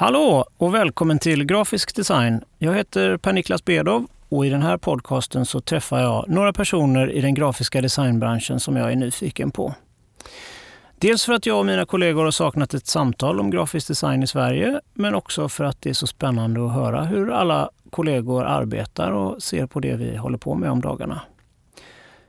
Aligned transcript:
Hallå 0.00 0.44
och 0.56 0.74
välkommen 0.74 1.18
till 1.18 1.44
Grafisk 1.44 1.96
design. 1.96 2.40
Jag 2.58 2.74
heter 2.74 3.16
Per-Niklas 3.16 3.64
Bedov 3.64 4.06
och 4.28 4.46
i 4.46 4.48
den 4.48 4.62
här 4.62 4.76
podcasten 4.76 5.46
så 5.46 5.60
träffar 5.60 6.00
jag 6.00 6.28
några 6.28 6.52
personer 6.52 7.10
i 7.10 7.20
den 7.20 7.34
grafiska 7.34 7.80
designbranschen 7.80 8.60
som 8.60 8.76
jag 8.76 8.92
är 8.92 8.96
nyfiken 8.96 9.50
på. 9.50 9.74
Dels 10.98 11.24
för 11.24 11.32
att 11.32 11.46
jag 11.46 11.58
och 11.58 11.66
mina 11.66 11.84
kollegor 11.84 12.24
har 12.24 12.30
saknat 12.30 12.74
ett 12.74 12.86
samtal 12.86 13.40
om 13.40 13.50
grafisk 13.50 13.88
design 13.88 14.22
i 14.22 14.26
Sverige, 14.26 14.80
men 14.94 15.14
också 15.14 15.48
för 15.48 15.64
att 15.64 15.82
det 15.82 15.90
är 15.90 15.94
så 15.94 16.06
spännande 16.06 16.66
att 16.66 16.72
höra 16.72 17.04
hur 17.04 17.30
alla 17.30 17.70
kollegor 17.90 18.44
arbetar 18.44 19.10
och 19.10 19.42
ser 19.42 19.66
på 19.66 19.80
det 19.80 19.96
vi 19.96 20.16
håller 20.16 20.38
på 20.38 20.54
med 20.54 20.70
om 20.70 20.80
dagarna. 20.80 21.20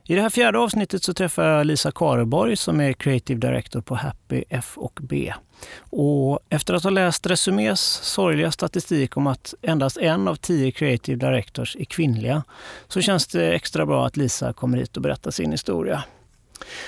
I 0.10 0.16
det 0.16 0.22
här 0.22 0.30
fjärde 0.30 0.60
avsnittet 0.60 1.04
så 1.04 1.14
träffar 1.14 1.44
jag 1.44 1.66
Lisa 1.66 1.92
Kareborg 1.92 2.56
som 2.56 2.82
är 2.82 2.94
Creative 2.94 3.40
Director 3.40 3.82
på 3.82 3.96
Happy 3.96 4.44
F 4.50 4.74
och 4.76 5.00
B. 5.02 5.34
Och 5.80 6.40
efter 6.50 6.74
att 6.74 6.84
ha 6.84 6.90
läst 6.90 7.28
Resumés 7.28 7.82
sorgliga 8.04 8.52
statistik 8.52 9.18
om 9.18 9.28
att 9.28 9.54
endast 9.62 9.98
en 9.98 10.28
av 10.28 10.36
tio 10.36 10.72
Creative 10.72 11.28
Directors 11.28 11.76
är 11.80 11.86
kvinnliga 11.86 12.44
så 12.88 13.02
känns 13.02 13.28
det 13.28 13.52
extra 13.52 13.86
bra 13.86 14.06
att 14.06 14.18
Lisa 14.18 14.54
kommer 14.54 14.78
hit 14.78 14.98
och 14.98 15.04
berättar 15.04 15.32
sin 15.32 15.52
historia. 15.52 16.04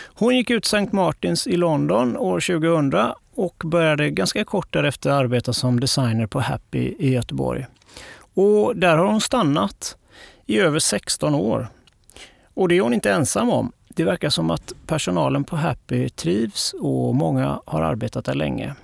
Hon 0.05 0.35
gick 0.35 0.49
ut 0.49 0.65
St. 0.65 0.89
Martins 0.91 1.47
i 1.47 1.57
London 1.57 2.17
år 2.17 2.39
2000 2.39 3.13
och 3.35 3.63
började 3.65 4.09
ganska 4.09 4.45
kort 4.45 4.73
därefter 4.73 5.09
arbeta 5.09 5.53
som 5.53 5.79
designer 5.79 6.27
på 6.27 6.39
Happy 6.39 6.95
i 6.99 7.13
Göteborg. 7.13 7.65
Och 8.33 8.75
där 8.75 8.97
har 8.97 9.05
hon 9.05 9.21
stannat 9.21 9.97
i 10.45 10.59
över 10.59 10.79
16 10.79 11.35
år. 11.35 11.67
Och 12.61 12.67
det 12.67 12.77
är 12.77 12.81
hon 12.81 12.93
inte 12.93 13.11
ensam 13.11 13.49
om. 13.49 13.71
Det 13.87 14.03
verkar 14.03 14.29
som 14.29 14.51
att 14.51 14.73
personalen 14.87 15.43
på 15.43 15.55
Happy 15.55 16.09
trivs 16.09 16.75
och 16.79 17.15
många 17.15 17.59
har 17.65 17.81
arbetat 17.81 18.25
där 18.25 18.33
länge. 18.33 18.75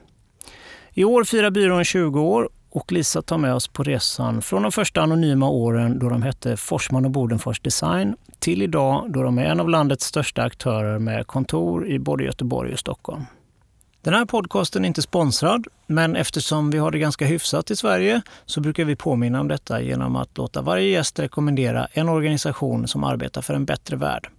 I 0.93 1.03
år 1.03 1.23
firar 1.23 1.49
byrån 1.49 1.83
20 1.83 2.21
år 2.21 2.49
och 2.69 2.91
Lisa 2.91 3.21
tar 3.21 3.37
med 3.37 3.53
oss 3.53 3.67
på 3.67 3.83
resan 3.83 4.41
från 4.41 4.61
de 4.61 4.71
första 4.71 5.01
anonyma 5.01 5.49
åren 5.49 5.99
då 5.99 6.09
de 6.09 6.21
hette 6.21 6.57
Forsman 6.57 7.05
och 7.05 7.11
Bodenfors 7.11 7.59
Design 7.59 8.15
till 8.39 8.61
idag 8.61 9.11
då 9.11 9.23
de 9.23 9.37
är 9.37 9.45
en 9.45 9.59
av 9.59 9.69
landets 9.69 10.05
största 10.05 10.43
aktörer 10.43 10.99
med 10.99 11.27
kontor 11.27 11.87
i 11.87 11.99
både 11.99 12.23
Göteborg 12.23 12.73
och 12.73 12.79
Stockholm. 12.79 13.25
Den 14.07 14.13
här 14.13 14.25
podcasten 14.25 14.83
är 14.83 14.87
inte 14.87 15.01
sponsrad, 15.01 15.67
men 15.87 16.15
eftersom 16.15 16.71
vi 16.71 16.77
har 16.77 16.91
det 16.91 16.99
ganska 16.99 17.25
hyfsat 17.25 17.71
i 17.71 17.75
Sverige 17.75 18.21
så 18.45 18.61
brukar 18.61 18.85
vi 18.85 18.95
påminna 18.95 19.39
om 19.39 19.47
detta 19.47 19.81
genom 19.81 20.15
att 20.15 20.37
låta 20.37 20.61
varje 20.61 20.89
gäst 20.89 21.19
rekommendera 21.19 21.87
en 21.91 22.09
organisation 22.09 22.87
som 22.87 23.03
arbetar 23.03 23.41
för 23.41 23.53
en 23.53 23.65
bättre 23.65 23.95
värld. 23.95 24.29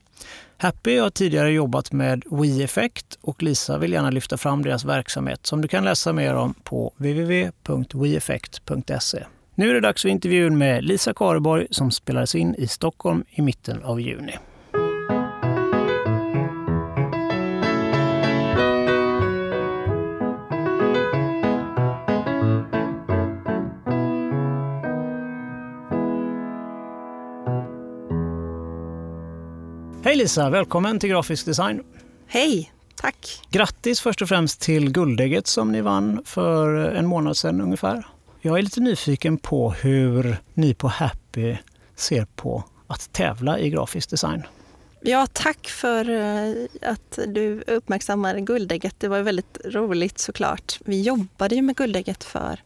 Happy 0.57 0.99
har 0.99 1.11
tidigare 1.11 1.53
jobbat 1.53 1.93
med 1.93 2.23
WeEffect 2.31 3.19
och 3.21 3.43
Lisa 3.43 3.79
vill 3.79 3.93
gärna 3.93 4.11
lyfta 4.11 4.37
fram 4.37 4.63
deras 4.63 4.85
verksamhet 4.85 5.47
som 5.47 5.63
du 5.63 5.69
kan 5.69 5.85
läsa 5.85 6.13
mer 6.13 6.35
om 6.35 6.55
på 6.55 6.93
www.weeffect.se. 6.97 9.25
Nu 9.55 9.71
är 9.71 9.75
det 9.75 9.81
dags 9.81 10.03
för 10.03 10.09
intervjun 10.09 10.59
med 10.59 10.85
Lisa 10.85 11.15
Kareborg 11.15 11.67
som 11.71 11.91
spelades 11.91 12.35
in 12.35 12.55
i 12.55 12.69
Stockholm 12.69 13.25
i 13.31 13.43
mitten 13.43 13.83
av 13.83 14.01
juni. 14.01 14.39
Hej 30.09 30.17
Lisa, 30.17 30.51
välkommen 30.51 30.99
till 30.99 31.11
Grafisk 31.11 31.47
design. 31.47 31.85
Hej, 32.27 32.73
tack. 32.95 33.43
Grattis 33.51 34.01
först 34.01 34.23
och 34.23 34.29
främst 34.29 34.61
till 34.61 34.93
guldägget 34.93 35.47
som 35.47 35.73
ni 35.73 35.81
vann 35.81 36.23
för 36.25 36.75
en 36.75 37.07
månad 37.07 37.37
sedan 37.37 37.61
ungefär. 37.61 38.07
Jag 38.41 38.59
är 38.59 38.63
lite 38.63 38.81
nyfiken 38.81 39.39
på 39.39 39.71
hur 39.71 40.37
ni 40.55 40.75
på 40.75 40.89
Happy 40.89 41.57
ser 41.97 42.25
på 42.25 42.65
att 42.87 43.13
tävla 43.13 43.59
i 43.59 43.71
grafisk 43.71 44.11
design. 44.11 44.43
Ja, 45.01 45.27
tack 45.33 45.69
för 45.69 46.11
eh, 46.11 46.67
att 46.83 47.19
du 47.27 47.63
uppmärksammar 47.67 48.39
guldägget. 48.39 48.95
Det 48.99 49.09
var 49.09 49.21
väldigt 49.21 49.59
roligt 49.65 50.19
såklart. 50.19 50.79
Vi 50.85 51.03
jobbade 51.03 51.55
ju 51.55 51.63
med 51.63 51.77
guldägget 51.77 52.25
för 52.25 52.63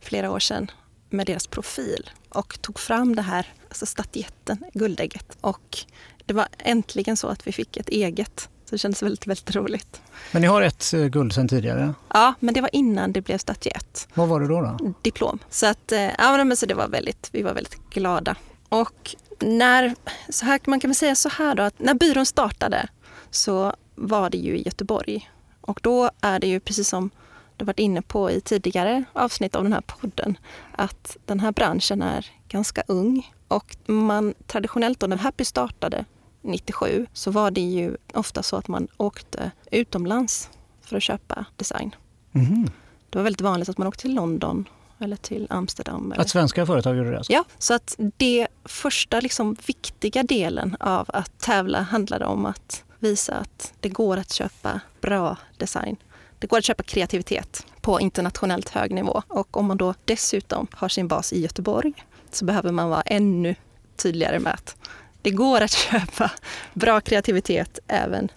flera 0.00 0.30
år 0.30 0.40
sedan 0.40 0.70
med 1.10 1.26
deras 1.26 1.46
profil 1.46 2.10
och 2.28 2.62
tog 2.62 2.78
fram 2.78 3.16
det 3.16 3.22
här, 3.22 3.46
alltså 3.68 3.86
statyetten, 3.86 4.64
guldägget. 4.74 5.36
Och 5.40 5.78
det 6.26 6.34
var 6.34 6.48
äntligen 6.58 7.16
så 7.16 7.28
att 7.28 7.46
vi 7.46 7.52
fick 7.52 7.76
ett 7.76 7.88
eget. 7.88 8.48
Så 8.64 8.74
det 8.74 8.78
kändes 8.78 9.02
väldigt, 9.02 9.26
väldigt 9.26 9.56
roligt. 9.56 10.00
Men 10.32 10.42
ni 10.42 10.48
har 10.48 10.62
ett 10.62 10.92
eh, 10.94 11.04
guld 11.04 11.32
sedan 11.32 11.48
tidigare? 11.48 11.94
Ja, 12.08 12.34
men 12.40 12.54
det 12.54 12.60
var 12.60 12.70
innan 12.72 13.12
det 13.12 13.20
blev 13.20 13.38
statyett. 13.38 14.08
Vad 14.14 14.28
var 14.28 14.40
det 14.40 14.48
då? 14.48 14.60
då? 14.60 14.92
Diplom. 15.02 15.38
Så, 15.50 15.66
att, 15.66 15.92
eh, 15.92 16.10
ja, 16.18 16.44
men 16.44 16.56
så 16.56 16.66
det 16.66 16.74
var 16.74 16.88
väldigt, 16.88 17.28
vi 17.32 17.42
var 17.42 17.54
väldigt 17.54 17.90
glada. 17.90 18.36
Och 18.68 19.16
när, 19.40 19.94
så 20.28 20.46
här, 20.46 20.60
man 20.66 20.80
kan 20.80 20.90
väl 20.90 20.94
säga 20.94 21.14
så 21.14 21.28
här 21.28 21.54
då, 21.54 21.62
att 21.62 21.78
när 21.78 21.94
byrån 21.94 22.26
startade 22.26 22.88
så 23.30 23.72
var 23.94 24.30
det 24.30 24.38
ju 24.38 24.58
i 24.58 24.62
Göteborg. 24.62 25.30
Och 25.60 25.80
då 25.82 26.10
är 26.20 26.38
det 26.38 26.46
ju 26.46 26.60
precis 26.60 26.88
som 26.88 27.10
du 27.56 27.64
varit 27.64 27.78
inne 27.78 28.02
på 28.02 28.30
i 28.30 28.40
tidigare 28.40 29.04
avsnitt 29.12 29.54
av 29.54 29.62
den 29.62 29.72
här 29.72 29.80
podden, 29.80 30.38
att 30.72 31.16
den 31.24 31.40
här 31.40 31.52
branschen 31.52 32.02
är 32.02 32.26
ganska 32.48 32.82
ung. 32.86 33.32
Och 33.48 33.76
man 33.86 34.34
traditionellt 34.46 35.00
då 35.00 35.06
när 35.06 35.16
Happy 35.16 35.44
startade 35.44 36.04
97 36.46 37.06
så 37.12 37.30
var 37.30 37.50
det 37.50 37.60
ju 37.60 37.96
ofta 38.14 38.42
så 38.42 38.56
att 38.56 38.68
man 38.68 38.88
åkte 38.96 39.50
utomlands 39.70 40.50
för 40.80 40.96
att 40.96 41.02
köpa 41.02 41.44
design. 41.56 41.94
Mm. 42.32 42.70
Det 43.10 43.18
var 43.18 43.22
väldigt 43.22 43.40
vanligt 43.40 43.68
att 43.68 43.78
man 43.78 43.86
åkte 43.86 44.02
till 44.02 44.14
London 44.14 44.68
eller 44.98 45.16
till 45.16 45.46
Amsterdam. 45.50 46.12
Eller... 46.12 46.22
Att 46.22 46.28
svenska 46.28 46.66
företag 46.66 46.96
gjorde 46.96 47.10
det? 47.10 47.16
Alltså. 47.16 47.32
Ja, 47.32 47.44
så 47.58 47.74
att 47.74 47.96
det 48.16 48.48
första 48.64 49.20
liksom 49.20 49.56
viktiga 49.66 50.22
delen 50.22 50.76
av 50.80 51.06
att 51.08 51.38
tävla 51.38 51.80
handlade 51.80 52.24
om 52.24 52.46
att 52.46 52.84
visa 52.98 53.34
att 53.34 53.72
det 53.80 53.88
går 53.88 54.16
att 54.16 54.32
köpa 54.32 54.80
bra 55.00 55.36
design. 55.56 55.96
Det 56.38 56.46
går 56.46 56.58
att 56.58 56.64
köpa 56.64 56.82
kreativitet 56.82 57.66
på 57.80 58.00
internationellt 58.00 58.68
hög 58.68 58.94
nivå. 58.94 59.22
Och 59.28 59.56
om 59.56 59.66
man 59.66 59.76
då 59.76 59.94
dessutom 60.04 60.66
har 60.72 60.88
sin 60.88 61.08
bas 61.08 61.32
i 61.32 61.40
Göteborg 61.40 61.92
så 62.30 62.44
behöver 62.44 62.72
man 62.72 62.90
vara 62.90 63.02
ännu 63.02 63.54
tydligare 63.96 64.38
med 64.38 64.54
att 64.54 64.76
det 65.26 65.30
går 65.30 65.60
att 65.60 65.70
köpa 65.90 66.30
bra 66.74 67.00
kreativitet 67.00 67.78
även 67.88 68.28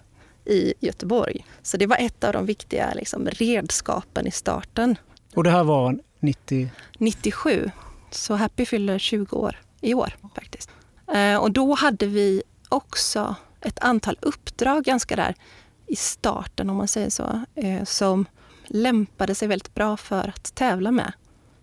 i 0.44 0.74
Göteborg. 0.80 1.46
Så 1.62 1.76
det 1.76 1.86
var 1.86 1.96
ett 1.96 2.24
av 2.24 2.32
de 2.32 2.46
viktiga 2.46 2.92
liksom, 2.94 3.26
redskapen 3.26 4.26
i 4.26 4.30
starten. 4.30 4.96
Och 5.34 5.44
det 5.44 5.50
här 5.50 5.64
var 5.64 5.98
90? 6.20 6.70
97. 6.98 7.70
Så 8.10 8.34
Happy 8.34 8.66
fyller 8.66 8.98
20 8.98 9.36
år 9.36 9.60
i 9.80 9.94
år 9.94 10.16
faktiskt. 10.34 10.70
Eh, 11.14 11.36
och 11.36 11.50
då 11.50 11.74
hade 11.74 12.06
vi 12.06 12.42
också 12.68 13.34
ett 13.60 13.78
antal 13.78 14.18
uppdrag 14.20 14.84
ganska 14.84 15.16
där 15.16 15.34
i 15.86 15.96
starten 15.96 16.70
om 16.70 16.76
man 16.76 16.88
säger 16.88 17.10
så, 17.10 17.40
eh, 17.54 17.84
som 17.84 18.26
lämpade 18.64 19.34
sig 19.34 19.48
väldigt 19.48 19.74
bra 19.74 19.96
för 19.96 20.28
att 20.28 20.54
tävla 20.54 20.90
med. 20.90 21.12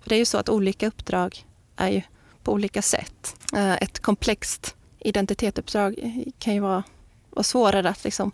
För 0.02 0.10
det 0.10 0.16
är 0.16 0.20
ju 0.20 0.26
så 0.26 0.38
att 0.38 0.50
olika 0.50 0.88
uppdrag 0.88 1.46
är 1.76 1.90
ju 1.90 2.02
på 2.44 2.54
olika 2.54 2.82
sätt. 2.82 3.36
Eh, 3.54 3.74
ett 3.74 4.00
komplext 4.00 4.77
identitetsuppdrag 5.08 5.96
kan 6.40 6.54
ju 6.54 6.60
vara, 6.60 6.84
vara 7.30 7.44
svårare 7.44 7.90
att 7.90 8.04
liksom 8.04 8.32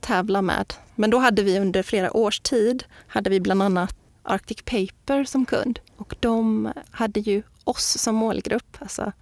tävla 0.00 0.42
med. 0.42 0.74
Men 0.94 1.10
då 1.10 1.18
hade 1.18 1.42
vi 1.42 1.58
under 1.58 1.82
flera 1.82 2.16
års 2.16 2.40
tid, 2.40 2.84
hade 3.06 3.30
vi 3.30 3.40
bland 3.40 3.62
annat 3.62 3.96
Arctic 4.22 4.62
Paper 4.64 5.24
som 5.24 5.46
kund. 5.46 5.78
Och 5.96 6.14
de 6.20 6.72
hade 6.90 7.20
ju 7.20 7.42
oss 7.64 7.98
som 7.98 8.14
målgrupp, 8.14 8.76
alltså 8.78 9.12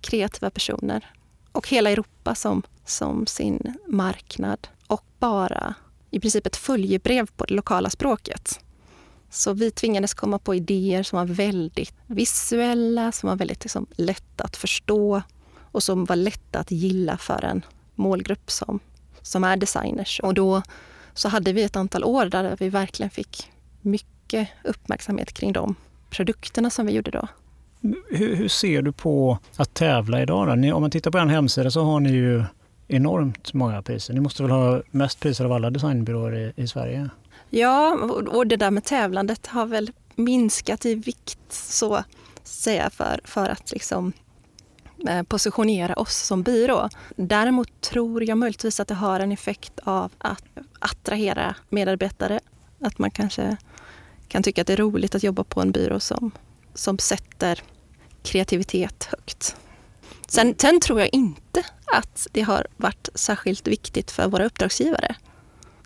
kreativa 0.00 0.50
personer. 0.50 1.12
Och 1.52 1.68
hela 1.68 1.90
Europa 1.90 2.34
som, 2.34 2.62
som 2.84 3.26
sin 3.26 3.74
marknad. 3.86 4.68
Och 4.86 5.04
bara 5.18 5.74
i 6.10 6.20
princip 6.20 6.46
ett 6.46 6.56
följebrev 6.56 7.30
på 7.36 7.44
det 7.44 7.54
lokala 7.54 7.90
språket. 7.90 8.60
Så 9.30 9.52
vi 9.52 9.70
tvingades 9.70 10.14
komma 10.14 10.38
på 10.38 10.54
idéer 10.54 11.02
som 11.02 11.18
var 11.18 11.26
väldigt 11.26 11.94
visuella, 12.06 13.12
som 13.12 13.28
var 13.28 13.36
väldigt 13.36 13.64
liksom, 13.64 13.86
lätta 13.96 14.44
att 14.44 14.56
förstå 14.56 15.22
och 15.72 15.82
som 15.82 16.04
var 16.04 16.16
lätta 16.16 16.58
att 16.58 16.70
gilla 16.70 17.16
för 17.16 17.44
en 17.44 17.64
målgrupp 17.94 18.50
som, 18.50 18.80
som 19.22 19.44
är 19.44 19.56
designers. 19.56 20.20
Och 20.22 20.34
då 20.34 20.62
så 21.14 21.28
hade 21.28 21.52
vi 21.52 21.62
ett 21.62 21.76
antal 21.76 22.04
år 22.04 22.26
där 22.26 22.56
vi 22.60 22.68
verkligen 22.68 23.10
fick 23.10 23.50
mycket 23.80 24.48
uppmärksamhet 24.64 25.32
kring 25.32 25.52
de 25.52 25.74
produkterna 26.10 26.70
som 26.70 26.86
vi 26.86 26.92
gjorde 26.92 27.10
då. 27.10 27.28
Hur, 28.08 28.36
hur 28.36 28.48
ser 28.48 28.82
du 28.82 28.92
på 28.92 29.38
att 29.56 29.74
tävla 29.74 30.22
idag? 30.22 30.48
Då? 30.48 30.54
Ni, 30.54 30.72
om 30.72 30.80
man 30.80 30.90
tittar 30.90 31.10
på 31.10 31.18
en 31.18 31.28
hemsida 31.28 31.70
så 31.70 31.82
har 31.82 32.00
ni 32.00 32.10
ju 32.10 32.44
enormt 32.88 33.54
många 33.54 33.82
priser. 33.82 34.14
Ni 34.14 34.20
måste 34.20 34.42
väl 34.42 34.52
ha 34.52 34.82
mest 34.90 35.20
priser 35.20 35.44
av 35.44 35.52
alla 35.52 35.70
designbyråer 35.70 36.36
i, 36.36 36.62
i 36.62 36.68
Sverige? 36.68 37.08
Ja, 37.50 37.98
och 38.32 38.46
det 38.46 38.56
där 38.56 38.70
med 38.70 38.84
tävlandet 38.84 39.46
har 39.46 39.66
väl 39.66 39.90
minskat 40.14 40.86
i 40.86 40.94
vikt 40.94 41.52
så 41.52 42.04
säga 42.42 42.90
för, 42.90 43.20
för 43.24 43.48
att 43.48 43.72
liksom 43.72 44.12
Eh, 45.06 45.22
positionera 45.22 45.94
oss 45.94 46.16
som 46.16 46.42
byrå. 46.42 46.88
Däremot 47.16 47.80
tror 47.80 48.24
jag 48.24 48.38
möjligtvis 48.38 48.80
att 48.80 48.88
det 48.88 48.94
har 48.94 49.20
en 49.20 49.32
effekt 49.32 49.80
av 49.84 50.12
att 50.18 50.44
attrahera 50.78 51.54
medarbetare. 51.68 52.40
Att 52.80 52.98
man 52.98 53.10
kanske 53.10 53.56
kan 54.28 54.42
tycka 54.42 54.60
att 54.60 54.66
det 54.66 54.72
är 54.72 54.76
roligt 54.76 55.14
att 55.14 55.22
jobba 55.22 55.44
på 55.44 55.60
en 55.60 55.72
byrå 55.72 56.00
som, 56.00 56.30
som 56.74 56.98
sätter 56.98 57.62
kreativitet 58.22 59.08
högt. 59.10 59.56
Sen, 60.26 60.54
sen 60.58 60.80
tror 60.80 61.00
jag 61.00 61.08
inte 61.12 61.62
att 61.86 62.26
det 62.32 62.42
har 62.42 62.66
varit 62.76 63.08
särskilt 63.14 63.66
viktigt 63.66 64.10
för 64.10 64.28
våra 64.28 64.44
uppdragsgivare. 64.44 65.14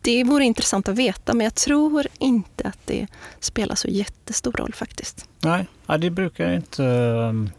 Det 0.02 0.24
vore 0.24 0.44
intressant 0.44 0.88
att 0.88 0.96
veta, 0.96 1.34
men 1.34 1.44
jag 1.44 1.54
tror 1.54 2.06
inte 2.18 2.68
att 2.68 2.78
det 2.84 3.06
spelar 3.40 3.74
så 3.74 3.88
jättestor 3.88 4.52
roll 4.52 4.74
faktiskt. 4.74 5.28
Nej, 5.40 5.66
det 5.98 6.10
brukar 6.10 6.52
inte... 6.52 6.84
Ehm, 6.84 7.50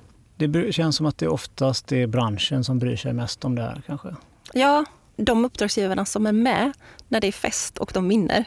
det 0.47 0.73
känns 0.73 0.95
som 0.95 1.05
att 1.05 1.17
det 1.17 1.27
oftast 1.27 1.91
är 1.91 2.07
branschen 2.07 2.63
som 2.63 2.79
bryr 2.79 2.95
sig 2.95 3.13
mest 3.13 3.45
om 3.45 3.55
det 3.55 3.61
här 3.61 3.81
kanske. 3.85 4.15
Ja, 4.53 4.85
de 5.15 5.45
uppdragsgivarna 5.45 6.05
som 6.05 6.25
är 6.25 6.31
med 6.31 6.71
när 7.07 7.21
det 7.21 7.27
är 7.27 7.31
fest 7.31 7.77
och 7.77 7.91
de 7.93 8.09
vinner, 8.09 8.45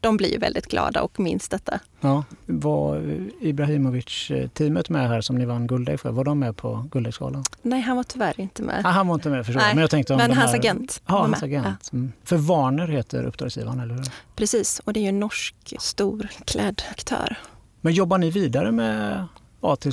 de 0.00 0.16
blir 0.16 0.38
väldigt 0.38 0.66
glada 0.66 1.02
och 1.02 1.20
minns 1.20 1.48
detta. 1.48 1.80
Ja, 2.00 2.24
var 2.46 3.02
Ibrahimovic-teamet 3.40 4.90
med 4.90 5.08
här 5.08 5.20
som 5.20 5.36
ni 5.36 5.44
vann 5.44 5.66
guldägg 5.66 6.00
för? 6.00 6.10
Var 6.10 6.24
de 6.24 6.38
med 6.38 6.56
på 6.56 6.88
guldäggsgalan? 6.90 7.44
Nej, 7.62 7.80
han 7.80 7.96
var 7.96 8.04
tyvärr 8.04 8.40
inte 8.40 8.62
med. 8.62 8.86
Ah, 8.86 8.90
han 8.90 9.08
var 9.08 9.14
inte 9.14 9.30
med, 9.30 9.46
förstår 9.46 9.60
Nej, 9.60 9.74
Men, 9.74 9.80
jag 9.80 9.90
tänkte 9.90 10.12
om 10.12 10.18
men 10.18 10.32
hans 10.32 10.50
här... 10.50 10.58
agent 10.58 11.02
ja, 11.06 11.18
hans 11.18 11.42
agent. 11.42 11.88
Ja. 11.92 11.96
Mm. 11.98 12.12
För 12.24 12.36
Warner 12.36 12.88
heter 12.88 13.24
uppdragsgivaren, 13.24 13.80
eller 13.80 13.94
hur? 13.94 14.04
Precis, 14.36 14.80
och 14.84 14.92
det 14.92 15.00
är 15.00 15.02
ju 15.02 15.08
en 15.08 15.20
norsk 15.20 15.74
stor 15.78 16.28
klädaktör. 16.44 17.38
Men 17.80 17.92
jobbar 17.92 18.18
ni 18.18 18.30
vidare 18.30 18.72
med 18.72 19.26
A 19.60 19.76
till 19.76 19.92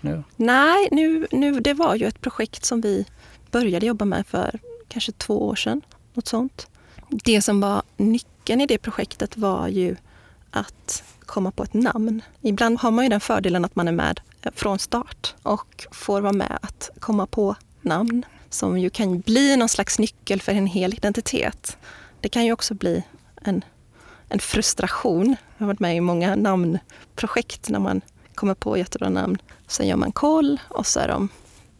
nu? 0.00 0.22
Nej, 0.36 0.88
nu, 0.90 1.26
nu, 1.30 1.60
det 1.60 1.74
var 1.74 1.94
ju 1.94 2.06
ett 2.06 2.20
projekt 2.20 2.64
som 2.64 2.80
vi 2.80 3.06
började 3.50 3.86
jobba 3.86 4.04
med 4.04 4.26
för 4.26 4.58
kanske 4.88 5.12
två 5.12 5.48
år 5.48 5.56
sedan. 5.56 5.82
Något 6.14 6.28
sånt. 6.28 6.66
Det 7.08 7.42
som 7.42 7.60
var 7.60 7.82
nyckeln 7.96 8.60
i 8.60 8.66
det 8.66 8.78
projektet 8.78 9.36
var 9.36 9.68
ju 9.68 9.96
att 10.50 11.04
komma 11.20 11.50
på 11.50 11.62
ett 11.62 11.74
namn. 11.74 12.22
Ibland 12.40 12.78
har 12.78 12.90
man 12.90 13.04
ju 13.04 13.08
den 13.08 13.20
fördelen 13.20 13.64
att 13.64 13.76
man 13.76 13.88
är 13.88 13.92
med 13.92 14.20
eh, 14.42 14.52
från 14.54 14.78
start 14.78 15.34
och 15.42 15.86
får 15.90 16.20
vara 16.20 16.32
med 16.32 16.58
att 16.62 16.90
komma 16.98 17.26
på 17.26 17.56
namn 17.80 18.24
som 18.50 18.78
ju 18.78 18.90
kan 18.90 19.20
bli 19.20 19.56
någon 19.56 19.68
slags 19.68 19.98
nyckel 19.98 20.40
för 20.40 20.52
en 20.52 20.66
hel 20.66 20.94
identitet. 20.94 21.76
Det 22.20 22.28
kan 22.28 22.44
ju 22.44 22.52
också 22.52 22.74
bli 22.74 23.02
en, 23.42 23.64
en 24.28 24.38
frustration. 24.38 25.36
Jag 25.56 25.64
har 25.64 25.66
varit 25.66 25.80
med 25.80 25.96
i 25.96 26.00
många 26.00 26.36
namnprojekt 26.36 27.68
när 27.68 27.78
man 27.78 28.00
kommer 28.34 28.54
på 28.54 28.76
jättebra 28.76 29.08
namn. 29.08 29.38
Sen 29.66 29.86
gör 29.86 29.96
man 29.96 30.12
koll 30.12 30.60
och 30.68 30.86
så 30.86 31.00
är 31.00 31.08
de 31.08 31.28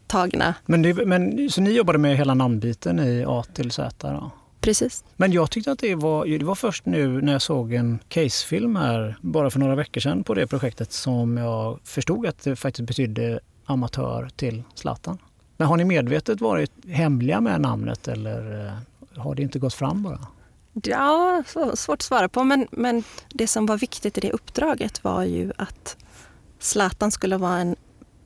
tagna. 0.07 0.55
Men, 0.67 0.83
det, 0.83 1.07
men 1.07 1.51
Så 1.51 1.61
ni 1.61 1.71
jobbade 1.71 1.99
med 1.99 2.17
hela 2.17 2.35
namnbiten 2.35 2.99
i 2.99 3.25
A 3.29 3.45
till 3.55 3.71
Z? 3.71 4.13
Då? 4.13 4.31
Precis. 4.61 5.05
Men 5.17 5.33
jag 5.33 5.51
tyckte 5.51 5.73
att 5.73 5.79
det 5.79 5.95
var, 5.95 6.27
det 6.39 6.45
var 6.45 6.55
först 6.55 6.87
nu 6.87 7.23
när 7.23 7.33
jag 7.33 7.43
såg 7.43 7.73
en 7.73 7.99
casefilm 8.09 8.77
här, 8.77 9.17
bara 9.21 9.51
för 9.51 9.59
några 9.59 9.75
veckor 9.75 10.01
sedan 10.01 10.25
på 10.25 10.35
det 10.35 10.47
projektet, 10.47 10.93
som 10.93 11.37
jag 11.37 11.81
förstod 11.85 12.27
att 12.27 12.43
det 12.43 12.57
faktiskt 12.57 12.87
betydde 12.87 13.41
amatör 13.65 14.29
till 14.37 14.63
Zlatan. 14.75 15.19
Men 15.57 15.69
har 15.69 15.77
ni 15.77 15.85
medvetet 15.85 16.41
varit 16.41 16.73
hemliga 16.89 17.41
med 17.41 17.61
namnet 17.61 18.09
eller 18.09 18.67
eh, 18.67 18.73
har 19.21 19.35
det 19.35 19.43
inte 19.43 19.59
gått 19.59 19.75
fram 19.75 20.03
bara? 20.03 20.19
Ja, 20.73 21.43
svårt 21.75 21.95
att 21.95 22.03
svara 22.03 22.29
på. 22.29 22.45
Men, 22.45 22.67
men 22.71 23.05
det 23.29 23.47
som 23.47 23.67
var 23.67 23.77
viktigt 23.77 24.19
i 24.19 24.21
det 24.21 24.33
uppdraget 24.33 25.05
var 25.05 25.25
ju 25.25 25.53
att 25.57 25.97
Zlatan 26.61 27.11
skulle 27.11 27.37
vara 27.37 27.59
en 27.59 27.77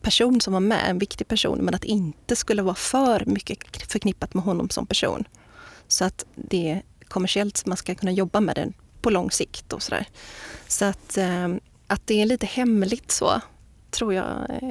person 0.03 0.41
som 0.41 0.53
var 0.53 0.61
med, 0.61 0.91
en 0.91 0.99
viktig 0.99 1.29
person, 1.29 1.59
men 1.59 1.75
att 1.75 1.83
det 1.83 1.89
inte 1.89 2.37
skulle 2.37 2.63
vara 2.63 2.75
för 2.75 3.25
mycket 3.27 3.93
förknippat 3.93 4.35
med 4.35 4.45
honom 4.45 4.71
som 4.71 4.87
person. 4.87 5.25
Så 5.89 6.05
att 6.05 6.25
det 6.35 6.71
är 6.71 6.83
kommersiellt, 7.09 7.67
man 7.67 7.77
ska 7.77 7.95
kunna 7.95 8.13
jobba 8.13 8.41
med 8.41 8.57
den 8.57 8.73
på 9.03 9.11
lång 9.11 9.31
sikt 9.31 9.73
och 9.73 9.83
sådär. 9.83 10.07
Så 10.69 10.85
att, 10.85 11.17
eh, 11.17 11.49
att 11.87 12.07
det 12.07 12.23
är 12.23 12.27
lite 12.27 12.47
hemligt 12.47 13.11
så, 13.11 13.41
tror 13.91 14.15
jag, 14.15 14.27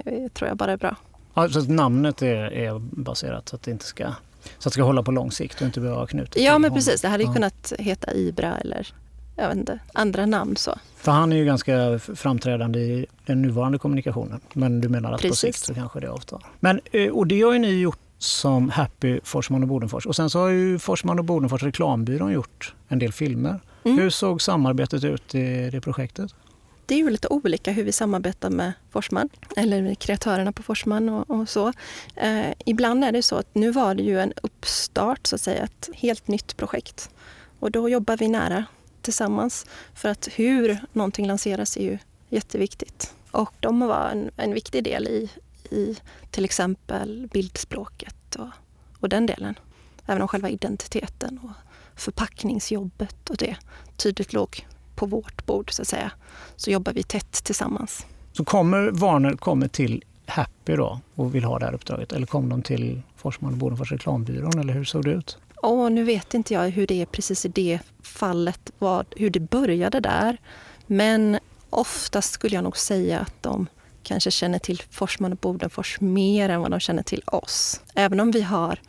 eh, 0.06 0.28
tror 0.34 0.48
jag 0.48 0.58
bara 0.58 0.72
är 0.72 0.78
bra. 0.78 0.96
Ja, 1.34 1.50
så 1.50 1.62
namnet 1.62 2.22
är, 2.22 2.54
är 2.54 2.80
baserat 2.80 3.50
så 3.50 3.56
att 3.56 3.64
det 3.64 3.72
inte 3.72 3.86
ska 3.86 4.04
så 4.04 4.10
att 4.58 4.64
det 4.64 4.72
ska 4.72 4.84
hålla 4.84 5.04
på 5.04 5.12
lång 5.12 5.32
sikt 5.32 5.62
och 5.62 5.68
inte 5.68 5.80
behöva 5.80 6.08
knutet 6.08 6.42
Ja 6.42 6.58
men 6.58 6.74
precis, 6.74 7.02
det 7.02 7.08
hade 7.08 7.24
ju 7.24 7.30
ja. 7.30 7.34
kunnat 7.34 7.74
heta 7.80 8.14
Ibra 8.14 8.58
eller 8.58 8.94
jag 9.36 9.48
vet 9.48 9.58
inte, 9.58 9.80
andra 9.94 10.26
namn 10.26 10.56
så. 10.56 10.80
För 10.96 11.12
han 11.12 11.34
är 11.34 11.38
ju 11.38 11.46
ganska 11.46 12.00
framträdande 12.00 12.80
i 12.80 13.06
den 13.26 13.42
nuvarande 13.42 13.78
kommunikationen. 13.78 14.40
Men 14.54 14.82
du 14.82 14.90
menar 14.90 15.12
att 15.12 15.22
Precis. 15.22 15.42
på 15.42 15.48
sikt 15.48 15.60
så 15.60 15.74
kanske 15.74 16.00
det 16.00 16.12
avtar. 16.12 16.46
Men, 16.60 16.82
eh, 16.92 17.10
och 17.10 17.28
det 17.28 17.42
har 17.42 17.54
ju 17.54 17.60
ni 17.60 17.80
gjort 17.82 18.00
som 18.18 18.70
Happy 18.70 19.20
Forsman 19.24 19.64
och 19.64 19.70
Bodenfors. 19.70 20.06
Och 20.06 20.16
sen 20.16 20.30
så 20.30 20.40
har 20.40 20.50
ju 20.50 20.80
Forsman 20.80 21.20
och 21.20 21.26
Bodenfors 21.26 21.64
reklambyrån 21.64 22.32
gjort 22.32 22.76
en 22.88 23.00
del 23.00 23.12
filmer. 23.14 23.60
Mm. 23.84 23.98
Hur 23.98 24.10
såg 24.10 24.42
samarbetet 24.42 25.04
ut 25.04 25.36
i 25.36 25.70
det 25.70 25.82
projektet? 25.82 26.36
Det 26.86 26.94
är 26.94 26.98
ju 26.98 27.10
lite 27.10 27.28
olika 27.28 27.72
hur 27.72 27.84
vi 27.84 27.92
samarbetar 27.92 28.50
med 28.50 28.74
Forsman, 28.92 29.30
eller 29.58 29.82
med 29.82 30.00
kreatörerna 30.00 30.52
på 30.52 30.64
Forsman 30.64 31.10
och, 31.10 31.30
och 31.30 31.50
så. 31.50 31.74
Eh, 32.16 32.54
ibland 32.66 33.04
är 33.04 33.12
det 33.12 33.24
så 33.24 33.36
att 33.36 33.56
nu 33.56 33.72
var 33.72 33.96
det 33.96 34.04
ju 34.04 34.20
en 34.20 34.34
uppstart, 34.44 35.28
så 35.28 35.36
att 35.36 35.42
säga, 35.42 35.64
ett 35.64 35.90
helt 35.94 36.28
nytt 36.28 36.58
projekt. 36.58 37.10
Och 37.60 37.72
då 37.72 37.90
jobbar 37.90 38.18
vi 38.18 38.28
nära 38.28 38.66
tillsammans. 39.04 39.66
För 39.94 40.10
att 40.10 40.30
hur 40.36 40.80
någonting 40.94 41.28
lanseras 41.28 41.78
är 41.78 41.84
ju 41.84 41.98
jätteviktigt. 42.30 43.14
Och 43.32 43.54
de 43.60 43.80
var 43.80 44.10
en, 44.10 44.32
en 44.36 44.54
viktig 44.54 44.84
del 44.84 45.08
i, 45.08 45.30
i 45.72 45.98
till 46.32 46.46
exempel 46.46 47.30
bildspråket 47.34 48.36
och, 48.36 48.50
och 49.00 49.10
den 49.10 49.26
delen. 49.26 49.56
Även 50.06 50.22
om 50.22 50.28
själva 50.28 50.50
identiteten 50.50 51.40
och 51.44 51.52
förpackningsjobbet 51.96 53.30
och 53.30 53.38
det 53.38 53.58
tydligt 53.96 54.34
låg 54.34 54.68
på 54.96 55.06
vårt 55.06 55.46
bord 55.46 55.72
så 55.72 55.82
att 55.82 55.88
säga, 55.88 56.12
så 56.56 56.72
jobbar 56.72 56.94
vi 56.94 57.04
tätt 57.04 57.32
tillsammans. 57.32 58.06
Så 58.32 58.46
kommer 58.46 58.92
Warner 58.92 59.34
kommer 59.34 59.68
till 59.68 60.04
Happy 60.26 60.76
då 60.76 61.00
och 61.16 61.36
vill 61.36 61.44
ha 61.44 61.60
det 61.60 61.66
här 61.66 61.74
uppdraget 61.74 62.14
eller 62.14 62.26
kom 62.26 62.50
de 62.50 62.62
till 62.62 63.02
Forsman 63.16 63.52
och 63.52 63.58
Bodenfors 63.58 63.92
reklambyrån 63.92 64.60
eller 64.60 64.74
hur 64.74 64.84
såg 64.84 65.04
det 65.04 65.12
ut? 65.12 65.38
Åh, 65.66 65.90
nu 65.90 66.04
vet 66.04 66.34
inte 66.34 66.54
jag 66.54 66.70
hur 66.70 66.88
det 66.88 67.02
är 67.02 67.06
precis 67.06 67.46
i 67.46 67.50
det 67.50 67.80
fallet, 68.02 68.72
vad, 68.80 69.06
hur 69.18 69.30
det 69.30 69.40
började 69.40 70.00
där. 70.00 70.38
Men 70.88 71.40
oftast 71.70 72.34
skulle 72.34 72.56
jag 72.56 72.64
nog 72.64 72.78
säga 72.78 73.20
att 73.20 73.44
de 73.44 73.68
kanske 74.04 74.32
känner 74.32 74.60
till 74.60 74.82
Forsman 74.90 75.32
och 75.32 75.38
Bodenfors 75.38 76.02
mer 76.02 76.50
än 76.50 76.62
vad 76.62 76.72
de 76.72 76.80
känner 76.80 77.04
till 77.04 77.24
oss. 77.26 77.82
Även 77.96 78.20
om 78.20 78.32
vi 78.32 78.42
har, 78.42 78.80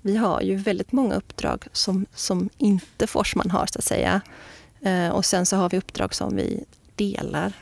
vi 0.00 0.16
har 0.16 0.40
ju 0.40 0.56
väldigt 0.56 0.92
många 0.92 1.14
uppdrag 1.14 1.66
som, 1.72 2.06
som 2.14 2.48
inte 2.58 3.06
Forsman 3.06 3.50
har, 3.50 3.66
så 3.66 3.78
att 3.78 3.84
säga. 3.84 4.20
Eh, 4.80 5.08
och 5.08 5.24
sen 5.24 5.46
så 5.46 5.56
har 5.56 5.70
vi 5.70 5.78
uppdrag 5.78 6.14
som 6.14 6.36
vi 6.36 6.64
delar. 6.94 7.52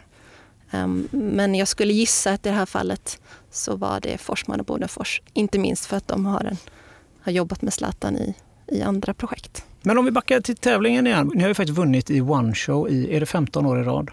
Um, 0.70 1.08
men 1.10 1.54
jag 1.54 1.68
skulle 1.68 1.92
gissa 1.92 2.30
att 2.30 2.46
i 2.46 2.48
det 2.48 2.54
här 2.54 2.66
fallet 2.66 3.20
så 3.50 3.76
var 3.76 4.00
det 4.00 4.18
Forsman 4.18 4.60
och 4.60 4.66
Bodenfors. 4.66 5.22
Inte 5.32 5.58
minst 5.58 5.86
för 5.86 5.96
att 5.96 6.08
de 6.08 6.26
har, 6.26 6.44
en, 6.44 6.56
har 7.20 7.32
jobbat 7.32 7.62
med 7.62 7.72
Zlatan 7.72 8.16
i 8.16 8.34
i 8.70 8.82
andra 8.82 9.14
projekt. 9.14 9.64
Men 9.82 9.98
om 9.98 10.04
vi 10.04 10.10
backar 10.10 10.40
till 10.40 10.56
tävlingen 10.56 11.06
igen. 11.06 11.30
Ni 11.34 11.42
har 11.42 11.48
ju 11.48 11.54
faktiskt 11.54 11.78
vunnit 11.78 12.10
i 12.10 12.20
One 12.20 12.54
Show 12.54 12.88
i, 12.88 13.16
är 13.16 13.20
det 13.20 13.26
15 13.26 13.66
år 13.66 13.80
i 13.80 13.82
rad? 13.82 14.10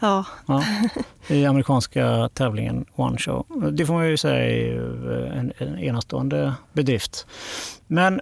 Ja. 0.00 0.24
ja. 0.46 0.64
I 1.28 1.46
amerikanska 1.46 2.28
tävlingen 2.34 2.84
One 2.94 3.18
Show. 3.18 3.70
Det 3.72 3.86
får 3.86 3.94
man 3.94 4.08
ju 4.08 4.16
säga 4.16 4.36
är 4.36 5.32
en, 5.32 5.52
en 5.58 5.78
enastående 5.78 6.54
bedrift. 6.72 7.26
Men 7.86 8.20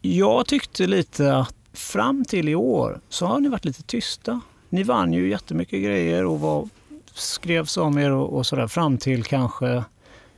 jag 0.00 0.46
tyckte 0.46 0.86
lite 0.86 1.36
att 1.36 1.54
fram 1.72 2.24
till 2.24 2.48
i 2.48 2.54
år 2.54 3.00
så 3.08 3.26
har 3.26 3.40
ni 3.40 3.48
varit 3.48 3.64
lite 3.64 3.82
tysta. 3.82 4.40
Ni 4.68 4.82
vann 4.82 5.12
ju 5.12 5.30
jättemycket 5.30 5.82
grejer 5.82 6.24
och 6.24 6.40
var, 6.40 6.68
skrevs 7.14 7.76
om 7.76 7.98
er 7.98 8.10
och, 8.10 8.36
och 8.36 8.46
sådär 8.46 8.66
fram 8.66 8.98
till 8.98 9.24
kanske, 9.24 9.84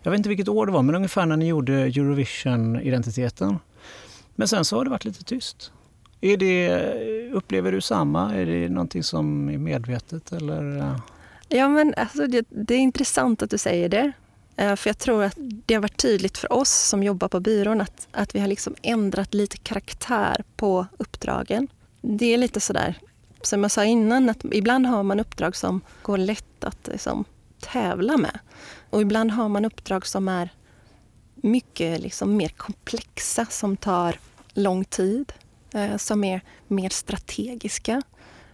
jag 0.03 0.11
vet 0.11 0.19
inte 0.19 0.29
vilket 0.29 0.49
år 0.49 0.67
det 0.67 0.73
var, 0.73 0.83
men 0.83 0.95
ungefär 0.95 1.27
när 1.27 1.37
ni 1.37 1.47
gjorde 1.47 1.75
Eurovision-identiteten. 1.75 3.59
Men 4.35 4.49
sen 4.49 4.65
så 4.65 4.77
har 4.77 4.85
det 4.85 4.91
varit 4.91 5.05
lite 5.05 5.25
tyst. 5.25 5.73
Är 6.21 6.37
det, 6.37 7.31
upplever 7.33 7.73
du 7.73 7.81
samma? 7.81 8.35
Är 8.35 8.47
det 8.47 8.69
någonting 8.69 9.03
som 9.03 9.49
är 9.49 9.59
medvetet? 9.59 10.33
Eller? 10.33 10.79
Eh? 10.79 10.97
Ja, 11.49 11.69
men 11.69 11.95
alltså 11.97 12.27
det, 12.27 12.47
det 12.49 12.75
är 12.75 12.79
intressant 12.79 13.43
att 13.43 13.51
du 13.51 13.59
säger 13.59 13.89
det. 13.89 14.13
Eh, 14.57 14.77
för 14.77 14.91
jag 14.91 14.99
tror 14.99 15.25
att 15.25 15.37
det 15.39 15.75
har 15.75 15.81
varit 15.83 16.03
tydligt 16.03 16.39
för 16.39 16.53
oss 16.53 16.71
som 16.71 17.03
jobbar 17.03 17.29
på 17.29 17.41
byrån 17.41 17.81
att, 17.81 18.09
att 18.11 18.35
vi 18.35 18.41
har 18.41 18.49
liksom 18.49 18.75
ändrat 18.83 19.35
lite 19.35 19.57
karaktär 19.57 20.45
på 20.57 20.87
uppdragen. 20.99 21.69
Det 22.01 22.35
är 22.35 22.39
lite 22.39 22.61
sådär, 22.61 22.99
som 23.43 23.63
jag 23.63 23.71
sa 23.71 23.85
innan, 23.85 24.29
att 24.29 24.45
ibland 24.45 24.87
har 24.87 25.03
man 25.03 25.21
uppdrag 25.21 25.57
som 25.57 25.81
går 26.03 26.19
lätt 26.19 26.65
att 26.65 26.89
liksom, 26.93 27.25
tävla 27.61 28.17
med. 28.17 28.39
Och 28.91 29.03
ibland 29.03 29.31
har 29.31 29.49
man 29.49 29.65
uppdrag 29.65 30.07
som 30.07 30.29
är 30.29 30.51
mycket 31.43 32.01
liksom 32.01 32.37
mer 32.37 32.49
komplexa 32.49 33.47
som 33.47 33.77
tar 33.77 34.19
lång 34.55 34.85
tid, 34.85 35.33
eh, 35.75 35.97
som 35.97 36.25
är 36.25 36.41
mer 36.69 36.89
strategiska. 36.89 38.03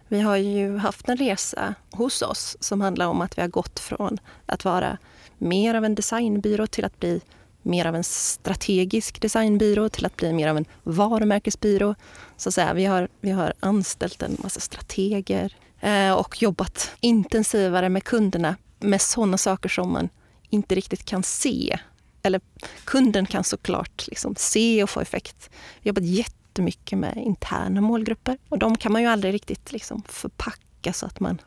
Vi 0.07 0.19
har 0.21 0.35
ju 0.35 0.77
haft 0.77 1.09
en 1.09 1.17
resa 1.17 1.75
hos 1.91 2.21
oss 2.21 2.57
som 2.59 2.81
handlar 2.81 3.07
om 3.07 3.21
att 3.21 3.37
vi 3.37 3.41
har 3.41 3.49
gått 3.49 3.79
från 3.79 4.17
att 4.45 4.65
vara 4.65 4.97
mer 5.37 5.75
av 5.75 5.85
en 5.85 5.95
designbyrå 5.95 6.67
till 6.67 6.85
att 6.85 6.99
bli 6.99 7.21
mer 7.61 7.85
av 7.85 7.95
en 7.95 8.03
strategisk 8.03 9.21
designbyrå 9.21 9.89
till 9.89 10.05
att 10.05 10.15
bli 10.15 10.33
mer 10.33 10.47
av 10.47 10.57
en 10.57 10.65
varumärkesbyrå. 10.83 11.95
Så 12.37 12.49
att 12.49 12.55
säga, 12.55 12.73
vi, 12.73 12.85
har, 12.85 13.07
vi 13.21 13.31
har 13.31 13.53
anställt 13.59 14.21
en 14.21 14.37
massa 14.39 14.59
strateger. 14.59 15.55
eh, 15.79 16.11
och 16.11 16.41
jobbat 16.41 16.91
intensivare 16.99 17.89
med 17.89 18.03
kunderna 18.03 18.55
med 18.79 19.01
sådana 19.01 19.37
saker 19.37 19.69
som 19.69 19.93
man 19.93 20.09
inte 20.49 20.75
riktigt 20.75 21.05
kan 21.05 21.23
se. 21.23 21.79
Eller 22.23 22.41
kunden 22.83 23.25
kan 23.25 23.43
såklart 23.43 24.07
liksom 24.07 24.35
se 24.35 24.83
och 24.83 24.89
få 24.89 25.01
effekt. 25.01 25.49
Vi 25.81 25.89
har 25.89 25.95
Jobbat 25.95 26.03
jättemycket 26.03 26.99
med 26.99 27.17
interna 27.17 27.81
målgrupper 27.81 28.37
och 28.49 28.59
de 28.59 28.77
kan 28.77 28.91
man 28.91 29.01
ju 29.01 29.07
aldrig 29.07 29.33
riktigt 29.33 29.71
liksom 29.71 30.03
förpacka 30.07 30.93
så 30.93 31.05
att 31.05 31.19
man 31.19 31.41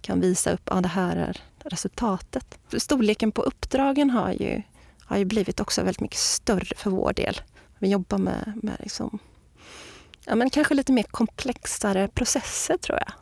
kan 0.00 0.20
visa 0.20 0.52
upp 0.52 0.68
att 0.68 0.74
ja, 0.76 0.80
det 0.80 0.88
här 0.88 1.16
är 1.16 1.40
resultatet. 1.64 2.58
Storleken 2.78 3.32
på 3.32 3.42
uppdragen 3.42 4.10
har 4.10 4.32
ju, 4.32 4.62
har 5.04 5.16
ju 5.16 5.24
blivit 5.24 5.60
också 5.60 5.82
väldigt 5.82 6.00
mycket 6.00 6.18
större 6.18 6.76
för 6.76 6.90
vår 6.90 7.12
del. 7.12 7.40
Vi 7.78 7.88
jobbar 7.88 8.18
med, 8.18 8.52
med 8.62 8.76
liksom, 8.80 9.18
ja, 10.26 10.34
men 10.34 10.50
kanske 10.50 10.74
lite 10.74 10.92
mer 10.92 11.02
komplexare 11.02 12.08
processer 12.08 12.76
tror 12.76 12.98
jag. 12.98 13.12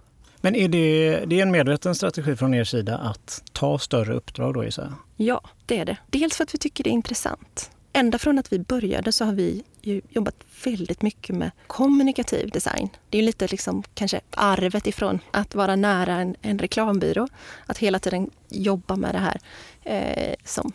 Men 0.41 0.55
är 0.55 0.69
det, 0.69 1.21
det 1.27 1.39
är 1.39 1.43
en 1.43 1.51
medveten 1.51 1.95
strategi 1.95 2.37
från 2.37 2.55
er 2.55 2.65
sida 2.65 2.99
att 2.99 3.43
ta 3.53 3.79
större 3.79 4.15
uppdrag 4.15 4.55
då 4.55 4.65
gissar 4.65 4.93
Ja, 5.17 5.41
det 5.67 5.79
är 5.79 5.85
det. 5.85 5.97
Dels 6.07 6.37
för 6.37 6.45
att 6.45 6.55
vi 6.55 6.59
tycker 6.59 6.85
det 6.85 6.91
är 6.91 6.93
intressant. 6.93 7.71
Ända 7.93 8.19
från 8.19 8.39
att 8.39 8.53
vi 8.53 8.59
började 8.59 9.13
så 9.13 9.25
har 9.25 9.33
vi 9.33 9.63
jobbat 10.09 10.35
väldigt 10.65 11.03
mycket 11.03 11.37
med 11.37 11.51
kommunikativ 11.67 12.51
design. 12.51 12.89
Det 13.11 13.19
är 13.19 13.23
lite 13.23 13.47
liksom 13.47 13.83
kanske 13.95 14.21
arvet 14.31 14.87
ifrån 14.87 15.19
att 15.31 15.55
vara 15.55 15.77
nära 15.77 16.15
en, 16.15 16.37
en 16.43 16.59
reklambyrå. 16.59 17.29
Att 17.67 17.79
hela 17.79 17.99
tiden 17.99 18.31
jobba 18.49 18.97
med 18.97 19.15
det 19.15 19.19
här 19.19 19.41
eh, 19.83 20.35
som 20.45 20.73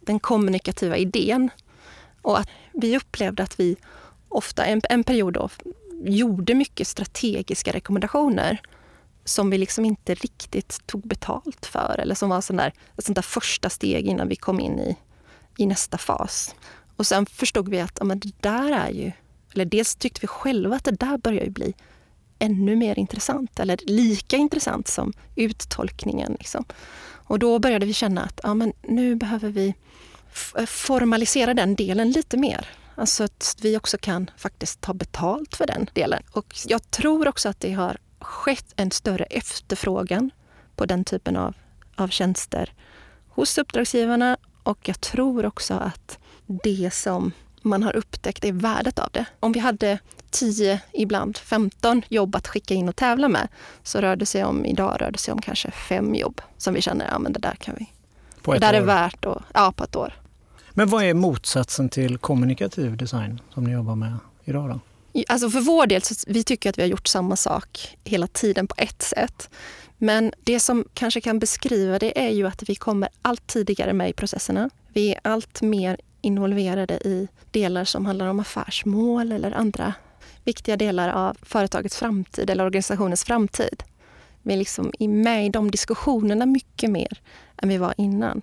den 0.00 0.20
kommunikativa 0.20 0.96
idén. 0.96 1.50
Och 2.22 2.38
att 2.38 2.48
vi 2.72 2.96
upplevde 2.96 3.42
att 3.42 3.60
vi 3.60 3.76
ofta, 4.28 4.64
en, 4.64 4.80
en 4.90 5.04
period 5.04 5.34
då, 5.34 5.48
gjorde 6.06 6.54
mycket 6.54 6.88
strategiska 6.88 7.72
rekommendationer 7.72 8.60
som 9.24 9.50
vi 9.50 9.58
liksom 9.58 9.84
inte 9.84 10.14
riktigt 10.14 10.86
tog 10.86 11.06
betalt 11.06 11.66
för 11.66 12.00
eller 12.00 12.14
som 12.14 12.28
var 12.28 12.40
sån 12.40 12.56
där, 12.56 12.72
ett 12.98 13.04
sånt 13.04 13.16
där 13.16 13.22
första 13.22 13.70
steg 13.70 14.06
innan 14.06 14.28
vi 14.28 14.36
kom 14.36 14.60
in 14.60 14.78
i, 14.78 14.96
i 15.56 15.66
nästa 15.66 15.98
fas. 15.98 16.54
Och 16.96 17.06
sen 17.06 17.26
förstod 17.26 17.68
vi 17.68 17.80
att 17.80 17.96
ja, 17.98 18.04
men 18.04 18.18
det 18.18 18.32
där 18.40 18.72
är 18.72 18.90
ju, 18.90 19.12
eller 19.54 19.64
dels 19.64 19.96
tyckte 19.96 20.20
vi 20.20 20.26
själva 20.26 20.76
att 20.76 20.84
det 20.84 20.90
där 20.90 21.18
börjar 21.18 21.44
ju 21.44 21.50
bli 21.50 21.74
ännu 22.38 22.76
mer 22.76 22.98
intressant 22.98 23.60
eller 23.60 23.78
lika 23.86 24.36
intressant 24.36 24.88
som 24.88 25.12
uttolkningen. 25.36 26.36
Liksom. 26.38 26.64
Och 27.26 27.38
då 27.38 27.58
började 27.58 27.86
vi 27.86 27.92
känna 27.92 28.22
att 28.22 28.40
ja, 28.42 28.54
men 28.54 28.72
nu 28.82 29.14
behöver 29.14 29.48
vi 29.48 29.74
formalisera 30.66 31.54
den 31.54 31.74
delen 31.74 32.10
lite 32.10 32.36
mer. 32.36 32.68
Alltså 32.94 33.24
att 33.24 33.56
vi 33.60 33.76
också 33.76 33.98
kan 33.98 34.30
faktiskt 34.36 34.80
ta 34.80 34.94
betalt 34.94 35.56
för 35.56 35.66
den 35.66 35.86
delen. 35.92 36.22
Och 36.32 36.54
jag 36.66 36.90
tror 36.90 37.28
också 37.28 37.48
att 37.48 37.60
det 37.60 37.72
har 37.72 37.96
skett 38.20 38.72
en 38.76 38.90
större 38.90 39.24
efterfrågan 39.24 40.30
på 40.76 40.86
den 40.86 41.04
typen 41.04 41.36
av, 41.36 41.54
av 41.96 42.08
tjänster 42.08 42.72
hos 43.28 43.58
uppdragsgivarna 43.58 44.36
och 44.62 44.88
jag 44.88 45.00
tror 45.00 45.46
också 45.46 45.74
att 45.74 46.18
det 46.46 46.94
som 46.94 47.32
man 47.62 47.82
har 47.82 47.96
upptäckt 47.96 48.44
är 48.44 48.52
värdet 48.52 48.98
av 48.98 49.08
det. 49.12 49.24
Om 49.40 49.52
vi 49.52 49.60
hade 49.60 49.98
10, 50.30 50.80
ibland 50.92 51.38
15 51.38 52.02
jobb 52.08 52.36
att 52.36 52.48
skicka 52.48 52.74
in 52.74 52.88
och 52.88 52.96
tävla 52.96 53.28
med 53.28 53.48
så 53.82 54.00
rör 54.00 54.16
det 54.16 54.26
sig 54.26 54.44
om, 54.44 54.64
idag 54.64 55.00
rör 55.00 55.10
det 55.10 55.18
sig 55.18 55.32
om 55.32 55.40
kanske 55.40 55.70
fem 55.70 56.14
jobb 56.14 56.40
som 56.58 56.74
vi 56.74 56.82
känner, 56.82 57.06
ja 57.06 57.18
men 57.18 57.32
det 57.32 57.38
där 57.38 57.54
kan 57.54 57.74
vi. 57.78 57.92
På 58.42 58.54
ett 58.54 58.60
där 58.60 58.72
år. 58.72 58.76
är 58.76 58.80
värt 58.80 59.24
att, 59.24 59.42
ja 59.54 59.72
på 59.76 59.84
ett 59.84 59.96
år. 59.96 60.14
Men 60.76 60.88
vad 60.88 61.04
är 61.04 61.14
motsatsen 61.14 61.88
till 61.88 62.18
kommunikativ 62.18 62.96
design 62.96 63.40
som 63.54 63.64
ni 63.64 63.72
jobbar 63.72 63.96
med 63.96 64.16
idag 64.44 64.70
då? 64.70 64.80
Alltså 65.28 65.50
för 65.50 65.60
vår 65.60 65.86
del, 65.86 66.02
så 66.02 66.14
vi 66.26 66.44
tycker 66.44 66.70
att 66.70 66.78
vi 66.78 66.82
har 66.82 66.88
gjort 66.88 67.06
samma 67.06 67.36
sak 67.36 67.96
hela 68.04 68.26
tiden 68.26 68.66
på 68.66 68.74
ett 68.78 69.02
sätt. 69.02 69.50
Men 69.98 70.32
det 70.44 70.60
som 70.60 70.84
kanske 70.94 71.20
kan 71.20 71.38
beskriva 71.38 71.98
det 71.98 72.26
är 72.26 72.30
ju 72.30 72.46
att 72.46 72.62
vi 72.68 72.74
kommer 72.74 73.08
allt 73.22 73.46
tidigare 73.46 73.92
med 73.92 74.10
i 74.10 74.12
processerna. 74.12 74.70
Vi 74.92 75.14
är 75.14 75.20
allt 75.22 75.62
mer 75.62 75.96
involverade 76.20 76.94
i 76.94 77.28
delar 77.50 77.84
som 77.84 78.06
handlar 78.06 78.26
om 78.26 78.40
affärsmål 78.40 79.32
eller 79.32 79.52
andra 79.52 79.94
viktiga 80.44 80.76
delar 80.76 81.08
av 81.08 81.36
företagets 81.42 81.96
framtid 81.96 82.50
eller 82.50 82.64
organisationens 82.64 83.24
framtid. 83.24 83.82
Vi 84.42 84.52
är 84.52 84.58
liksom 84.58 84.92
med 84.98 85.46
i 85.46 85.48
de 85.48 85.70
diskussionerna 85.70 86.46
mycket 86.46 86.90
mer 86.90 87.20
än 87.56 87.68
vi 87.68 87.78
var 87.78 87.94
innan. 87.96 88.42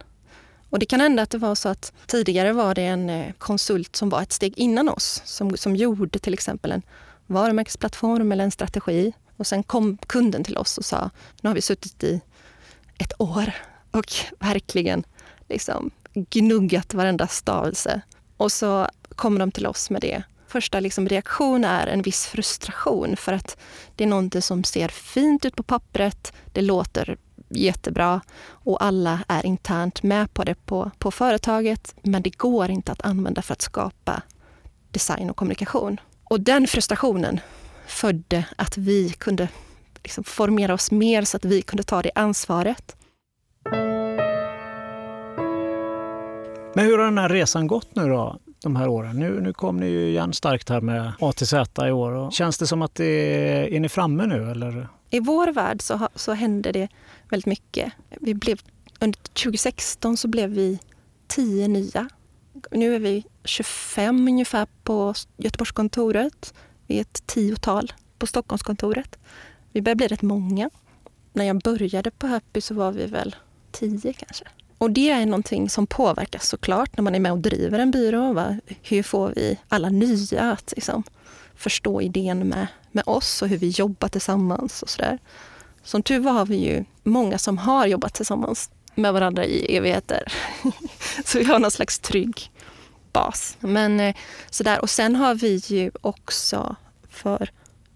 Och 0.71 0.79
det 0.79 0.85
kan 0.85 0.99
hända 0.99 1.23
att 1.23 1.29
det 1.29 1.37
var 1.37 1.55
så 1.55 1.69
att 1.69 1.93
tidigare 2.07 2.53
var 2.53 2.75
det 2.75 2.85
en 2.85 3.09
eh, 3.09 3.33
konsult 3.37 3.95
som 3.95 4.09
var 4.09 4.21
ett 4.21 4.31
steg 4.31 4.57
innan 4.57 4.89
oss 4.89 5.21
som, 5.25 5.57
som 5.57 5.75
gjorde 5.75 6.19
till 6.19 6.33
exempel 6.33 6.71
en 6.71 6.81
varumärkesplattform 7.27 8.31
eller 8.31 8.43
en 8.43 8.51
strategi. 8.51 9.13
Och 9.37 9.47
sen 9.47 9.63
kom 9.63 9.97
kunden 9.97 10.43
till 10.43 10.57
oss 10.57 10.77
och 10.77 10.85
sa, 10.85 11.09
nu 11.41 11.49
har 11.49 11.55
vi 11.55 11.61
suttit 11.61 12.03
i 12.03 12.21
ett 12.97 13.13
år 13.21 13.53
och 13.91 14.13
verkligen 14.39 15.03
liksom 15.49 15.91
gnuggat 16.13 16.93
varenda 16.93 17.27
stavelse. 17.27 18.01
Och 18.37 18.51
så 18.51 18.87
kommer 19.15 19.39
de 19.39 19.51
till 19.51 19.67
oss 19.67 19.89
med 19.89 20.01
det. 20.01 20.23
Första 20.47 20.79
liksom 20.79 21.07
reaktion 21.07 21.65
är 21.65 21.87
en 21.87 22.01
viss 22.01 22.25
frustration 22.25 23.15
för 23.17 23.33
att 23.33 23.57
det 23.95 24.03
är 24.03 24.07
någonting 24.07 24.41
som 24.41 24.63
ser 24.63 24.87
fint 24.87 25.45
ut 25.45 25.55
på 25.55 25.63
pappret. 25.63 26.33
Det 26.53 26.61
låter 26.61 27.17
jättebra 27.51 28.21
och 28.47 28.83
alla 28.83 29.19
är 29.27 29.45
internt 29.45 30.03
med 30.03 30.33
på 30.33 30.43
det 30.43 30.55
på, 30.65 30.91
på 30.97 31.11
företaget. 31.11 31.95
Men 32.01 32.21
det 32.21 32.37
går 32.37 32.69
inte 32.69 32.91
att 32.91 33.01
använda 33.01 33.41
för 33.41 33.53
att 33.53 33.61
skapa 33.61 34.21
design 34.91 35.29
och 35.29 35.35
kommunikation. 35.35 35.99
Och 36.23 36.41
den 36.41 36.67
frustrationen 36.67 37.39
födde 37.87 38.45
att 38.55 38.77
vi 38.77 39.09
kunde 39.09 39.47
liksom 40.03 40.23
formera 40.23 40.73
oss 40.73 40.91
mer 40.91 41.21
så 41.21 41.37
att 41.37 41.45
vi 41.45 41.61
kunde 41.61 41.83
ta 41.83 42.01
det 42.01 42.11
ansvaret. 42.15 42.95
Men 46.73 46.85
hur 46.85 46.97
har 46.97 47.05
den 47.05 47.17
här 47.17 47.29
resan 47.29 47.67
gått 47.67 47.95
nu 47.95 48.09
då? 48.09 48.39
de 48.63 48.75
här 48.75 48.87
åren. 48.87 49.19
Nu, 49.19 49.41
nu 49.41 49.53
kom 49.53 49.77
ni 49.77 49.85
ju 49.85 50.07
igen 50.09 50.33
starkt 50.33 50.69
här 50.69 50.81
med 50.81 51.11
A 51.19 51.31
till 51.31 51.47
Z 51.47 51.87
i 51.87 51.91
år. 51.91 52.11
Och 52.11 52.33
känns 52.33 52.57
det 52.57 52.67
som 52.67 52.81
att 52.81 52.95
det 52.95 53.05
är, 53.05 53.73
är 53.73 53.79
ni 53.79 53.89
framme 53.89 54.25
nu? 54.25 54.51
Eller? 54.51 54.87
I 55.11 55.19
vår 55.19 55.47
värld 55.47 55.81
så, 55.81 56.07
så 56.15 56.33
hände 56.33 56.71
det 56.71 56.87
väldigt 57.29 57.45
mycket. 57.45 57.93
Vi 58.09 58.33
blev, 58.33 58.61
under 58.99 59.19
2016 59.19 60.17
så 60.17 60.27
blev 60.27 60.49
vi 60.49 60.79
tio 61.27 61.67
nya. 61.67 62.09
Nu 62.71 62.95
är 62.95 62.99
vi 62.99 63.25
25 63.43 64.27
ungefär 64.27 64.67
på 64.83 65.13
Göteborgskontoret. 65.37 66.53
Vi 66.87 66.97
är 66.97 67.01
ett 67.01 67.27
tiotal 67.27 67.93
på 68.19 68.27
Stockholmskontoret. 68.27 69.17
Vi 69.71 69.81
börjar 69.81 69.95
bli 69.95 70.07
rätt 70.07 70.21
många. 70.21 70.69
När 71.33 71.45
jag 71.45 71.61
började 71.61 72.11
på 72.11 72.27
Happy 72.27 72.61
så 72.61 72.73
var 72.73 72.91
vi 72.91 73.05
väl 73.05 73.35
tio 73.71 74.13
kanske. 74.13 74.45
Och 74.77 74.91
det 74.91 75.09
är 75.09 75.25
någonting 75.25 75.69
som 75.69 75.87
påverkas 75.87 76.47
såklart 76.47 76.97
när 76.97 77.03
man 77.03 77.15
är 77.15 77.19
med 77.19 77.31
och 77.31 77.39
driver 77.39 77.79
en 77.79 77.91
byrå. 77.91 78.33
Va? 78.33 78.57
Hur 78.81 79.03
får 79.03 79.33
vi 79.35 79.59
alla 79.67 79.89
nya 79.89 80.51
att 80.51 80.73
liksom, 80.75 81.03
förstå 81.61 82.01
idén 82.01 82.47
med, 82.47 82.67
med 82.91 83.03
oss 83.07 83.41
och 83.41 83.47
hur 83.47 83.57
vi 83.57 83.69
jobbar 83.69 84.07
tillsammans 84.07 84.81
och 84.81 84.89
sådär. 84.89 85.19
Som 85.83 86.03
tur 86.03 86.19
var 86.19 86.31
har 86.31 86.45
vi 86.45 86.55
ju 86.55 86.85
många 87.03 87.37
som 87.37 87.57
har 87.57 87.87
jobbat 87.87 88.13
tillsammans 88.13 88.71
med 88.95 89.13
varandra 89.13 89.45
i 89.45 89.77
evigheter. 89.77 90.33
så 91.25 91.39
vi 91.39 91.45
har 91.45 91.59
någon 91.59 91.71
slags 91.71 91.99
trygg 91.99 92.51
bas. 93.13 93.57
Men 93.59 93.99
eh, 93.99 94.15
sådär. 94.49 94.81
Och 94.81 94.89
sen 94.89 95.15
har 95.15 95.35
vi 95.35 95.55
ju 95.55 95.91
också 96.01 96.75
för 97.09 97.49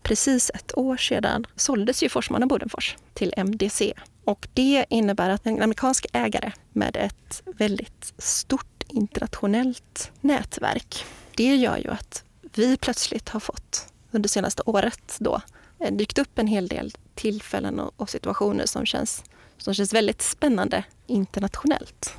precis 0.04 0.52
ett 0.54 0.78
år 0.78 0.98
sedan 0.98 1.46
såldes 1.56 2.04
ju 2.04 2.10
Forsman 2.10 2.44
och 2.44 2.50
Bodenfors 2.50 2.98
till 3.14 3.34
MDC. 3.38 3.94
Och 4.24 4.48
det 4.54 4.86
innebär 4.90 5.30
att 5.30 5.46
en 5.46 5.62
amerikansk 5.62 6.06
ägare 6.14 6.52
med 6.74 6.98
ett 6.98 7.44
väldigt 7.46 8.14
stort 8.18 8.84
internationellt 8.88 10.12
nätverk. 10.22 11.06
Det 11.36 11.56
gör 11.56 11.78
ju 11.78 11.90
att 11.90 12.25
vi 12.58 12.78
plötsligt 12.78 13.30
har 13.30 13.40
fått 13.40 13.88
under 14.12 14.30
senaste 14.30 14.62
året 14.66 15.18
då 15.20 15.42
eh, 15.80 15.94
dykt 15.94 16.18
upp 16.18 16.40
en 16.40 16.48
hel 16.48 16.68
del 16.68 16.94
tillfällen 17.16 17.80
och, 17.80 18.10
situationer 18.10 18.66
som 18.66 18.86
känns, 18.86 19.24
som 19.58 19.74
känns 19.74 19.94
väldigt 19.94 20.22
spännande 20.22 20.84
internationellt. 21.08 22.14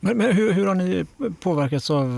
Men, 0.00 0.16
men 0.16 0.36
hur, 0.36 0.52
hur, 0.52 0.66
har 0.66 0.74
ni 0.74 1.06
påverkats 1.40 1.90
av, 1.90 2.08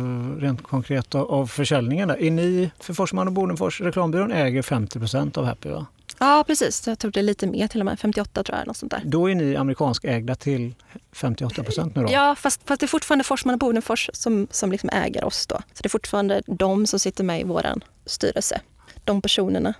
rent 0.41 0.63
konkret 0.63 1.15
av, 1.15 1.31
av 1.31 1.47
försäljningen? 1.47 2.09
Där? 2.09 2.23
Är 2.23 2.31
ni, 2.31 2.71
för 2.81 2.95
Forsman 2.95 3.27
och 3.27 3.33
Bodenfors, 3.33 3.81
reklambyrån 3.81 4.33
äger 4.33 4.63
50 4.63 4.99
procent 4.99 5.37
av 5.37 5.45
Happy 5.45 5.69
va? 5.69 5.87
Ja 6.21 6.45
precis, 6.47 6.87
jag 6.87 6.99
tror 6.99 7.11
det 7.11 7.21
är 7.21 7.25
lite 7.25 7.47
mer 7.47 7.69
till 7.69 7.81
och 7.81 7.87
med, 7.87 8.01
58 8.01 8.43
tror 8.45 8.59
jag. 8.59 8.67
Något 8.67 8.77
sånt 8.77 8.93
där. 8.93 9.03
Då 9.05 9.31
är 9.31 9.35
ni 9.35 9.57
amerikanskägda 9.57 10.35
till 10.35 10.75
58 11.13 11.63
procent 11.63 11.97
nu 11.97 12.03
då? 12.03 12.13
Ja, 12.13 12.35
fast, 12.35 12.61
fast 12.65 12.81
det 12.81 12.85
är 12.85 12.89
fortfarande 12.89 13.25
Forsman 13.25 13.55
och 13.55 13.59
Bodenfors 13.59 14.11
som, 14.13 14.49
som 14.51 14.73
liksom 14.73 14.91
äger 14.93 15.25
oss 15.25 15.47
då. 15.47 15.57
Så 15.57 15.83
det 15.83 15.87
är 15.87 15.91
fortfarande 15.91 16.43
de 16.47 16.87
som 16.87 16.99
sitter 16.99 17.25
med 17.25 17.41
i 17.41 17.45
vår 17.45 17.67
styrelse, 18.07 18.61
de 19.05 19.23
personerna. 19.23 19.75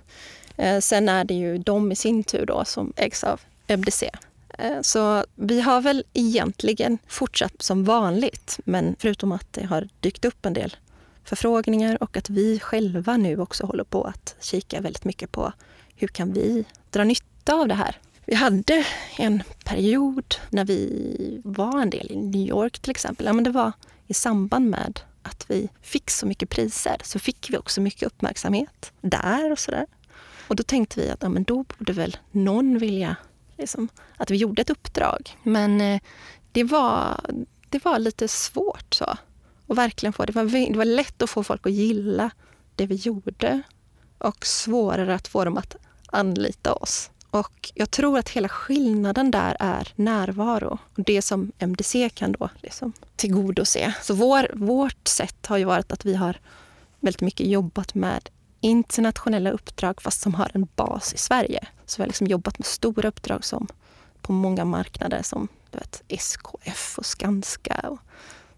Eh, 0.57 0.79
sen 0.79 1.09
är 1.09 1.23
det 1.23 1.33
ju 1.33 1.57
de 1.57 1.91
i 1.91 1.95
sin 1.95 2.23
tur 2.23 2.45
då 2.45 2.65
som 2.65 2.93
ägs 2.95 3.23
av 3.23 3.41
MDC. 3.67 4.09
Eh, 4.57 4.81
så 4.81 5.25
vi 5.35 5.61
har 5.61 5.81
väl 5.81 6.03
egentligen 6.13 6.97
fortsatt 7.07 7.61
som 7.61 7.83
vanligt, 7.83 8.59
men 8.65 8.95
förutom 8.99 9.31
att 9.31 9.53
det 9.53 9.65
har 9.65 9.87
dykt 9.99 10.25
upp 10.25 10.45
en 10.45 10.53
del 10.53 10.75
förfrågningar 11.23 12.03
och 12.03 12.17
att 12.17 12.29
vi 12.29 12.59
själva 12.59 13.17
nu 13.17 13.39
också 13.39 13.65
håller 13.65 13.83
på 13.83 14.03
att 14.03 14.35
kika 14.39 14.81
väldigt 14.81 15.05
mycket 15.05 15.31
på 15.31 15.53
hur 15.99 16.07
kan 16.07 16.33
vi 16.33 16.65
dra 16.89 17.03
nytta 17.03 17.53
av 17.53 17.67
det 17.67 17.73
här. 17.73 17.97
Vi 18.25 18.35
hade 18.35 18.85
en 19.17 19.43
period 19.65 20.35
när 20.49 20.65
vi 20.65 21.41
var 21.43 21.81
en 21.81 21.89
del 21.89 22.11
i 22.11 22.15
New 22.15 22.47
York 22.47 22.79
till 22.79 22.91
exempel. 22.91 23.25
Ja, 23.25 23.33
men 23.33 23.43
det 23.43 23.49
var 23.49 23.71
i 24.07 24.13
samband 24.13 24.69
med 24.69 24.99
att 25.21 25.45
vi 25.47 25.69
fick 25.81 26.09
så 26.09 26.25
mycket 26.25 26.49
priser 26.49 26.97
så 27.03 27.19
fick 27.19 27.49
vi 27.49 27.57
också 27.57 27.81
mycket 27.81 28.03
uppmärksamhet 28.03 28.91
där 29.01 29.51
och 29.51 29.59
sådär. 29.59 29.85
Och 30.47 30.55
då 30.55 30.63
tänkte 30.63 31.01
vi 31.01 31.09
att 31.09 31.23
ja, 31.23 31.29
men 31.29 31.43
då 31.43 31.63
borde 31.63 31.93
väl 31.93 32.17
någon 32.31 32.77
vilja 32.77 33.15
liksom, 33.57 33.89
att 34.17 34.31
vi 34.31 34.35
gjorde 34.35 34.61
ett 34.61 34.69
uppdrag. 34.69 35.37
Men 35.43 35.81
eh, 35.81 36.01
det, 36.51 36.63
var, 36.63 37.21
det 37.69 37.85
var 37.85 37.99
lite 37.99 38.27
svårt 38.27 38.93
så. 38.93 39.17
Och 39.65 39.77
verkligen 39.77 40.13
få, 40.13 40.25
det, 40.25 40.35
var, 40.35 40.71
det 40.71 40.77
var 40.77 40.85
lätt 40.85 41.21
att 41.21 41.29
få 41.29 41.43
folk 41.43 41.65
att 41.65 41.71
gilla 41.71 42.31
det 42.75 42.85
vi 42.85 42.95
gjorde 42.95 43.61
och 44.17 44.45
svårare 44.45 45.15
att 45.15 45.27
få 45.27 45.45
dem 45.45 45.57
att 45.57 45.75
anlita 46.11 46.73
oss. 46.73 47.09
Och 47.31 47.71
jag 47.73 47.91
tror 47.91 48.19
att 48.19 48.29
hela 48.29 48.49
skillnaden 48.49 49.31
där 49.31 49.57
är 49.59 49.93
närvaro. 49.95 50.77
Och 50.97 51.03
det 51.03 51.21
som 51.21 51.51
MDC 51.59 52.09
kan 52.09 52.31
då 52.31 52.49
liksom 52.55 52.93
tillgodose. 53.15 53.93
Så 54.01 54.13
vår, 54.13 54.51
vårt 54.53 55.07
sätt 55.07 55.45
har 55.45 55.57
ju 55.57 55.65
varit 55.65 55.91
att 55.91 56.05
vi 56.05 56.15
har 56.15 56.39
väldigt 56.99 57.21
mycket 57.21 57.47
jobbat 57.47 57.95
med 57.95 58.29
internationella 58.61 59.51
uppdrag 59.51 60.01
fast 60.01 60.21
som 60.21 60.33
har 60.33 60.51
en 60.53 60.67
bas 60.75 61.13
i 61.13 61.17
Sverige. 61.17 61.67
Så 61.85 61.97
vi 61.97 62.03
har 62.03 62.07
liksom 62.07 62.27
jobbat 62.27 62.59
med 62.59 62.65
stora 62.65 63.07
uppdrag 63.07 63.45
som 63.45 63.67
på 64.21 64.33
många 64.33 64.65
marknader 64.65 65.21
som 65.23 65.47
du 65.71 65.77
vet, 65.77 66.03
SKF 66.07 66.97
och 66.97 67.05
Skanska 67.05 67.85
och 67.89 67.99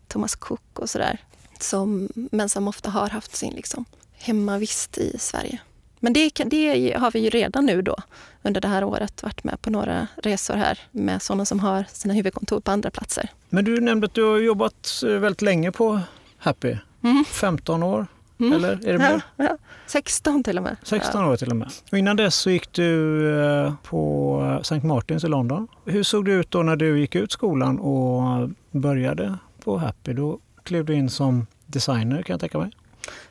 Thomas 0.08 0.36
Cook 0.36 0.80
och 0.80 0.90
sådär. 0.90 1.18
Som, 1.60 2.10
men 2.14 2.50
som 2.50 2.68
ofta 2.68 2.90
har 2.90 3.10
haft 3.10 3.36
sin 3.36 3.54
liksom, 3.54 3.86
hemmavist 4.14 4.98
i 4.98 5.16
Sverige. 5.20 5.60
Men 6.04 6.14
det, 6.14 6.30
det, 6.46 6.98
har 6.98 7.12
vi 7.12 7.20
ju 7.20 7.30
redan 7.30 7.66
nu 7.66 7.82
då 7.82 7.96
under 8.42 8.62
det 8.62 8.68
här 8.68 8.84
året 8.84 9.24
varit 9.24 9.44
med 9.44 9.62
på 9.62 9.70
några 9.70 10.08
resor 10.24 10.54
här 10.54 10.80
med 10.92 11.22
sådana 11.22 11.46
som 11.46 11.60
har 11.60 11.86
sina 11.90 12.14
huvudkontor 12.14 12.60
på 12.60 12.72
andra 12.72 12.92
platser. 12.92 13.30
Men 13.50 13.66
du 13.66 13.82
nämnde 13.82 14.06
att 14.06 14.14
du 14.14 14.24
har 14.24 14.38
jobbat 14.38 15.04
väldigt 15.04 15.42
länge 15.42 15.72
på 15.72 16.00
Happy. 16.38 16.76
Mm. 17.04 17.26
15 17.26 17.84
år, 17.84 18.08
mm. 18.40 18.54
eller? 18.54 18.88
Är 18.88 18.94
det 18.94 18.98
mer? 18.98 19.22
Ja, 19.36 19.44
ja. 19.46 19.58
16 19.88 20.44
till 20.44 20.58
och 20.58 20.64
med. 20.64 20.78
16 20.84 21.26
år 21.26 21.38
till 21.38 21.50
och 21.50 21.56
med. 21.56 21.72
Och 21.92 21.98
innan 21.98 22.16
dess 22.16 22.36
så 22.36 22.50
gick 22.50 22.72
du 22.72 23.30
eh, 23.44 23.74
på 23.84 24.58
St. 24.62 24.80
Martins 24.88 25.24
i 25.24 25.28
London. 25.28 25.68
Hur 25.86 26.04
såg 26.04 26.26
det 26.26 26.32
ut 26.32 26.52
då 26.52 26.64
när 26.64 26.76
du 26.76 27.00
gick 27.00 27.16
ut 27.16 27.32
skolan 27.32 27.80
och 27.80 28.50
började 28.72 29.38
på 29.64 29.78
Happy? 29.78 30.14
Då 30.14 30.40
klev 30.64 30.86
du 30.86 30.94
in 30.94 31.10
som 31.10 31.48
designer 31.66 32.24
kan 32.24 32.34
jag 32.34 32.40
tänka 32.40 32.58
mig. 32.58 32.72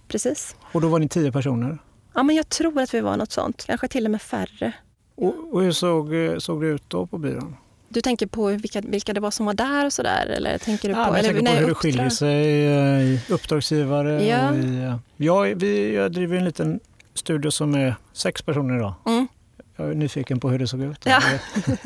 Precis. 0.08 0.56
Och 0.72 0.80
då 0.80 0.88
var 0.88 0.98
ni 0.98 1.08
tio 1.08 1.32
personer? 1.32 1.78
Ja, 2.14 2.22
men 2.22 2.36
jag 2.36 2.48
tror 2.48 2.80
att 2.80 2.94
vi 2.94 3.00
var 3.00 3.16
något 3.16 3.32
sånt. 3.32 3.64
Kanske 3.66 3.88
till 3.88 4.04
och 4.04 4.10
med 4.10 4.22
färre. 4.22 4.72
Och, 5.14 5.34
och 5.52 5.62
hur 5.62 5.72
såg, 5.72 6.12
såg 6.38 6.62
det 6.62 6.68
ut 6.68 6.82
då 6.88 7.06
på 7.06 7.18
byrån? 7.18 7.56
Du 7.88 8.00
tänker 8.00 8.26
på 8.26 8.46
vilka, 8.46 8.80
vilka 8.80 9.12
det 9.12 9.20
var 9.20 9.30
som 9.30 9.46
var 9.46 9.54
där 9.54 9.86
och 9.86 9.92
sådär? 9.92 10.26
Eller 10.26 10.58
tänker 10.58 10.88
du 10.88 10.94
ja, 10.94 11.04
på, 11.04 11.10
jag 11.10 11.18
eller, 11.18 11.34
tänker 11.34 11.52
på 11.52 11.58
hur 11.58 11.68
det 11.68 11.74
skiljer 11.74 12.08
sig 12.08 12.66
eh, 12.66 13.00
i 13.00 13.20
uppdragsgivare. 13.28 14.24
Ja. 14.26 14.50
Och 14.50 14.56
i, 14.56 14.76
eh, 14.76 14.96
ja, 15.16 15.40
vi, 15.40 15.94
jag 15.94 16.12
driver 16.12 16.36
en 16.36 16.44
liten 16.44 16.80
studio 17.14 17.50
som 17.50 17.74
är 17.74 17.94
sex 18.12 18.42
personer 18.42 18.76
idag. 18.76 18.94
Mm. 19.06 19.28
Jag 19.76 19.90
är 19.90 19.94
nyfiken 19.94 20.40
på 20.40 20.50
hur 20.50 20.58
det 20.58 20.68
såg 20.68 20.82
ut. 20.82 21.06
Ja. 21.06 21.22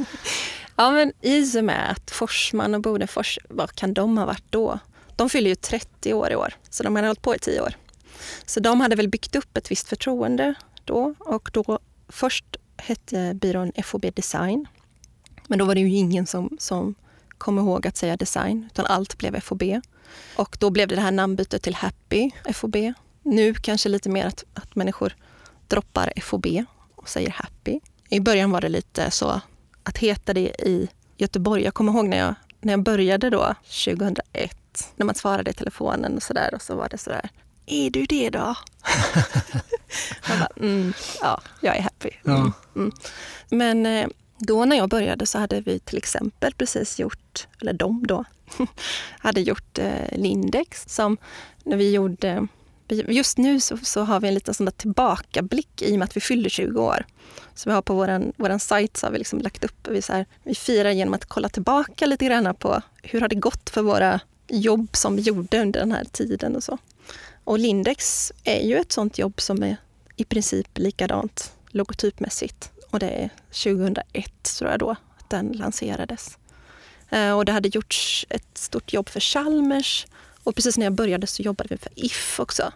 ja, 0.76 0.90
men 0.90 1.12
i 1.20 1.58
och 1.58 1.64
med 1.64 1.90
att 1.90 2.10
Forsman 2.10 2.74
och 2.74 2.80
Bodefors, 2.80 3.38
vad 3.48 3.72
kan 3.72 3.94
de 3.94 4.18
ha 4.18 4.26
varit 4.26 4.44
då? 4.50 4.78
De 5.16 5.30
fyller 5.30 5.48
ju 5.48 5.54
30 5.54 6.14
år 6.14 6.32
i 6.32 6.36
år, 6.36 6.54
så 6.70 6.82
de 6.82 6.96
har 6.96 7.02
hållit 7.02 7.22
på 7.22 7.34
i 7.34 7.38
10 7.38 7.60
år. 7.60 7.74
Så 8.46 8.60
de 8.60 8.80
hade 8.80 8.96
väl 8.96 9.08
byggt 9.08 9.36
upp 9.36 9.56
ett 9.56 9.70
visst 9.70 9.88
förtroende 9.88 10.54
då 10.84 11.14
och 11.18 11.50
då 11.52 11.78
först 12.08 12.56
hette 12.76 13.34
byrån 13.34 13.72
FOB 13.84 14.04
Design. 14.14 14.66
Men 15.48 15.58
då 15.58 15.64
var 15.64 15.74
det 15.74 15.80
ju 15.80 15.90
ingen 15.90 16.26
som, 16.26 16.56
som 16.60 16.94
kom 17.38 17.58
ihåg 17.58 17.86
att 17.86 17.96
säga 17.96 18.16
design, 18.16 18.68
utan 18.72 18.86
allt 18.86 19.18
blev 19.18 19.40
FOB. 19.40 19.62
Och 20.36 20.56
då 20.60 20.70
blev 20.70 20.88
det 20.88 20.94
det 20.94 21.00
här 21.00 21.10
namnbytet 21.10 21.62
till 21.62 21.74
Happy 21.74 22.30
FOB. 22.52 22.76
Nu 23.22 23.54
kanske 23.54 23.88
lite 23.88 24.08
mer 24.08 24.26
att, 24.26 24.44
att 24.54 24.74
människor 24.74 25.14
droppar 25.68 26.12
FOB 26.22 26.46
och 26.94 27.08
säger 27.08 27.30
Happy. 27.30 27.80
I 28.08 28.20
början 28.20 28.50
var 28.50 28.60
det 28.60 28.68
lite 28.68 29.10
så 29.10 29.40
att 29.82 29.98
heta 29.98 30.34
det 30.34 30.62
i 30.62 30.88
Göteborg. 31.16 31.62
Jag 31.64 31.74
kommer 31.74 31.92
ihåg 31.92 32.08
när 32.08 32.18
jag, 32.18 32.34
när 32.60 32.72
jag 32.72 32.82
började 32.82 33.30
då, 33.30 33.54
2001, 33.84 34.92
när 34.96 35.06
man 35.06 35.14
svarade 35.14 35.50
i 35.50 35.54
telefonen 35.54 36.16
och 36.16 36.22
sådär 36.22 36.54
och 36.54 36.62
så 36.62 36.76
var 36.76 36.88
det 36.88 36.98
sådär 36.98 37.30
är 37.66 37.90
du 37.90 38.06
det 38.06 38.30
då? 38.30 38.56
bara, 40.28 40.48
mm, 40.56 40.92
ja, 41.20 41.40
jag 41.60 41.76
är 41.76 41.82
happy. 41.82 42.10
Mm, 42.26 42.52
mm. 42.76 42.92
Men 43.50 43.86
eh, 43.86 44.08
då 44.38 44.64
när 44.64 44.76
jag 44.76 44.88
började 44.88 45.26
så 45.26 45.38
hade 45.38 45.60
vi 45.60 45.78
till 45.78 45.98
exempel 45.98 46.54
precis 46.54 46.98
gjort, 46.98 47.46
eller 47.60 47.72
de 47.72 48.06
då, 48.06 48.24
hade 49.18 49.40
gjort 49.40 49.78
eh, 49.78 50.18
Lindex 50.18 50.84
som 50.88 51.16
när 51.64 51.76
vi 51.76 51.90
gjorde 51.90 52.48
Just 52.88 53.38
nu 53.38 53.60
så, 53.60 53.76
så, 53.76 54.02
har 54.02 54.20
vi 54.20 54.28
en 54.28 54.34
liten 54.34 54.54
sån 54.54 54.72
tillbakablick 54.76 55.82
i 55.82 55.94
och 55.94 55.98
med 55.98 56.04
att 56.06 56.16
vi 56.16 56.20
fyller 56.20 56.48
20 56.48 56.82
år. 56.82 57.06
Så 57.54 57.70
vi 57.70 57.74
har 57.74 57.82
på 57.82 57.94
vår 57.94 58.32
våran 58.42 58.60
sajt 58.60 58.96
så 58.96 59.06
har 59.06 59.12
vi 59.12 59.18
liksom 59.18 59.38
lagt 59.38 59.64
upp, 59.64 59.88
vi, 59.88 60.02
så 60.02 60.12
här, 60.12 60.26
vi 60.42 60.54
firar 60.54 60.90
genom 60.90 61.14
att 61.14 61.24
kolla 61.24 61.48
tillbaka 61.48 62.06
lite 62.06 62.24
grann 62.24 62.54
på 62.54 62.82
hur 63.02 63.20
har 63.20 63.28
det 63.28 63.34
gått 63.34 63.70
för 63.70 63.82
våra 63.82 64.20
jobb 64.48 64.88
som 64.92 65.16
vi 65.16 65.22
gjorde 65.22 65.60
under 65.60 65.80
den 65.80 65.92
här 65.92 66.04
tiden 66.04 66.56
och 66.56 66.64
så. 66.64 66.78
Och 67.44 67.58
Lindex 67.58 68.32
är 68.44 68.60
ju 68.60 68.76
ett 68.76 68.92
sånt 68.92 69.18
jobb 69.18 69.40
som 69.40 69.62
är 69.62 69.76
i 70.16 70.24
princip 70.24 70.78
likadant 70.78 71.52
logotypmässigt. 71.66 72.70
Och 72.90 72.98
det 72.98 73.08
är 73.08 73.30
2001 73.50 74.42
tror 74.58 74.70
jag 74.70 74.78
då 74.78 74.90
att 74.90 75.30
den 75.30 75.52
lanserades. 75.52 76.38
Eh, 77.10 77.36
och 77.36 77.44
det 77.44 77.52
hade 77.52 77.68
gjorts 77.68 78.26
ett 78.28 78.58
stort 78.58 78.92
jobb 78.92 79.08
för 79.08 79.20
Chalmers 79.20 80.06
och 80.44 80.54
precis 80.54 80.78
när 80.78 80.86
jag 80.86 80.92
började 80.92 81.26
så 81.26 81.42
jobbade 81.42 81.68
vi 81.70 81.76
för 81.76 81.92
If 81.94 82.40
också. 82.40 82.72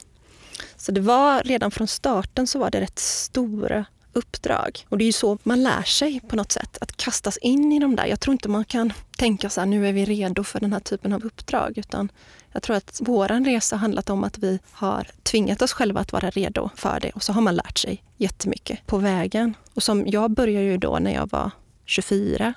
Så 0.76 0.92
det 0.92 1.00
var 1.00 1.42
redan 1.42 1.70
från 1.70 1.88
starten 1.88 2.46
så 2.46 2.58
var 2.58 2.70
det 2.70 2.80
rätt 2.80 2.98
stora 2.98 3.84
uppdrag. 4.12 4.86
Och 4.88 4.98
det 4.98 5.04
är 5.04 5.06
ju 5.06 5.12
så 5.12 5.38
man 5.42 5.62
lär 5.62 5.82
sig 5.82 6.20
på 6.20 6.36
något 6.36 6.52
sätt, 6.52 6.78
att 6.80 6.96
kastas 6.96 7.36
in 7.36 7.72
i 7.72 7.78
de 7.78 7.96
där. 7.96 8.06
Jag 8.06 8.20
tror 8.20 8.32
inte 8.32 8.48
man 8.48 8.64
kan 8.64 8.92
tänka 9.16 9.50
så 9.50 9.60
här, 9.60 9.66
nu 9.66 9.88
är 9.88 9.92
vi 9.92 10.04
redo 10.04 10.44
för 10.44 10.60
den 10.60 10.72
här 10.72 10.80
typen 10.80 11.12
av 11.12 11.24
uppdrag. 11.24 11.78
Utan 11.78 12.08
jag 12.58 12.62
tror 12.62 12.76
att 12.76 13.00
vår 13.02 13.44
resa 13.44 13.76
har 13.76 13.80
handlat 13.80 14.10
om 14.10 14.24
att 14.24 14.38
vi 14.38 14.58
har 14.72 15.06
tvingat 15.22 15.62
oss 15.62 15.72
själva 15.72 16.00
att 16.00 16.12
vara 16.12 16.30
redo 16.30 16.70
för 16.74 17.00
det. 17.00 17.10
Och 17.10 17.22
så 17.22 17.32
har 17.32 17.40
man 17.40 17.56
lärt 17.56 17.78
sig 17.78 18.04
jättemycket 18.16 18.86
på 18.86 18.98
vägen. 18.98 19.54
Och 19.74 19.82
som 19.82 20.06
jag 20.06 20.30
började 20.30 20.66
ju 20.66 20.76
då 20.76 20.98
när 20.98 21.14
jag 21.14 21.30
var 21.30 21.50
24 21.84 22.54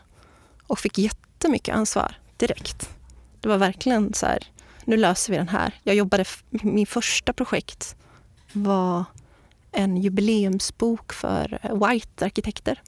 och 0.67 0.79
fick 0.79 0.97
jättemycket 0.97 1.75
ansvar 1.75 2.15
direkt. 2.37 2.89
Det 3.41 3.49
var 3.49 3.57
verkligen 3.57 4.13
så 4.13 4.25
här, 4.25 4.47
nu 4.85 4.97
löser 4.97 5.33
vi 5.33 5.37
den 5.37 5.49
här. 5.49 5.73
Jag 5.83 5.95
jobbade, 5.95 6.25
min 6.49 6.87
första 6.87 7.33
projekt 7.33 7.95
var 8.53 9.03
en 9.71 9.97
jubileumsbok 9.97 11.13
för 11.13 11.59
White-arkitekter. 11.87 12.81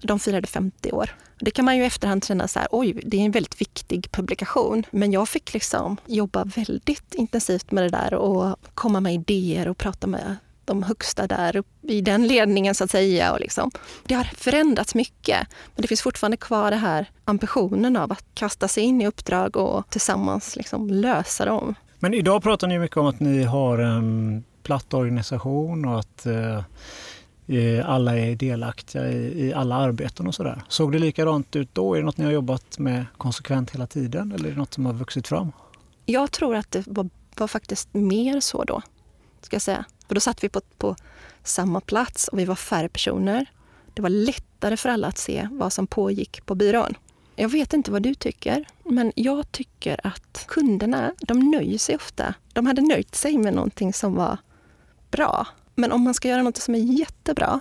De 0.00 0.18
firade 0.18 0.46
50 0.46 0.92
år. 0.92 1.10
Det 1.40 1.50
kan 1.50 1.64
man 1.64 1.76
ju 1.76 1.82
i 1.82 1.86
efterhand 1.86 2.24
känna 2.24 2.48
så 2.48 2.58
här, 2.58 2.68
oj, 2.70 3.00
det 3.04 3.16
är 3.16 3.24
en 3.24 3.30
väldigt 3.30 3.60
viktig 3.60 4.12
publikation. 4.12 4.84
Men 4.90 5.12
jag 5.12 5.28
fick 5.28 5.54
liksom 5.54 5.96
jobba 6.06 6.44
väldigt 6.44 7.14
intensivt 7.14 7.70
med 7.70 7.84
det 7.84 7.90
där 7.90 8.14
och 8.14 8.56
komma 8.74 9.00
med 9.00 9.14
idéer 9.14 9.68
och 9.68 9.78
prata 9.78 10.06
med 10.06 10.36
de 10.64 10.82
högsta 10.82 11.26
där 11.26 11.62
i 11.82 12.00
den 12.00 12.26
ledningen 12.26 12.74
så 12.74 12.84
att 12.84 12.90
säga. 12.90 13.32
Och 13.32 13.40
liksom. 13.40 13.70
Det 14.04 14.14
har 14.14 14.24
förändrats 14.24 14.94
mycket, 14.94 15.38
men 15.74 15.82
det 15.82 15.88
finns 15.88 16.02
fortfarande 16.02 16.36
kvar 16.36 16.70
den 16.70 16.80
här 16.80 17.10
ambitionen 17.24 17.96
av 17.96 18.12
att 18.12 18.24
kasta 18.34 18.68
sig 18.68 18.82
in 18.82 19.02
i 19.02 19.06
uppdrag 19.06 19.56
och 19.56 19.90
tillsammans 19.90 20.56
liksom 20.56 20.90
lösa 20.90 21.44
dem. 21.44 21.74
Men 21.98 22.14
idag 22.14 22.42
pratar 22.42 22.66
ni 22.66 22.78
mycket 22.78 22.96
om 22.96 23.06
att 23.06 23.20
ni 23.20 23.44
har 23.44 23.78
en 23.78 24.44
platt 24.62 24.94
organisation 24.94 25.84
och 25.84 25.98
att 25.98 26.26
eh, 26.26 26.62
Eh, 27.46 27.90
alla 27.90 28.18
är 28.18 28.36
delaktiga 28.36 29.08
i, 29.12 29.46
i 29.46 29.52
alla 29.54 29.74
arbeten 29.74 30.26
och 30.26 30.34
sådär. 30.34 30.62
Såg 30.68 30.92
det 30.92 30.98
likadant 30.98 31.56
ut 31.56 31.68
då? 31.72 31.94
Är 31.94 31.98
det 31.98 32.04
något 32.04 32.16
ni 32.16 32.24
har 32.24 32.32
jobbat 32.32 32.78
med 32.78 33.04
konsekvent 33.16 33.70
hela 33.70 33.86
tiden 33.86 34.32
eller 34.32 34.46
är 34.48 34.52
det 34.52 34.58
något 34.58 34.74
som 34.74 34.86
har 34.86 34.92
vuxit 34.92 35.28
fram? 35.28 35.52
Jag 36.06 36.30
tror 36.30 36.56
att 36.56 36.70
det 36.70 36.86
var, 36.86 37.08
var 37.36 37.48
faktiskt 37.48 37.94
mer 37.94 38.40
så 38.40 38.64
då, 38.64 38.82
ska 39.42 39.54
jag 39.54 39.62
säga. 39.62 39.84
För 40.08 40.14
då 40.14 40.20
satt 40.20 40.44
vi 40.44 40.48
på, 40.48 40.60
på 40.78 40.96
samma 41.42 41.80
plats 41.80 42.28
och 42.28 42.38
vi 42.38 42.44
var 42.44 42.54
färre 42.54 42.88
personer. 42.88 43.46
Det 43.94 44.02
var 44.02 44.10
lättare 44.10 44.76
för 44.76 44.88
alla 44.88 45.08
att 45.08 45.18
se 45.18 45.48
vad 45.52 45.72
som 45.72 45.86
pågick 45.86 46.46
på 46.46 46.54
byrån. 46.54 46.94
Jag 47.36 47.48
vet 47.48 47.72
inte 47.72 47.90
vad 47.90 48.02
du 48.02 48.14
tycker, 48.14 48.64
men 48.84 49.12
jag 49.16 49.52
tycker 49.52 50.06
att 50.06 50.44
kunderna, 50.48 51.14
de 51.20 51.50
nöjer 51.50 51.78
sig 51.78 51.96
ofta. 51.96 52.34
De 52.52 52.66
hade 52.66 52.82
nöjt 52.82 53.14
sig 53.14 53.38
med 53.38 53.54
någonting 53.54 53.92
som 53.92 54.14
var 54.14 54.38
bra. 55.10 55.46
Men 55.78 55.92
om 55.92 56.02
man 56.02 56.14
ska 56.14 56.28
göra 56.28 56.42
något 56.42 56.56
som 56.56 56.74
är 56.74 56.78
jättebra 56.78 57.60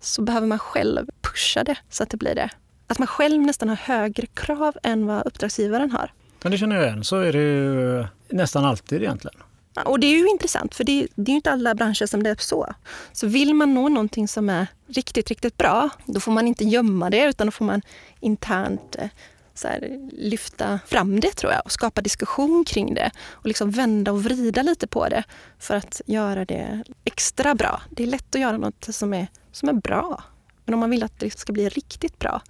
så 0.00 0.22
behöver 0.22 0.46
man 0.46 0.58
själv 0.58 1.06
pusha 1.20 1.64
det 1.64 1.78
så 1.90 2.02
att 2.02 2.10
det 2.10 2.16
blir 2.16 2.34
det. 2.34 2.50
Att 2.86 2.98
man 2.98 3.06
själv 3.06 3.42
nästan 3.42 3.68
har 3.68 3.76
högre 3.76 4.26
krav 4.26 4.76
än 4.82 5.06
vad 5.06 5.26
uppdragsgivaren 5.26 5.90
har. 5.90 6.12
Men 6.42 6.52
det 6.52 6.58
känner 6.58 6.76
jag 6.76 6.86
igen, 6.86 7.04
så 7.04 7.16
är 7.16 7.32
det 7.32 7.38
ju 7.38 8.04
nästan 8.28 8.64
alltid 8.64 9.02
egentligen. 9.02 9.40
Och 9.84 10.00
det 10.00 10.06
är 10.06 10.18
ju 10.18 10.28
intressant, 10.28 10.74
för 10.74 10.84
det, 10.84 11.08
det 11.14 11.30
är 11.30 11.32
ju 11.32 11.36
inte 11.36 11.50
alla 11.50 11.74
branscher 11.74 12.06
som 12.06 12.22
det 12.22 12.30
är 12.30 12.36
så. 12.38 12.74
Så 13.12 13.26
vill 13.26 13.54
man 13.54 13.74
nå 13.74 13.88
någonting 13.88 14.28
som 14.28 14.50
är 14.50 14.66
riktigt, 14.86 15.28
riktigt 15.28 15.56
bra, 15.56 15.88
då 16.04 16.20
får 16.20 16.32
man 16.32 16.46
inte 16.46 16.64
gömma 16.64 17.10
det, 17.10 17.24
utan 17.24 17.46
då 17.46 17.50
får 17.50 17.64
man 17.64 17.82
internt 18.20 18.96
eh, 18.98 19.08
så 19.54 19.68
här, 19.68 20.08
lyfta 20.12 20.80
fram 20.86 21.20
det 21.20 21.32
tror 21.32 21.52
jag 21.52 21.62
och 21.64 21.72
skapa 21.72 22.00
diskussion 22.00 22.64
kring 22.64 22.94
det 22.94 23.10
och 23.30 23.46
liksom 23.46 23.70
vända 23.70 24.12
och 24.12 24.24
vrida 24.24 24.62
lite 24.62 24.86
på 24.86 25.08
det 25.08 25.24
för 25.58 25.76
att 25.76 26.00
göra 26.06 26.44
det 26.44 26.84
extra 27.04 27.54
bra. 27.54 27.82
Det 27.90 28.02
är 28.02 28.06
lätt 28.06 28.34
att 28.34 28.40
göra 28.40 28.56
något 28.56 28.88
som 28.90 29.14
är, 29.14 29.26
som 29.52 29.68
är 29.68 29.72
bra. 29.72 30.22
Men 30.64 30.74
om 30.74 30.80
man 30.80 30.90
vill 30.90 31.02
att 31.02 31.20
det 31.20 31.38
ska 31.38 31.52
bli 31.52 31.68
riktigt 31.68 32.18
bra, 32.18 32.42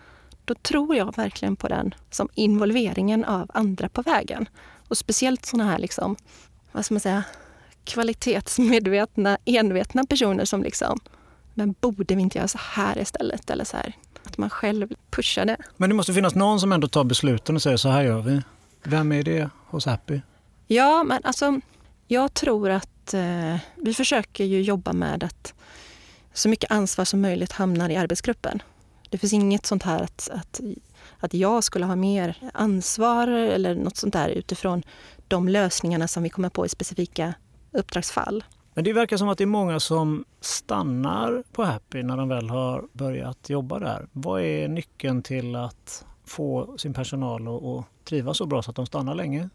då 0.45 0.55
tror 0.55 0.97
jag 0.97 1.17
verkligen 1.17 1.57
på 1.57 1.69
den 1.69 1.95
som 2.11 2.29
involveringen 2.35 3.25
av 3.25 3.51
andra 3.55 3.89
på 3.89 4.03
vägen. 4.03 4.49
Och 4.89 4.99
speciellt 4.99 5.47
sådana 5.47 5.71
här, 5.71 5.79
liksom, 5.79 6.17
vad 6.73 6.85
ska 6.85 6.95
man 6.95 7.01
säga, 7.01 7.25
kvalitetsmedvetna, 7.85 9.39
envetna 9.45 10.05
personer 10.05 10.45
som 10.45 10.63
liksom, 10.63 11.01
men 11.55 11.75
borde 11.81 12.15
vi 12.15 12.23
inte 12.23 12.39
göra 12.39 12.49
så 12.49 12.59
här 12.63 12.99
istället? 12.99 13.51
Eller 13.51 13.65
så 13.65 13.77
här, 13.77 13.97
att 14.25 14.39
man 14.39 14.51
själv 14.51 14.95
pushar 15.11 15.45
det. 15.45 15.57
Men 15.77 15.91
det 15.91 15.95
måste 15.95 16.15
finnas 16.15 16.35
någon 16.35 16.61
som 16.61 16.73
ändå 16.73 16.89
tar 16.89 17.05
besluten 17.05 17.55
och 17.55 17.63
säger 17.63 17.77
så 17.77 17.89
här 17.89 18.03
gör 18.03 18.21
vi. 18.21 18.43
Vem 18.83 19.13
är 19.13 19.23
det 19.23 19.51
hos 19.67 19.87
Happy? 19.87 20.21
Ja, 20.67 21.05
men 21.05 21.25
alltså 21.25 21.61
jag 22.07 22.35
tror 22.35 22.71
att 22.71 23.15
eh, 23.15 23.57
vi 23.77 23.95
försöker 23.95 24.45
ju 24.45 24.63
jobba 24.63 24.93
med 24.93 25.25
att 25.25 25.55
så 26.33 26.49
mycket 26.49 26.71
ansvar 26.71 27.05
som 27.05 27.21
möjligt 27.21 27.53
hamnar 27.53 27.91
i 27.91 27.97
arbetsgruppen. 27.97 28.63
Det 29.11 29.19
finns 29.19 29.33
inget 29.33 29.67
sånt 29.67 29.83
här 29.83 30.03
att, 30.03 30.31
att, 30.33 30.61
att 31.19 31.35
jag 31.35 31.65
skulle 31.65 31.85
ha 31.85 31.97
mer 31.97 32.51
ansvar 32.55 33.29
eller 33.29 33.75
något 33.75 33.97
sånt 33.97 34.13
där 34.13 34.29
utifrån 34.29 34.83
de 35.29 35.49
lösningarna 35.49 36.09
som 36.09 36.23
vi 36.23 36.29
kommer 36.29 36.49
på 36.49 36.67
i 36.67 36.69
specifika 36.69 37.35
uppdragsfall. 37.73 38.45
Men 38.81 38.85
det 38.85 38.93
verkar 38.93 39.17
som 39.17 39.29
att 39.29 39.39
det 39.39 39.45
är 39.45 39.47
många 39.47 39.81
som 39.81 40.25
stannar 40.41 41.43
på 41.53 41.65
Happy 41.65 42.03
när 42.03 42.17
de 42.17 42.29
väl 42.29 42.51
har 42.51 42.89
börjat 42.93 43.51
jobba 43.51 43.79
där. 43.79 44.07
Vad 44.13 44.43
är 44.43 44.69
nyckeln 44.69 45.23
till 45.23 45.57
att 45.57 46.05
få 46.25 46.79
sin 46.79 46.95
personal 46.95 47.49
att 47.49 48.05
trivas 48.05 48.39
så 48.39 48.47
bra 48.47 48.63
så 48.63 48.71
att 48.71 48.77
de 48.77 48.87
stannar 48.87 49.15
länge? 49.15 49.49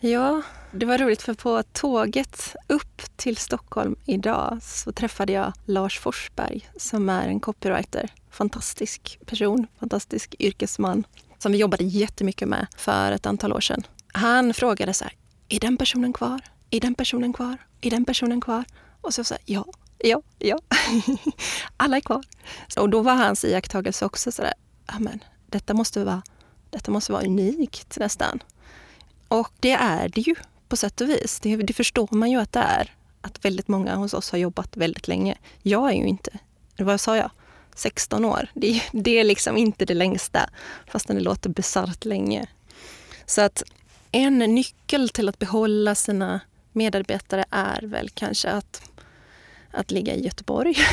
Ja, 0.00 0.42
det 0.72 0.86
var 0.86 0.98
roligt 0.98 1.22
för 1.22 1.34
på 1.34 1.62
tåget 1.72 2.56
upp 2.66 3.02
till 3.16 3.36
Stockholm 3.36 3.96
idag 4.04 4.58
så 4.62 4.92
träffade 4.92 5.32
jag 5.32 5.52
Lars 5.64 5.98
Forsberg 5.98 6.68
som 6.76 7.08
är 7.08 7.28
en 7.28 7.40
copywriter. 7.40 8.10
Fantastisk 8.30 9.18
person, 9.26 9.66
fantastisk 9.78 10.34
yrkesman 10.38 11.06
som 11.38 11.52
vi 11.52 11.58
jobbade 11.58 11.84
jättemycket 11.84 12.48
med 12.48 12.66
för 12.76 13.12
ett 13.12 13.26
antal 13.26 13.52
år 13.52 13.60
sedan. 13.60 13.82
Han 14.12 14.54
frågade 14.54 14.94
så 14.94 15.04
här, 15.04 15.12
är 15.48 15.60
den 15.60 15.76
personen 15.76 16.12
kvar? 16.12 16.40
Är 16.70 16.80
den 16.80 16.94
personen 16.94 17.32
kvar? 17.32 17.56
Är 17.80 17.90
den 17.90 18.04
personen 18.04 18.40
kvar? 18.40 18.64
Och 19.00 19.14
så 19.14 19.24
sa 19.24 19.36
jag, 19.44 19.64
ja, 19.66 19.72
ja, 19.98 20.22
ja. 20.38 20.58
Alla 21.76 21.96
är 21.96 22.00
kvar. 22.00 22.24
Och 22.76 22.90
då 22.90 23.02
var 23.02 23.14
hans 23.14 23.44
iakttagelse 23.44 24.04
också 24.04 24.32
sådär, 24.32 24.54
men 24.98 25.24
detta 25.46 25.74
måste 25.74 26.04
vara, 26.04 26.22
detta 26.70 26.90
måste 26.90 27.12
vara 27.12 27.24
unikt 27.24 27.98
nästan. 27.98 28.42
Och 29.28 29.52
det 29.60 29.72
är 29.72 30.08
det 30.08 30.20
ju 30.20 30.34
på 30.68 30.76
sätt 30.76 31.00
och 31.00 31.08
vis. 31.08 31.40
Det, 31.40 31.56
det, 31.56 31.72
förstår 31.72 32.08
man 32.10 32.30
ju 32.30 32.40
att 32.40 32.52
det 32.52 32.60
är. 32.60 32.94
Att 33.20 33.44
väldigt 33.44 33.68
många 33.68 33.94
hos 33.94 34.14
oss 34.14 34.30
har 34.30 34.38
jobbat 34.38 34.76
väldigt 34.76 35.08
länge. 35.08 35.38
Jag 35.62 35.90
är 35.90 35.94
ju 35.94 36.06
inte, 36.06 36.30
vad 36.78 37.00
sa 37.00 37.16
jag? 37.16 37.30
16 37.74 38.24
år. 38.24 38.48
Det, 38.54 38.82
det 38.92 39.10
är 39.10 39.24
liksom 39.24 39.56
inte 39.56 39.84
det 39.84 39.94
längsta, 39.94 40.50
fastän 40.86 41.16
det 41.16 41.22
låter 41.22 41.50
bisarrt 41.50 42.04
länge. 42.04 42.46
Så 43.26 43.40
att 43.40 43.62
en 44.12 44.38
nyckel 44.38 45.08
till 45.08 45.28
att 45.28 45.38
behålla 45.38 45.94
sina 45.94 46.40
medarbetare 46.78 47.44
är 47.50 47.82
väl 47.82 48.10
kanske 48.10 48.50
att, 48.50 48.90
att 49.70 49.90
ligga 49.90 50.14
i 50.14 50.24
Göteborg. 50.24 50.76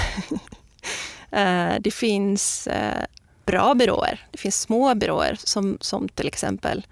Eh, 1.31 1.75
det 1.79 1.91
finns 1.91 2.67
eh, 2.67 3.05
bra 3.45 3.75
byråer. 3.75 4.27
Det 4.31 4.37
finns 4.37 4.61
små 4.61 4.95
byråer 4.95 5.37
som, 5.39 5.77
som 5.81 6.09
till 6.09 6.27
exempel 6.27 6.85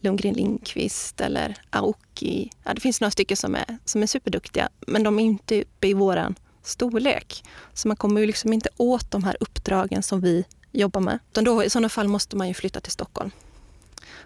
Lundgren 0.00 0.34
Lindqvist 0.34 1.20
eller 1.20 1.56
Aoki. 1.70 2.50
Ja, 2.64 2.74
det 2.74 2.80
finns 2.80 3.00
några 3.00 3.10
stycken 3.10 3.36
som 3.36 3.54
är, 3.54 3.78
som 3.84 4.02
är 4.02 4.06
superduktiga, 4.06 4.68
men 4.86 5.02
de 5.02 5.18
är 5.18 5.24
inte 5.24 5.62
uppe 5.62 5.88
i 5.88 5.94
våran 5.94 6.34
storlek. 6.62 7.44
Så 7.74 7.88
man 7.88 7.96
kommer 7.96 8.20
ju 8.20 8.26
liksom 8.26 8.52
inte 8.52 8.68
åt 8.76 9.10
de 9.10 9.24
här 9.24 9.36
uppdragen 9.40 10.02
som 10.02 10.20
vi 10.20 10.44
jobbar 10.72 11.00
med. 11.00 11.18
Utan 11.30 11.44
då, 11.44 11.64
I 11.64 11.70
sådana 11.70 11.88
fall 11.88 12.08
måste 12.08 12.36
man 12.36 12.48
ju 12.48 12.54
flytta 12.54 12.80
till 12.80 12.92
Stockholm. 12.92 13.30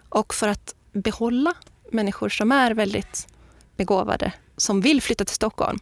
Och 0.09 0.35
för 0.35 0.49
att 0.49 0.75
behålla 0.93 1.55
människor 1.91 2.29
som 2.29 2.53
är 2.53 2.75
väldigt 2.75 3.29
begåvade, 3.83 4.33
som 4.57 4.81
vill 4.81 5.03
flytta 5.03 5.25
till 5.25 5.35
Stockholm, 5.35 5.79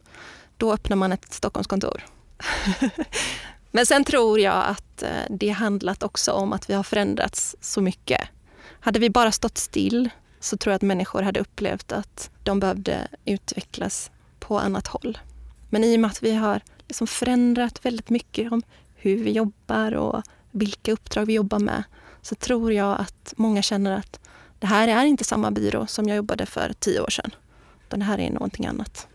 då 0.56 0.72
öppnar 0.72 0.96
man 0.96 1.12
ett 1.12 1.32
Stockholmskontor. 1.32 2.04
Men 3.70 3.86
sen 3.86 4.04
tror 4.04 4.40
jag 4.40 4.64
att 4.66 5.02
eh, 5.02 5.08
det 5.30 5.48
handlat 5.48 6.02
också 6.02 6.32
om 6.32 6.52
att 6.52 6.70
vi 6.70 6.74
har 6.74 6.82
förändrats 6.82 7.56
så 7.60 7.80
mycket. 7.80 8.20
Hade 8.80 8.98
vi 8.98 9.10
bara 9.10 9.32
stått 9.32 9.58
still 9.58 10.10
så 10.40 10.56
tror 10.56 10.70
jag 10.70 10.76
att 10.76 10.82
människor 10.82 11.22
hade 11.22 11.40
upplevt 11.40 11.92
att 11.92 12.30
de 12.42 12.60
behövde 12.60 13.08
utvecklas 13.24 14.10
på 14.38 14.58
annat 14.58 14.86
håll. 14.86 15.18
Men 15.70 15.84
i 15.84 15.96
och 15.96 16.00
med 16.00 16.10
att 16.10 16.22
vi 16.22 16.34
har 16.34 16.60
liksom 16.88 17.06
förändrat 17.06 17.84
väldigt 17.84 18.10
mycket 18.10 18.52
om 18.52 18.62
hur 18.94 19.24
vi 19.24 19.30
jobbar 19.30 19.92
och 19.92 20.22
vilka 20.50 20.92
uppdrag 20.92 21.26
vi 21.26 21.32
jobbar 21.32 21.58
med 21.58 21.82
så 22.22 22.34
tror 22.34 22.72
jag 22.72 23.00
att 23.00 23.34
många 23.36 23.62
känner 23.62 23.98
att 23.98 24.20
det 24.58 24.66
här 24.66 24.88
är 24.88 25.04
inte 25.04 25.24
samma 25.24 25.50
byrå 25.50 25.86
som 25.86 26.08
jag 26.08 26.16
jobbade 26.16 26.46
för 26.46 26.72
tio 26.78 27.00
år 27.00 27.10
sedan. 27.10 27.30
Utan 27.90 27.98
det 27.98 28.04
här 28.04 28.20
är 28.20 28.30
någonting 28.30 28.66
annat. 28.66 29.06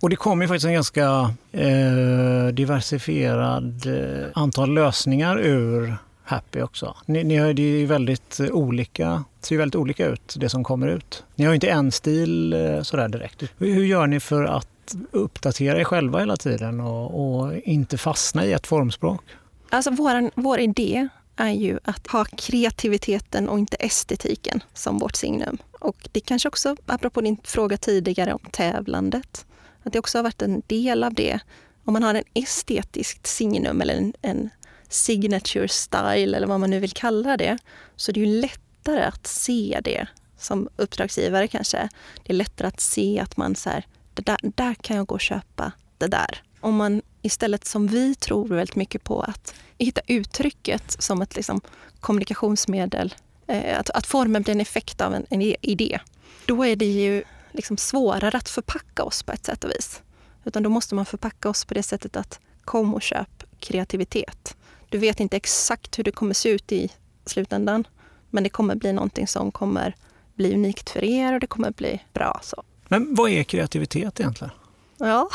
Och 0.00 0.10
det 0.10 0.16
kommer 0.16 0.46
faktiskt 0.46 0.66
en 0.66 0.72
ganska 0.72 1.34
eh, 1.52 2.46
diversifierad 2.52 3.86
eh, 3.86 4.26
antal 4.34 4.74
lösningar 4.74 5.38
ur 5.38 5.96
Happy 6.24 6.62
också. 6.62 6.96
Ni, 7.06 7.24
ni 7.24 7.36
har, 7.36 7.52
det 7.52 7.62
är 7.62 7.86
väldigt 7.86 8.40
olika, 8.52 9.24
ser 9.40 9.58
väldigt 9.58 9.76
olika 9.76 10.06
ut 10.06 10.34
det 10.38 10.48
som 10.48 10.64
kommer 10.64 10.88
ut. 10.88 11.24
Ni 11.34 11.44
har 11.44 11.52
ju 11.52 11.54
inte 11.54 11.68
en 11.68 11.92
stil 11.92 12.52
eh, 12.52 12.82
sådär 12.82 13.08
direkt. 13.08 13.42
Hur, 13.58 13.74
hur 13.74 13.84
gör 13.84 14.06
ni 14.06 14.20
för 14.20 14.44
att 14.44 14.96
uppdatera 15.10 15.80
er 15.80 15.84
själva 15.84 16.18
hela 16.18 16.36
tiden 16.36 16.80
och, 16.80 17.40
och 17.40 17.54
inte 17.54 17.98
fastna 17.98 18.44
i 18.44 18.52
ett 18.52 18.66
formspråk? 18.66 19.22
Alltså 19.70 19.90
vår, 19.90 20.30
vår 20.34 20.58
idé 20.58 21.08
är 21.36 21.50
ju 21.50 21.78
att 21.84 22.06
ha 22.06 22.24
kreativiteten 22.24 23.48
och 23.48 23.58
inte 23.58 23.76
estetiken 23.76 24.62
som 24.74 24.98
vårt 24.98 25.16
signum. 25.16 25.58
Och 25.80 26.08
det 26.12 26.20
kanske 26.20 26.48
också, 26.48 26.76
apropå 26.86 27.20
din 27.20 27.36
fråga 27.44 27.76
tidigare 27.76 28.32
om 28.32 28.50
tävlandet, 28.52 29.46
att 29.82 29.92
det 29.92 29.98
också 29.98 30.18
har 30.18 30.22
varit 30.22 30.42
en 30.42 30.62
del 30.66 31.04
av 31.04 31.14
det. 31.14 31.40
Om 31.84 31.92
man 31.92 32.02
har 32.02 32.14
en 32.14 32.24
estetiskt 32.34 33.26
signum 33.26 33.80
eller 33.80 33.94
en, 33.94 34.12
en 34.22 34.50
signature 34.88 35.68
style 35.68 36.36
eller 36.36 36.46
vad 36.46 36.60
man 36.60 36.70
nu 36.70 36.80
vill 36.80 36.92
kalla 36.92 37.36
det, 37.36 37.58
så 37.96 38.12
det 38.12 38.20
är 38.20 38.26
ju 38.26 38.40
lättare 38.40 39.02
att 39.02 39.26
se 39.26 39.80
det 39.84 40.06
som 40.38 40.68
uppdragsgivare 40.76 41.48
kanske. 41.48 41.88
Det 42.22 42.32
är 42.32 42.36
lättare 42.36 42.68
att 42.68 42.80
se 42.80 43.20
att 43.20 43.36
man 43.36 43.56
så 43.56 43.70
här, 43.70 43.86
det 44.14 44.22
där, 44.22 44.38
där 44.42 44.74
kan 44.74 44.96
jag 44.96 45.06
gå 45.06 45.14
och 45.14 45.20
köpa 45.20 45.72
det 45.98 46.06
där. 46.06 46.42
Om 46.64 46.76
man 46.76 47.02
istället 47.22 47.64
som 47.64 47.86
vi 47.86 48.14
tror 48.14 48.48
väldigt 48.48 48.76
mycket 48.76 49.04
på 49.04 49.20
att 49.20 49.54
hitta 49.78 50.00
uttrycket 50.06 50.96
som 51.02 51.22
ett 51.22 51.36
liksom, 51.36 51.60
kommunikationsmedel, 52.00 53.14
eh, 53.46 53.78
att, 53.78 53.90
att 53.90 54.06
formen 54.06 54.42
blir 54.42 54.54
en 54.54 54.60
effekt 54.60 55.00
av 55.00 55.14
en, 55.14 55.26
en 55.30 55.42
idé, 55.42 56.00
då 56.46 56.64
är 56.64 56.76
det 56.76 56.84
ju 56.84 57.22
liksom 57.52 57.76
svårare 57.76 58.36
att 58.36 58.48
förpacka 58.48 59.02
oss 59.02 59.22
på 59.22 59.32
ett 59.32 59.44
sätt 59.44 59.64
och 59.64 59.70
vis. 59.70 60.02
Utan 60.44 60.62
då 60.62 60.70
måste 60.70 60.94
man 60.94 61.06
förpacka 61.06 61.48
oss 61.48 61.64
på 61.64 61.74
det 61.74 61.82
sättet 61.82 62.16
att 62.16 62.40
kom 62.64 62.94
och 62.94 63.02
köp 63.02 63.44
kreativitet. 63.60 64.56
Du 64.88 64.98
vet 64.98 65.20
inte 65.20 65.36
exakt 65.36 65.98
hur 65.98 66.04
det 66.04 66.10
kommer 66.10 66.34
se 66.34 66.48
ut 66.48 66.72
i 66.72 66.92
slutändan, 67.26 67.86
men 68.30 68.42
det 68.42 68.50
kommer 68.50 68.74
bli 68.74 68.92
någonting 68.92 69.26
som 69.26 69.52
kommer 69.52 69.96
bli 70.34 70.54
unikt 70.54 70.90
för 70.90 71.04
er 71.04 71.34
och 71.34 71.40
det 71.40 71.46
kommer 71.46 71.70
bli 71.70 72.02
bra. 72.12 72.40
så. 72.42 72.62
Men 72.88 73.14
vad 73.14 73.30
är 73.30 73.42
kreativitet 73.42 74.20
egentligen? 74.20 74.52
Ja, 74.98 75.28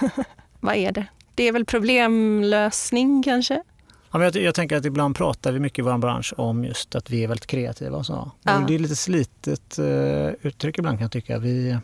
vad 0.64 0.74
är 0.74 0.92
det? 0.92 1.06
Det 1.34 1.48
är 1.48 1.52
väl 1.52 1.64
problemlösning 1.64 3.22
kanske? 3.22 3.62
Ja, 4.10 4.18
men 4.18 4.22
jag, 4.22 4.36
jag, 4.36 4.54
tänker 4.54 4.76
att 4.76 4.84
ibland 4.84 5.16
pratar 5.16 5.52
vi 5.52 5.60
mycket 5.60 5.78
i 5.78 5.82
vår 5.82 5.98
bransch 5.98 6.34
om 6.36 6.64
just 6.64 6.94
att 6.94 7.10
vi 7.10 7.24
är 7.24 7.28
väldigt 7.28 7.46
kreativa 7.46 7.96
och 7.96 8.06
så. 8.06 8.30
Ja. 8.42 8.64
Det 8.68 8.74
är 8.74 8.78
lite 8.78 8.96
slitet 8.96 9.78
uh, 9.78 10.30
uttryck 10.42 10.78
ibland 10.78 10.98
kan 10.98 11.04
jag 11.04 11.12
tycka. 11.12 11.38
Vi 11.38 11.78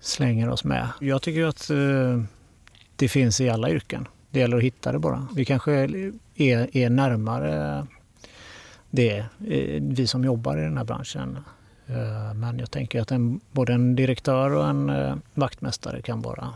slänger 0.00 0.48
oss 0.48 0.64
med. 0.64 0.88
Jag 1.00 1.22
tycker 1.22 1.44
att 1.44 1.70
uh, 1.70 2.22
det 2.96 3.08
finns 3.08 3.40
i 3.40 3.50
alla 3.50 3.70
yrken. 3.70 4.08
Det 4.30 4.40
gäller 4.40 4.56
att 4.56 4.62
hitta 4.62 4.92
det 4.92 4.98
bara. 4.98 5.28
Vi 5.34 5.44
kanske 5.44 5.72
är, 6.34 6.76
är 6.76 6.90
närmare 6.90 7.86
det, 8.90 9.18
eh, 9.18 9.82
vi 9.82 10.06
som 10.06 10.24
jobbar 10.24 10.58
i 10.58 10.60
den 10.60 10.76
här 10.76 10.84
branschen. 10.84 11.38
Men 12.34 12.58
jag 12.58 12.70
tänker 12.70 13.00
att 13.00 13.10
en, 13.10 13.40
både 13.50 13.72
en 13.72 13.96
direktör 13.96 14.50
och 14.50 14.68
en 14.68 14.92
vaktmästare 15.34 16.02
kan 16.02 16.22
vara 16.22 16.48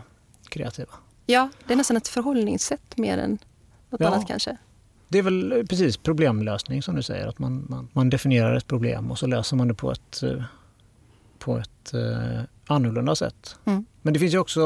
kreativa. 0.49 0.93
Ja, 1.29 1.49
det 1.67 1.73
är 1.73 1.77
nästan 1.77 1.97
ett 1.97 2.07
förhållningssätt 2.07 2.97
mer 2.97 3.17
än 3.17 3.37
något 3.89 4.01
ja. 4.01 4.07
annat 4.07 4.27
kanske. 4.27 4.57
Det 5.07 5.17
är 5.17 5.23
väl 5.23 5.65
precis 5.69 5.97
problemlösning 5.97 6.83
som 6.83 6.95
du 6.95 7.03
säger, 7.03 7.27
att 7.27 7.39
man, 7.39 7.65
man, 7.69 7.87
man, 7.93 8.09
definierar 8.09 8.55
ett 8.55 8.67
problem 8.67 9.11
och 9.11 9.19
så 9.19 9.27
löser 9.27 9.55
man 9.55 9.67
det 9.67 9.73
på 9.73 9.91
ett, 9.91 10.23
på 11.39 11.57
ett 11.57 11.93
uh, 11.93 12.41
annorlunda 12.67 13.15
sätt. 13.15 13.55
Mm. 13.65 13.85
Men 14.01 14.13
det 14.13 14.19
finns 14.19 14.33
ju 14.33 14.37
också, 14.37 14.61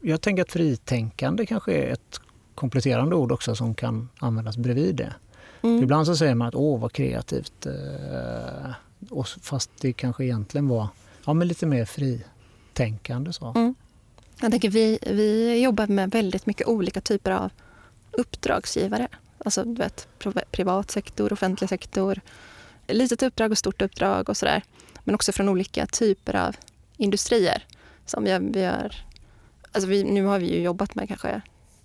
jag 0.00 0.20
tänker 0.20 0.42
att 0.42 0.52
fritänkande 0.52 1.46
kanske 1.46 1.72
är 1.72 1.92
ett 1.92 2.20
kompletterande 2.54 3.16
ord 3.16 3.32
också 3.32 3.54
som 3.54 3.74
kan 3.74 4.08
användas 4.18 4.56
bredvid 4.56 4.96
det. 4.96 5.14
Mm. 5.62 5.82
Ibland 5.82 6.06
så 6.06 6.16
säger 6.16 6.34
man 6.34 6.48
att 6.48 6.54
åh 6.54 6.80
vad 6.80 6.92
kreativt, 6.92 7.66
eh, 7.66 8.70
och 9.10 9.28
fast 9.28 9.70
det 9.80 9.92
kanske 9.92 10.24
egentligen 10.24 10.68
var 10.68 10.88
ja, 11.24 11.34
men 11.34 11.48
lite 11.48 11.66
mer 11.66 11.84
fritänkande. 11.84 13.32
Så. 13.32 13.52
Mm. 13.56 13.74
Jag 14.40 14.50
tänker 14.50 14.70
vi, 14.70 14.98
vi 15.06 15.60
jobbar 15.62 15.86
med 15.86 16.10
väldigt 16.10 16.46
mycket 16.46 16.66
olika 16.66 17.00
typer 17.00 17.30
av 17.30 17.50
uppdragsgivare. 18.10 19.08
Alltså 19.38 19.64
du 19.64 19.74
vet, 19.74 20.08
privat 20.50 20.90
sektor, 20.90 21.32
offentlig 21.32 21.68
sektor, 21.68 22.20
litet 22.86 23.22
uppdrag 23.22 23.50
och 23.50 23.58
stort 23.58 23.82
uppdrag 23.82 24.28
och 24.28 24.36
sådär. 24.36 24.62
Men 25.04 25.14
också 25.14 25.32
från 25.32 25.48
olika 25.48 25.86
typer 25.86 26.36
av 26.36 26.56
industrier. 26.96 27.64
Som 28.06 28.24
vi 28.24 28.38
vi 28.38 28.64
har, 28.64 28.92
alltså 29.72 29.88
vi, 29.88 30.04
nu 30.04 30.24
har 30.24 30.38
vi 30.38 30.54
ju 30.54 30.62
jobbat 30.62 30.94
med 30.94 31.08
kanske 31.08 31.40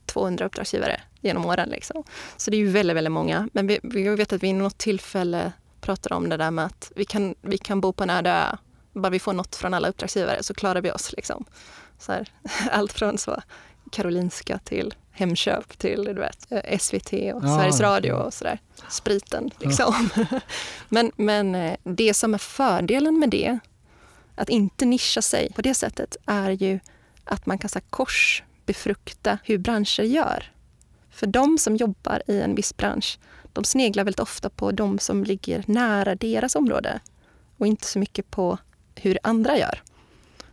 200 0.05 0.45
uppdragsgivare 0.45 1.01
genom 1.21 1.45
åren. 1.45 1.69
Liksom. 1.69 2.03
Så 2.37 2.51
det 2.51 2.57
är 2.57 2.59
ju 2.59 2.69
väldigt, 2.69 2.97
väldigt 2.97 3.11
många. 3.11 3.49
Men 3.53 3.67
vi, 3.67 3.79
vi 3.83 4.09
vet 4.09 4.33
att 4.33 4.43
vi 4.43 4.47
i 4.47 4.53
något 4.53 4.77
tillfälle 4.77 5.51
pratade 5.81 6.15
om 6.15 6.29
det 6.29 6.37
där 6.37 6.51
med 6.51 6.65
att 6.65 6.91
vi 6.95 7.05
kan, 7.05 7.35
vi 7.41 7.57
kan 7.57 7.81
bo 7.81 7.93
på 7.93 8.03
en 8.03 8.09
öde 8.09 8.29
ö. 8.29 8.57
Bara 8.93 9.09
vi 9.09 9.19
får 9.19 9.33
något 9.33 9.55
från 9.55 9.73
alla 9.73 9.89
uppdragsgivare 9.89 10.43
så 10.43 10.53
klarar 10.53 10.81
vi 10.81 10.91
oss. 10.91 11.11
Liksom. 11.11 11.45
Så 11.99 12.11
här, 12.11 12.27
allt 12.71 12.93
från 12.93 13.17
så 13.17 13.41
Karolinska 13.91 14.57
till 14.57 14.93
Hemköp 15.11 15.77
till 15.77 16.03
du 16.03 16.13
vet, 16.13 16.51
eh, 16.51 16.77
SVT 16.77 17.13
och 17.13 17.43
Ja, 17.43 17.57
Sveriges 17.57 17.79
ja. 17.79 17.85
Radio 17.85 18.13
och 18.13 18.33
sådär. 18.33 18.59
Spriten 18.89 19.51
liksom. 19.59 20.09
men, 20.89 21.11
men 21.15 21.55
eh, 21.55 21.77
det 21.83 22.13
som 22.13 22.33
är 22.33 22.37
fördelen 22.37 23.19
med 23.19 23.29
det, 23.29 23.59
att 24.35 24.49
inte 24.49 24.85
nischa 24.85 25.21
sig 25.21 25.53
på 25.53 25.61
det 25.61 25.73
sättet, 25.73 26.17
är 26.25 26.51
ju 26.51 26.79
att 27.23 27.45
man 27.45 27.57
kan 27.57 27.69
så 27.69 27.79
här, 27.79 27.85
korsbefrukta 27.89 29.37
hur 29.43 29.57
branscher 29.57 30.03
gör. 30.03 30.51
För 31.09 31.27
de 31.27 31.57
som 31.57 31.75
jobbar 31.75 32.23
i 32.27 32.41
en 32.41 32.55
viss 32.55 32.77
bransch, 32.77 33.19
de 33.53 33.63
sneglar 33.63 34.03
väldigt 34.03 34.19
ofta 34.19 34.49
på 34.49 34.71
de 34.71 34.99
som 34.99 35.23
ligger 35.23 35.63
nära 35.67 36.15
deras 36.15 36.55
område 36.55 36.99
och 37.57 37.67
inte 37.67 37.87
så 37.87 37.99
mycket 37.99 38.31
på 38.31 38.57
hur 38.95 39.17
andra 39.23 39.57
gör. 39.57 39.81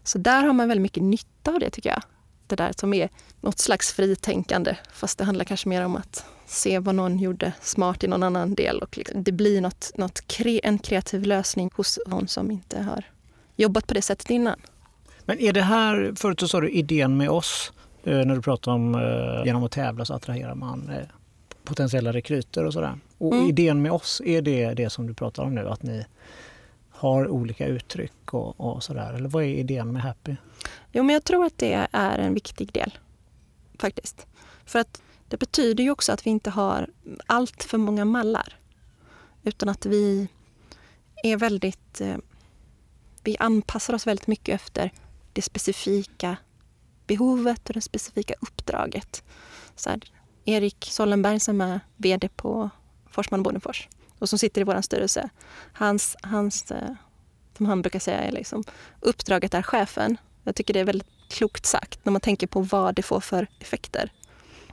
Så 0.04 0.18
där 0.18 0.42
har 0.44 0.52
man 0.52 0.68
väldigt 0.68 0.82
mycket 0.82 1.02
nytta 1.02 1.50
av 1.52 1.60
det 1.60 1.70
tycker 1.70 1.90
jag. 1.90 2.02
Det 2.46 2.56
där 2.56 2.72
som 2.76 2.94
är 2.94 3.08
något 3.40 3.58
slags 3.58 3.92
fritänkande 3.92 4.76
fast 4.92 5.18
det 5.18 5.24
handlar 5.24 5.44
kanske 5.44 5.68
mer 5.68 5.84
om 5.84 5.96
att 5.96 6.24
se 6.46 6.78
vad 6.78 6.94
någon 6.94 7.18
gjorde 7.18 7.52
smart 7.62 8.04
i 8.04 8.08
någon 8.08 8.22
annan 8.22 8.54
del 8.54 8.78
och 8.78 8.98
liksom, 8.98 9.22
det 9.22 9.32
blir 9.32 9.60
något, 9.60 9.90
något 9.94 10.26
kre, 10.26 10.58
en 10.58 10.78
kreativ 10.78 11.22
lösning 11.22 11.70
hos 11.74 11.98
någon 12.06 12.28
som 12.28 12.50
inte 12.50 12.80
har 12.82 13.04
jobbat 13.56 13.86
på 13.86 13.94
det 13.94 14.02
sättet 14.02 14.30
innan. 14.30 14.60
Men 15.24 15.38
är 15.38 15.52
det 15.52 15.62
här, 15.62 16.12
förut 16.16 16.40
så 16.40 16.48
sa 16.48 16.60
du 16.60 16.70
idén 16.70 17.16
med 17.16 17.30
oss, 17.30 17.72
eh, 18.04 18.16
när 18.16 18.34
du 18.34 18.42
pratar 18.42 18.72
om 18.72 18.94
eh, 18.94 19.46
genom 19.46 19.64
att 19.64 19.72
tävla 19.72 20.04
så 20.04 20.14
attraherar 20.14 20.54
man 20.54 20.90
eh, 20.90 21.04
potentiella 21.64 22.12
rekryter 22.12 22.64
och 22.64 22.72
sådär. 22.72 22.98
Och 23.18 23.34
Mm. 23.34 23.48
idén 23.48 23.82
med 23.82 23.92
oss, 23.92 24.22
är 24.24 24.42
det 24.42 24.74
det 24.74 24.90
som 24.90 25.06
du 25.06 25.14
pratar 25.14 25.42
om 25.42 25.54
nu? 25.54 25.68
Att 25.68 25.82
ni 25.82 26.06
har 26.98 27.28
olika 27.28 27.66
uttryck 27.66 28.34
och, 28.34 28.60
och 28.60 28.82
sådär? 28.82 29.12
Eller 29.12 29.28
vad 29.28 29.42
är 29.42 29.48
idén 29.48 29.92
med 29.92 30.02
Happy? 30.02 30.36
Jo, 30.92 31.02
men 31.02 31.12
jag 31.12 31.24
tror 31.24 31.44
att 31.44 31.58
det 31.58 31.88
är 31.92 32.18
en 32.18 32.34
viktig 32.34 32.72
del 32.72 32.98
faktiskt. 33.78 34.26
För 34.64 34.78
att 34.78 35.02
det 35.28 35.36
betyder 35.36 35.84
ju 35.84 35.90
också 35.90 36.12
att 36.12 36.26
vi 36.26 36.30
inte 36.30 36.50
har 36.50 36.88
allt 37.26 37.62
för 37.62 37.78
många 37.78 38.04
mallar. 38.04 38.56
Utan 39.42 39.68
att 39.68 39.86
vi 39.86 40.28
är 41.22 41.36
väldigt... 41.36 42.00
Eh, 42.00 42.16
vi 43.24 43.36
anpassar 43.38 43.94
oss 43.94 44.06
väldigt 44.06 44.26
mycket 44.26 44.54
efter 44.54 44.92
det 45.32 45.42
specifika 45.42 46.36
behovet 47.06 47.68
och 47.68 47.74
det 47.74 47.80
specifika 47.80 48.34
uppdraget. 48.40 49.22
Så 49.76 49.90
här, 49.90 50.00
Erik 50.44 50.88
Sollenberg 50.90 51.40
som 51.40 51.60
är 51.60 51.80
VD 51.96 52.28
på 52.28 52.70
Forsman 53.10 53.42
Bodenfors 53.42 53.88
och 54.18 54.28
som 54.28 54.38
sitter 54.38 54.60
i 54.60 54.64
vår 54.64 54.80
styrelse. 54.80 55.28
Hans, 55.72 56.16
hans 56.22 56.70
eh, 56.70 56.90
som 57.56 57.66
han 57.66 57.82
brukar 57.82 57.98
säga 57.98 58.18
är 58.18 58.32
liksom, 58.32 58.64
uppdraget 59.00 59.54
är 59.54 59.62
chefen. 59.62 60.16
Jag 60.44 60.54
tycker 60.54 60.74
det 60.74 60.80
är 60.80 60.84
väldigt 60.84 61.08
klokt 61.28 61.66
sagt 61.66 62.04
när 62.04 62.10
man 62.10 62.20
tänker 62.20 62.46
på 62.46 62.60
vad 62.60 62.94
det 62.94 63.02
får 63.02 63.20
för 63.20 63.46
effekter. 63.60 64.12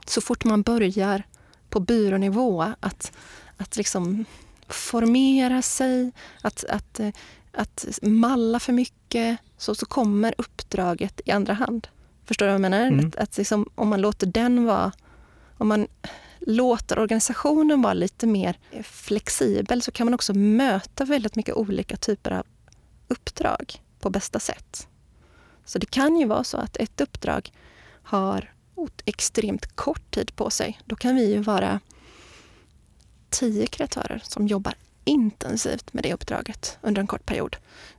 Så 0.06 0.22
fort 0.22 0.44
man 0.44 0.62
börjar 0.62 1.24
på 1.70 1.80
byrånivå 1.80 2.74
att, 2.80 3.12
att 3.58 3.78
liksom 3.78 4.26
formera 4.68 5.62
sig, 5.62 6.12
att, 6.42 6.64
att, 6.70 7.00
eh, 7.00 7.10
att 7.52 8.00
malla 8.02 8.60
för 8.60 8.74
mycket, 8.74 9.38
så, 9.58 9.76
så 9.76 9.86
kommer 9.86 10.36
uppdraget 10.38 11.22
i 11.26 11.32
andra 11.32 11.54
hand. 11.54 11.88
Förstår 12.26 12.46
du 12.46 12.50
vad 12.50 12.54
jag 12.54 12.62
menar? 12.62 12.88
Mm. 12.88 13.08
Att, 13.08 13.16
att 13.16 13.38
liksom, 13.38 13.70
om 13.76 13.88
man 13.88 14.02
låter 14.02 14.28
den 14.28 14.66
vara, 14.66 14.92
om 15.58 15.68
man 15.68 15.88
låter 16.46 17.00
organisationen 17.00 17.82
vara 17.82 17.94
lite 17.94 18.28
mer 18.28 18.60
eh, 18.72 18.84
flexibel 18.84 19.82
så 19.82 19.92
kan 19.92 20.08
man 20.08 20.14
också 20.14 20.34
möta 20.34 21.06
väldigt 21.06 21.36
mycket 21.36 21.56
olika 21.56 21.98
typer 21.98 22.32
av 22.32 22.46
uppdrag 23.08 23.82
på 24.00 24.10
bästa 24.10 24.40
sätt. 24.40 24.88
Så 25.66 25.80
det 25.80 25.86
kan 25.86 26.18
ju 26.18 26.26
vara 26.26 26.44
så 26.44 26.58
att 26.58 26.78
ett 26.78 27.02
uppdrag 27.02 27.52
har 28.04 28.52
extremt 29.06 29.76
kort 29.76 30.12
tid 30.12 30.36
på 30.36 30.50
sig. 30.50 30.80
Då 30.86 30.96
kan 30.96 31.16
vi 31.16 31.32
ju 31.32 31.42
vara 31.42 31.80
tio 33.30 33.68
kreatörer 33.68 34.22
som 34.24 34.48
jobbar 34.48 34.74
intensivt 35.04 35.94
med 35.94 36.04
det 36.04 36.14
uppdraget 36.14 36.78
under 36.82 37.02
en 37.02 37.08
kort 37.08 37.26
period. 37.26 37.58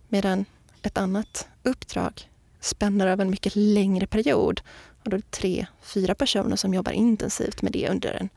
Medan 0.08 0.44
ett 0.82 0.98
annat 0.98 1.48
uppdrag 1.62 2.30
spänner 2.60 3.06
över 3.06 3.24
en 3.24 3.30
mycket 3.30 3.56
längre 3.56 4.06
period. 4.06 4.60
Och 5.06 5.10
då 5.10 5.16
är 5.16 5.18
det 5.18 5.30
tre, 5.30 5.66
fyra 5.82 6.14
personer 6.14 6.56
som 6.56 6.74
jobbar 6.74 6.92
intensivt 6.92 7.62
med 7.62 7.72
det 7.72 7.88
under 7.88 8.14
en, 8.14 8.28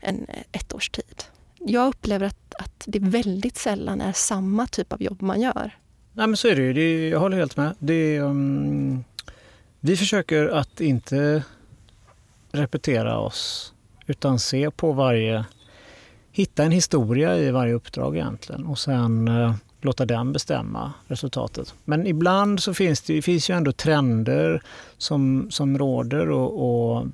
en 0.00 0.26
ett 0.52 0.74
års 0.74 0.90
tid. 0.90 1.24
Jag 1.58 1.88
upplever 1.88 2.26
att, 2.26 2.54
att 2.58 2.84
det 2.86 2.98
väldigt 2.98 3.56
sällan 3.56 4.00
är 4.00 4.12
samma 4.12 4.66
typ 4.66 4.92
av 4.92 5.02
jobb 5.02 5.22
man 5.22 5.40
gör. 5.40 5.76
Nej 6.12 6.26
men 6.26 6.36
så 6.36 6.48
är 6.48 6.56
det 6.56 6.62
ju, 6.62 6.72
det, 6.72 7.08
jag 7.08 7.20
håller 7.20 7.36
helt 7.36 7.56
med. 7.56 7.74
Det, 7.78 8.20
um, 8.20 9.04
vi 9.80 9.96
försöker 9.96 10.48
att 10.48 10.80
inte 10.80 11.42
repetera 12.52 13.18
oss 13.18 13.74
utan 14.06 14.38
se 14.38 14.70
på 14.70 14.92
varje, 14.92 15.44
hitta 16.32 16.64
en 16.64 16.72
historia 16.72 17.38
i 17.38 17.50
varje 17.50 17.74
uppdrag 17.74 18.16
egentligen 18.16 18.66
och 18.66 18.78
sen 18.78 19.28
eh, 19.28 19.54
låta 19.80 20.04
den 20.04 20.32
bestämma 20.32 20.92
resultatet. 21.06 21.74
Men 21.84 22.06
ibland 22.06 22.62
så 22.62 22.74
finns 22.74 23.00
det, 23.00 23.14
det 23.14 23.22
finns 23.22 23.50
ju 23.50 23.56
ändå 23.56 23.72
trender 23.72 24.62
som, 24.98 25.50
som 25.50 25.78
råder 25.78 26.30
och, 26.30 26.96
och 26.96 27.06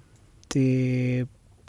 det 0.49 1.27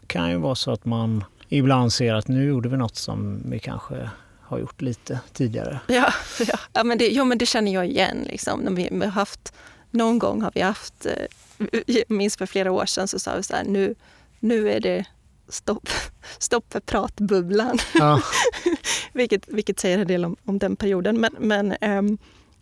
kan 0.08 0.31
ju 0.31 0.38
vara 0.38 0.55
så 0.55 0.71
att 0.71 0.86
man 0.86 1.23
ibland 1.49 1.93
ser 1.93 2.13
att 2.13 2.27
nu 2.27 2.45
gjorde 2.47 2.69
vi 2.69 2.77
något 2.77 2.95
som 2.95 3.41
vi 3.45 3.60
kanske 3.60 4.10
har 4.41 4.60
gjort 4.60 4.81
lite 4.81 5.19
tidigare. 5.34 5.79
Ja, 5.88 6.13
ja. 6.39 6.60
ja, 6.73 6.84
men, 6.84 6.97
det, 6.97 7.08
jo, 7.08 7.25
men 7.25 7.38
det 7.38 7.45
känner 7.45 7.73
jag 7.73 7.88
igen. 7.88 8.17
Liksom. 8.25 8.60
När 8.60 8.71
vi, 8.71 9.05
har 9.05 9.12
haft, 9.12 9.53
någon 9.91 10.19
gång 10.19 10.41
har 10.41 10.51
vi 10.55 10.62
haft, 10.62 11.05
eh, 11.05 11.13
minst 11.58 11.88
jag 11.88 12.12
minns 12.12 12.38
för 12.38 12.45
flera 12.45 12.71
år 12.71 12.86
sedan 12.86 13.08
så 13.08 13.19
sa 13.19 13.36
vi 13.36 13.43
så 13.43 13.55
här, 13.55 13.63
nu, 13.63 13.95
nu 14.39 14.71
är 14.71 14.79
det 14.79 15.05
stopp, 15.49 15.89
stopp 16.39 16.73
för 16.73 16.79
pratbubblan. 16.79 17.77
Ja. 17.93 18.21
vilket, 19.13 19.47
vilket 19.47 19.79
säger 19.79 19.99
en 19.99 20.08
del 20.08 20.25
om, 20.25 20.36
om 20.45 20.60
den 20.60 20.75
perioden. 20.75 21.19
Men, 21.19 21.36
men, 21.39 21.75
ehm, 21.81 22.17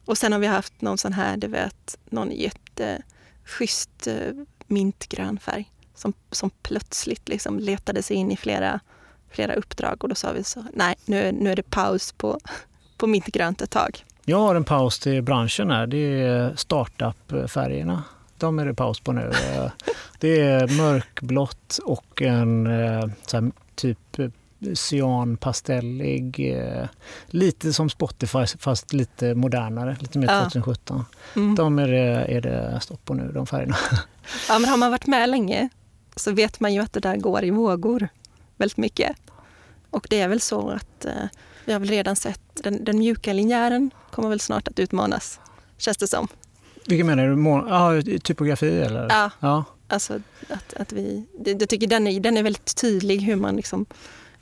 och 0.05 0.17
sen 0.17 0.31
har 0.31 0.39
vi 0.39 0.47
haft 0.47 0.81
någon 0.81 0.97
sån 0.97 1.13
här, 1.13 1.37
du 1.37 1.47
vet, 1.47 1.97
någon 2.09 2.31
jätteschysst 2.31 4.07
eh, 4.07 4.33
mintgrön 4.67 5.39
färg 5.39 5.71
som, 5.95 6.13
som 6.31 6.49
plötsligt 6.49 7.29
liksom 7.29 7.59
letade 7.59 8.03
sig 8.03 8.15
in 8.15 8.31
i 8.31 8.37
flera, 8.37 8.79
flera 9.31 9.53
uppdrag 9.53 10.03
och 10.03 10.09
då 10.09 10.15
sa 10.15 10.31
vi 10.31 10.43
så, 10.43 10.65
nej 10.73 10.95
nu, 11.05 11.31
nu 11.31 11.51
är 11.51 11.55
det 11.55 11.69
paus 11.69 12.11
på, 12.11 12.39
på 12.97 13.07
mintgrönt 13.07 13.61
ett 13.61 13.71
tag. 13.71 14.03
Jag 14.25 14.37
har 14.37 14.55
en 14.55 14.63
paus 14.63 14.99
till 14.99 15.21
branschen 15.21 15.71
här. 15.71 15.87
Det 15.87 16.21
är 16.21 16.55
startup-färgerna. 16.55 18.03
De 18.43 18.59
är 18.59 18.65
det 18.65 18.73
paus 18.73 18.99
på 18.99 19.11
nu. 19.11 19.31
Eh, 19.55 19.71
Det 20.19 20.41
är 20.41 20.77
mörkblått 20.77 21.79
och 21.85 22.21
en 22.21 22.67
eh, 22.67 23.05
här, 23.33 23.51
typ 23.75 24.17
cyanpastellig. 24.73 26.39
eh, 26.57 26.87
Lite 27.27 27.73
som 27.73 27.89
Spotify 27.89 28.45
fast 28.59 28.93
lite 28.93 29.35
modernare, 29.35 29.97
lite 29.99 30.19
mer 30.19 30.27
Ja. 30.27 30.39
2017. 30.39 31.05
Mm. 31.35 31.55
De 31.55 31.79
är 31.79 31.87
det, 31.87 32.25
är 32.37 32.41
det 32.41 32.79
stopp 32.81 33.05
på 33.05 33.13
nu, 33.13 33.31
de 33.31 33.45
färgerna. 33.47 33.77
Ja, 34.49 34.59
men 34.59 34.69
har 34.69 34.77
man 34.77 34.91
varit 34.91 35.07
med 35.07 35.29
länge 35.29 35.69
så 36.15 36.31
vet 36.31 36.59
man 36.59 36.73
ju 36.73 36.79
att 36.79 36.93
det 36.93 36.99
där 36.99 37.17
går 37.17 37.43
i 37.43 37.49
vågor 37.49 38.07
väldigt 38.57 38.77
mycket. 38.77 39.15
Och 39.89 40.07
det 40.09 40.19
är 40.19 40.27
väl 40.27 40.41
så 40.41 40.69
att 40.69 41.05
eh, 41.05 41.11
vi 41.65 41.73
har 41.73 41.79
väl 41.79 41.89
redan 41.89 42.15
sett 42.15 42.41
den, 42.63 42.83
den 42.83 42.97
mjuka 42.99 43.33
linjären 43.33 43.91
kommer 44.11 44.29
väl 44.29 44.39
snart 44.39 44.67
att 44.67 44.79
utmanas, 44.79 45.39
känns 45.77 45.97
det 45.97 46.07
som. 46.07 46.27
Vilken 46.87 47.07
menar 47.07 47.27
du? 47.27 47.35
Må- 47.35 47.67
Ja, 47.69 48.01
typografi 48.23 48.81
eller? 48.81 49.07
Ja, 49.09 49.31
ja. 49.39 49.63
alltså 49.87 50.19
att, 50.49 50.73
att 50.73 50.91
vi... 50.93 51.25
Jag 51.45 51.69
tycker 51.69 51.87
den 51.87 52.07
är, 52.07 52.19
den 52.19 52.37
är 52.37 52.43
väldigt 52.43 52.75
tydlig 52.75 53.21
hur 53.21 53.35
man 53.35 53.55
liksom 53.55 53.85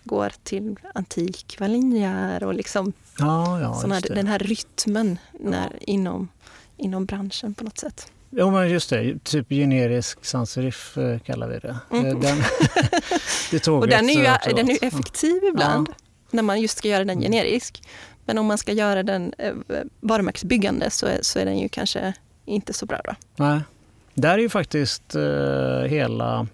går 0.03 0.31
till 0.43 0.75
antikva 0.93 1.67
linjär 1.67 2.43
och 2.43 2.53
liksom 2.53 2.93
Ja, 3.19 3.59
ja 3.61 3.93
här, 3.93 4.15
den 4.15 4.27
här 4.27 4.39
rytmen 4.39 5.19
när, 5.39 5.69
inom, 5.81 6.27
inom 6.77 7.05
branschen 7.05 7.53
på 7.53 7.63
något 7.63 7.77
sätt. 7.77 8.11
Jo, 8.29 8.51
men 8.51 8.69
just 8.69 8.89
det. 8.89 9.23
Typ 9.23 9.49
generisk 9.49 10.25
sans 10.25 10.51
serif 10.51 10.97
eh, 10.97 11.19
kallar 11.19 11.47
vi 11.47 11.59
det. 11.59 11.77
Mm. 11.91 12.05
Eh, 12.05 12.19
Den, 12.19 12.37
det 13.51 13.67
Och 13.67 13.87
den 13.87 14.09
är 14.09 14.13
ju, 14.13 14.55
den 14.55 14.69
är 14.69 14.71
ju 14.71 14.87
effektiv 14.87 15.43
ibland 15.43 15.89
när 16.31 16.43
man 16.43 16.61
just 16.61 16.77
ska 16.77 16.87
göra 16.87 17.03
den 17.05 17.09
Mm. 17.17 17.23
generisk. 17.31 17.83
Men 18.25 18.37
om 18.37 18.45
man 18.45 18.57
ska 18.57 18.71
göra 18.71 19.03
den 19.03 19.33
eh, 19.37 19.53
varumärkesbyggande 19.99 20.89
så 20.89 21.05
är, 21.05 21.19
så 21.21 21.39
är 21.39 21.45
den 21.45 21.59
ju 21.59 21.69
kanske 21.69 22.13
inte 22.51 22.73
så 22.73 22.85
bra 22.85 23.01
då. 23.05 23.15
Nej. 23.35 23.59
Där 24.13 24.33
är 24.33 24.37
ju 24.37 24.49
faktiskt 24.49 25.15
eh, 25.15 25.81
hela 25.87 26.47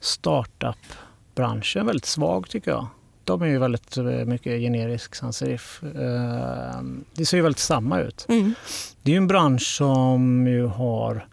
startup-branschen 0.00 1.86
väldigt 1.86 2.04
svag 2.06 2.48
tycker 2.48 2.70
jag. 2.70 2.86
De 3.24 3.42
är 3.42 3.46
ju 3.46 3.58
väldigt 3.58 3.96
eh, 3.96 4.04
mycket 4.04 4.60
generisk 4.60 5.14
sans 5.14 5.36
serif. 5.36 5.82
Eh, 5.82 6.80
det 7.14 7.26
ser 7.26 7.36
ju 7.36 7.42
väldigt 7.42 7.58
samma 7.58 8.00
ut. 8.00 8.26
Mm. 8.28 8.54
Det 9.02 9.10
är 9.10 9.12
ju 9.12 9.18
en 9.18 9.26
bransch 9.26 9.76
som 9.76 10.46
ju 10.46 10.66
har 10.66 11.26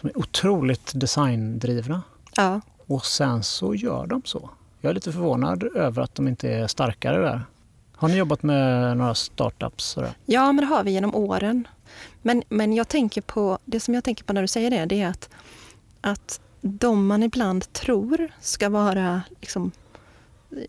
som 0.00 0.08
är 0.08 0.18
otroligt 0.18 0.92
designdrivna 0.94 2.02
Ja. 2.36 2.60
och 2.86 3.04
sen 3.04 3.42
så 3.42 3.74
gör 3.74 4.06
de 4.06 4.22
så. 4.24 4.50
Jag 4.80 4.90
är 4.90 4.94
lite 4.94 5.12
förvånad 5.12 5.62
över 5.76 6.02
att 6.02 6.14
de 6.14 6.28
inte 6.28 6.50
är 6.50 6.66
starkare 6.66 7.18
där. 7.18 7.42
Har 7.96 8.08
ni 8.08 8.16
jobbat 8.16 8.42
med 8.42 8.96
några 8.96 9.14
startups? 9.14 9.84
Sådär? 9.84 10.10
ja, 10.26 10.52
men 10.52 10.56
det 10.56 10.66
har 10.74 10.84
vi 10.84 10.90
genom 10.90 11.14
åren. 11.14 11.68
Men, 12.22 12.42
men 12.48 12.72
jag 12.72 12.88
tänker 12.88 13.20
på, 13.20 13.58
det 13.64 13.80
som 13.80 13.94
jag 13.94 14.04
tänker 14.04 14.24
på 14.24 14.32
när 14.32 14.42
du 14.42 14.48
säger 14.48 14.70
det, 14.70 14.84
det 14.84 15.00
är 15.00 15.08
att, 15.08 15.28
att 16.00 16.40
de 16.60 17.06
man 17.06 17.22
ibland 17.22 17.72
tror 17.72 18.32
ska 18.40 18.68
vara 18.68 19.22
liksom, 19.40 19.72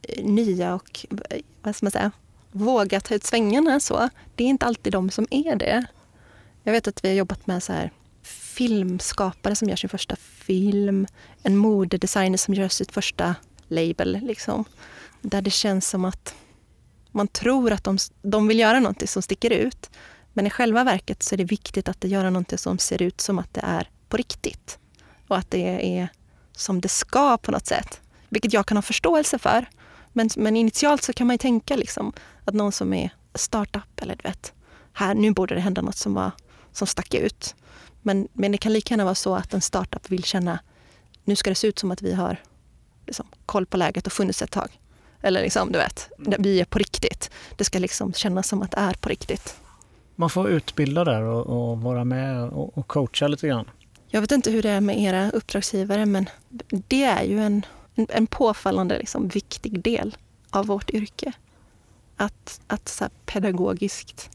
eh, 0.03 0.23
nya 0.25 0.75
och 0.75 1.05
eh, 1.29 1.41
vad 1.61 1.75
ska 1.75 1.85
man 1.85 1.91
säga, 1.91 2.11
våga 2.51 2.99
ta 2.99 3.15
ut 3.15 3.23
svängarna 3.23 3.79
så, 3.79 4.09
det 4.35 4.43
är 4.43 4.47
inte 4.47 4.65
alltid 4.65 4.93
de 4.93 5.09
som 5.09 5.27
är 5.31 5.55
det. 5.55 5.85
Jag 6.63 6.73
vet 6.73 6.87
att 6.87 7.03
vi 7.03 7.07
har 7.07 7.15
jobbat 7.15 7.47
med 7.47 7.63
så 7.63 7.73
här 7.73 7.91
filmskapare 8.21 9.55
som 9.55 9.69
gör 9.69 9.75
sin 9.75 9.89
första 9.89 10.15
film, 10.15 11.07
en 11.43 11.57
modedesigner 11.57 12.37
som 12.37 12.53
gör 12.53 12.67
sitt 12.67 12.91
första 12.91 13.35
label. 13.67 14.19
Liksom, 14.21 14.65
där 15.21 15.41
det 15.41 15.49
känns 15.49 15.89
som 15.89 16.05
att 16.05 16.35
man 17.11 17.27
tror 17.27 17.71
att 17.71 17.83
de, 17.83 17.97
de 18.21 18.47
vill 18.47 18.59
göra 18.59 18.79
något 18.79 19.09
som 19.09 19.21
sticker 19.21 19.49
ut. 19.49 19.89
Men 20.39 20.47
i 20.47 20.49
själva 20.49 20.83
verket 20.83 21.23
så 21.23 21.35
är 21.35 21.37
det 21.37 21.43
viktigt 21.43 21.89
att 21.89 22.01
det 22.01 22.07
gör 22.07 22.29
något 22.29 22.59
som 22.59 22.79
ser 22.79 23.01
ut 23.01 23.21
som 23.21 23.39
att 23.39 23.53
det 23.53 23.61
är 23.63 23.89
på 24.09 24.17
riktigt. 24.17 24.79
Och 25.27 25.37
att 25.37 25.51
det 25.51 25.97
är 25.97 26.09
som 26.51 26.81
det 26.81 26.87
ska 26.87 27.37
på 27.37 27.51
något 27.51 27.65
sätt. 27.65 28.01
Vilket 28.29 28.53
jag 28.53 28.65
kan 28.65 28.77
ha 28.77 28.81
förståelse 28.81 29.39
för. 29.39 29.65
Men, 30.13 30.29
men 30.35 30.57
initialt 30.57 31.03
så 31.03 31.13
kan 31.13 31.27
man 31.27 31.33
ju 31.33 31.37
tänka 31.37 31.75
liksom 31.75 32.13
att 32.45 32.53
någon 32.53 32.71
som 32.71 32.93
är 32.93 33.09
startup 33.35 34.01
eller 34.01 34.15
du 34.15 34.29
vet, 34.29 34.53
här 34.93 35.13
nu 35.13 35.31
borde 35.31 35.55
det 35.55 35.61
hända 35.61 35.81
något 35.81 35.97
som, 35.97 36.13
var, 36.13 36.31
som 36.71 36.87
stack 36.87 37.13
ut. 37.13 37.55
Men, 38.01 38.27
men 38.33 38.51
det 38.51 38.57
kan 38.57 38.73
lika 38.73 38.93
gärna 38.93 39.03
vara 39.03 39.15
så 39.15 39.35
att 39.35 39.53
en 39.53 39.61
startup 39.61 40.09
vill 40.09 40.23
känna, 40.23 40.59
nu 41.23 41.35
ska 41.35 41.49
det 41.49 41.55
se 41.55 41.67
ut 41.67 41.79
som 41.79 41.91
att 41.91 42.01
vi 42.01 42.13
har 42.13 42.37
liksom, 43.07 43.27
koll 43.45 43.65
på 43.65 43.77
läget 43.77 44.07
och 44.07 44.13
funnits 44.13 44.41
ett 44.41 44.51
tag. 44.51 44.79
Eller 45.21 45.41
liksom, 45.41 45.71
du 45.71 45.79
vet, 45.79 46.09
vi 46.17 46.61
är 46.61 46.65
på 46.65 46.79
riktigt. 46.79 47.31
Det 47.55 47.63
ska 47.63 47.79
liksom 47.79 48.13
kännas 48.13 48.47
som 48.47 48.61
att 48.61 48.71
det 48.71 48.77
är 48.77 48.93
på 48.93 49.09
riktigt. 49.09 49.55
Man 50.19 50.29
får 50.29 50.49
utbilda 50.49 51.03
där 51.03 51.21
och, 51.21 51.71
och 51.71 51.81
vara 51.81 52.03
med 52.03 52.43
och, 52.43 52.77
och 52.77 52.87
coacha 52.87 53.27
lite 53.27 53.47
grann. 53.47 53.69
Jag 54.07 54.21
vet 54.21 54.31
inte 54.31 54.51
hur 54.51 54.61
det 54.61 54.69
är 54.69 54.81
med 54.81 54.99
era 54.99 55.31
uppdragsgivare 55.31 56.05
men 56.05 56.29
det 56.69 57.03
är 57.03 57.23
ju 57.23 57.39
en, 57.39 57.65
en, 57.95 58.07
en 58.09 58.27
påfallande 58.27 58.97
liksom, 58.97 59.27
viktig 59.27 59.81
del 59.81 60.17
av 60.49 60.65
vårt 60.65 60.89
yrke. 60.89 61.31
Att, 62.17 62.61
att 62.67 62.87
så 62.89 63.05
pedagogiskt 63.25 64.29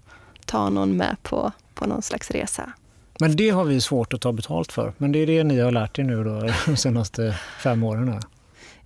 ta 0.44 0.70
någon 0.70 0.96
med 0.96 1.16
på, 1.22 1.52
på 1.74 1.86
någon 1.86 2.02
slags 2.02 2.30
resa. 2.30 2.72
Men 3.20 3.36
det 3.36 3.50
har 3.50 3.64
vi 3.64 3.80
svårt 3.80 4.14
att 4.14 4.20
ta 4.20 4.32
betalt 4.32 4.72
för. 4.72 4.92
Men 4.98 5.12
det 5.12 5.18
är 5.18 5.26
det 5.26 5.44
ni 5.44 5.60
har 5.60 5.70
lärt 5.70 5.98
er 5.98 6.02
nu 6.02 6.24
då, 6.24 6.48
de 6.66 6.76
senaste 6.76 7.38
fem 7.62 7.84
åren. 7.84 8.08
Här. 8.08 8.22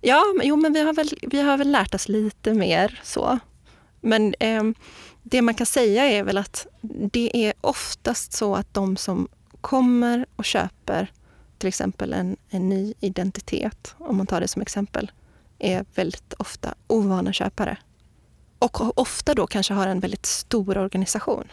Ja, 0.01 0.23
men, 0.37 0.47
jo, 0.47 0.55
men 0.55 0.73
vi 0.73 0.83
har, 0.83 0.93
väl, 0.93 1.09
vi 1.21 1.41
har 1.41 1.57
väl 1.57 1.71
lärt 1.71 1.95
oss 1.95 2.07
lite 2.07 2.53
mer 2.53 2.99
så. 3.03 3.39
Men 4.01 4.33
eh, 4.39 4.63
det 5.23 5.41
man 5.41 5.53
kan 5.53 5.65
säga 5.65 6.05
är 6.05 6.23
väl 6.23 6.37
att 6.37 6.67
det 7.11 7.45
är 7.45 7.53
oftast 7.61 8.33
så 8.33 8.55
att 8.55 8.73
de 8.73 8.97
som 8.97 9.27
kommer 9.61 10.25
och 10.35 10.45
köper 10.45 11.11
till 11.57 11.67
exempel 11.67 12.13
en, 12.13 12.37
en 12.49 12.69
ny 12.69 12.93
identitet, 12.99 13.95
om 13.97 14.17
man 14.17 14.27
tar 14.27 14.41
det 14.41 14.47
som 14.47 14.61
exempel, 14.61 15.11
är 15.59 15.85
väldigt 15.95 16.33
ofta 16.33 16.75
ovana 16.87 17.33
köpare. 17.33 17.77
Och 18.59 18.99
ofta 18.99 19.33
då 19.33 19.47
kanske 19.47 19.73
har 19.73 19.87
en 19.87 19.99
väldigt 19.99 20.25
stor 20.25 20.77
organisation. 20.77 21.47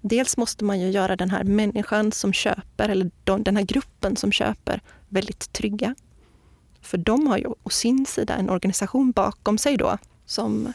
Dels 0.00 0.36
måste 0.36 0.64
man 0.64 0.80
ju 0.80 0.90
göra 0.90 1.16
den 1.16 1.30
här 1.30 1.44
människan 1.44 2.12
som 2.12 2.32
köper, 2.32 2.88
eller 2.88 3.10
de, 3.24 3.42
den 3.42 3.56
här 3.56 3.64
gruppen 3.64 4.16
som 4.16 4.32
köper, 4.32 4.80
väldigt 5.08 5.52
trygga. 5.52 5.94
För 6.80 6.98
de 6.98 7.26
har 7.26 7.38
ju 7.38 7.46
å 7.62 7.70
sin 7.70 8.06
sida 8.06 8.34
en 8.34 8.50
organisation 8.50 9.10
bakom 9.12 9.58
sig 9.58 9.76
då 9.76 9.98
som 10.26 10.72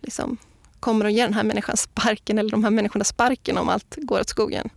liksom 0.00 0.36
kommer 0.84 1.04
att 1.04 1.12
ge 1.12 1.22
den 1.22 1.34
här 1.34 1.42
människan 1.42 1.76
sparken 1.76 2.38
eller 2.38 2.50
de 2.50 2.64
här 2.64 2.70
människorna 2.70 3.04
sparken 3.04 3.58
om 3.58 3.68
allt 3.68 3.96
går 3.96 4.20
åt 4.20 4.28
skogen. 4.28 4.68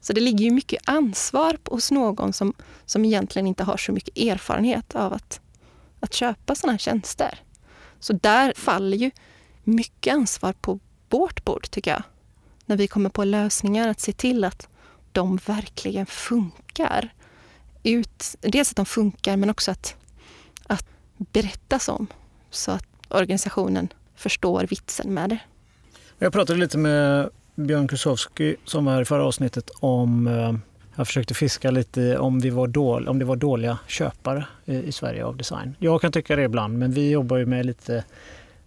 Så 0.00 0.12
det 0.12 0.20
ligger 0.20 0.44
ju 0.44 0.50
mycket 0.50 0.88
ansvar 0.88 1.58
hos 1.64 1.90
någon 1.90 2.32
som, 2.32 2.54
som 2.86 3.04
egentligen 3.04 3.46
inte 3.46 3.64
har 3.64 3.76
så 3.76 3.92
mycket 3.92 4.18
erfarenhet 4.18 4.94
av 4.94 5.12
att, 5.12 5.40
att 6.00 6.14
köpa 6.14 6.54
sådana 6.54 6.72
här 6.72 6.78
tjänster. 6.78 7.38
Så 8.00 8.12
där 8.12 8.52
faller 8.56 8.96
ju 8.96 9.10
mycket 9.64 10.14
ansvar 10.14 10.52
på 10.52 10.78
vårt 11.08 11.44
bord 11.44 11.70
tycker 11.70 11.90
jag. 11.90 12.02
När 12.66 12.76
vi 12.76 12.88
kommer 12.88 13.10
på 13.10 13.24
lösningar 13.24 13.88
att 13.88 14.00
se 14.00 14.12
till 14.12 14.44
att 14.44 14.68
de 15.12 15.36
verkligen 15.36 16.06
funkar. 16.06 17.14
Ut, 17.82 18.36
dels 18.40 18.70
att 18.70 18.76
de 18.76 18.86
funkar 18.86 19.36
men 19.36 19.50
också 19.50 19.70
att, 19.70 19.96
att 20.66 20.86
berättas 21.16 21.88
om 21.88 22.06
så 22.50 22.70
att 22.70 22.86
organisationen 23.08 23.88
förstår 24.14 24.66
vitsen 24.70 25.14
med 25.14 25.30
det. 25.30 25.38
Jag 26.22 26.32
pratade 26.32 26.58
lite 26.58 26.78
med 26.78 27.30
Björn 27.54 27.88
Krusowski 27.88 28.56
som 28.64 28.84
var 28.84 28.92
här 28.92 29.02
i 29.02 29.04
förra 29.04 29.24
avsnittet 29.24 29.70
om 29.80 30.26
eh, 30.26 30.52
jag 30.96 31.06
försökte 31.06 31.34
fiska 31.34 31.70
lite 31.70 32.18
om, 32.18 32.40
vi 32.40 32.50
var 32.50 32.66
dåliga, 32.66 33.10
om 33.10 33.18
det 33.18 33.24
var 33.24 33.36
dåliga 33.36 33.78
köpare 33.86 34.46
i, 34.64 34.76
i 34.76 34.92
Sverige 34.92 35.24
av 35.24 35.36
design. 35.36 35.76
Jag 35.78 36.00
kan 36.00 36.12
tycka 36.12 36.36
det 36.36 36.42
ibland, 36.42 36.78
men 36.78 36.92
vi 36.92 37.10
jobbar 37.10 37.36
ju 37.36 37.46
med 37.46 37.66
lite 37.66 38.04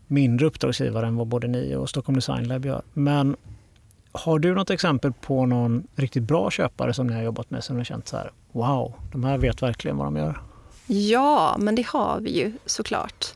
mindre 0.08 0.48
uppdragsgivare 0.48 1.08
än 1.08 1.16
vad 1.16 1.28
både 1.28 1.48
ni 1.48 1.76
och 1.76 1.90
Stockholm 1.90 2.16
Design 2.16 2.48
Lab 2.48 2.66
gör. 2.66 2.82
Men 2.94 3.36
har 4.12 4.40
du 4.40 4.56
något 4.56 4.70
exempel 4.70 5.14
på 5.14 5.46
någon 5.46 5.88
riktigt 5.96 6.24
bra 6.24 6.52
köpare 6.52 6.94
som 6.94 7.08
ni 7.08 7.14
har 7.14 7.24
jobbat 7.24 7.50
med 7.50 7.64
som 7.64 7.76
ni 7.76 7.80
har 7.80 7.86
känt 7.86 8.08
så 8.08 8.18
här, 8.18 8.32
wow, 8.52 8.94
de 9.12 9.24
här 9.24 9.38
vet 9.38 9.62
verkligen 9.62 9.98
vad 9.98 10.08
de 10.08 10.16
gör? 10.16 10.42
Ja, 10.88 11.56
men 11.60 11.76
det 11.76 11.86
har 11.88 12.20
vi 12.20 12.38
ju 12.38 12.52
såklart. 12.66 13.35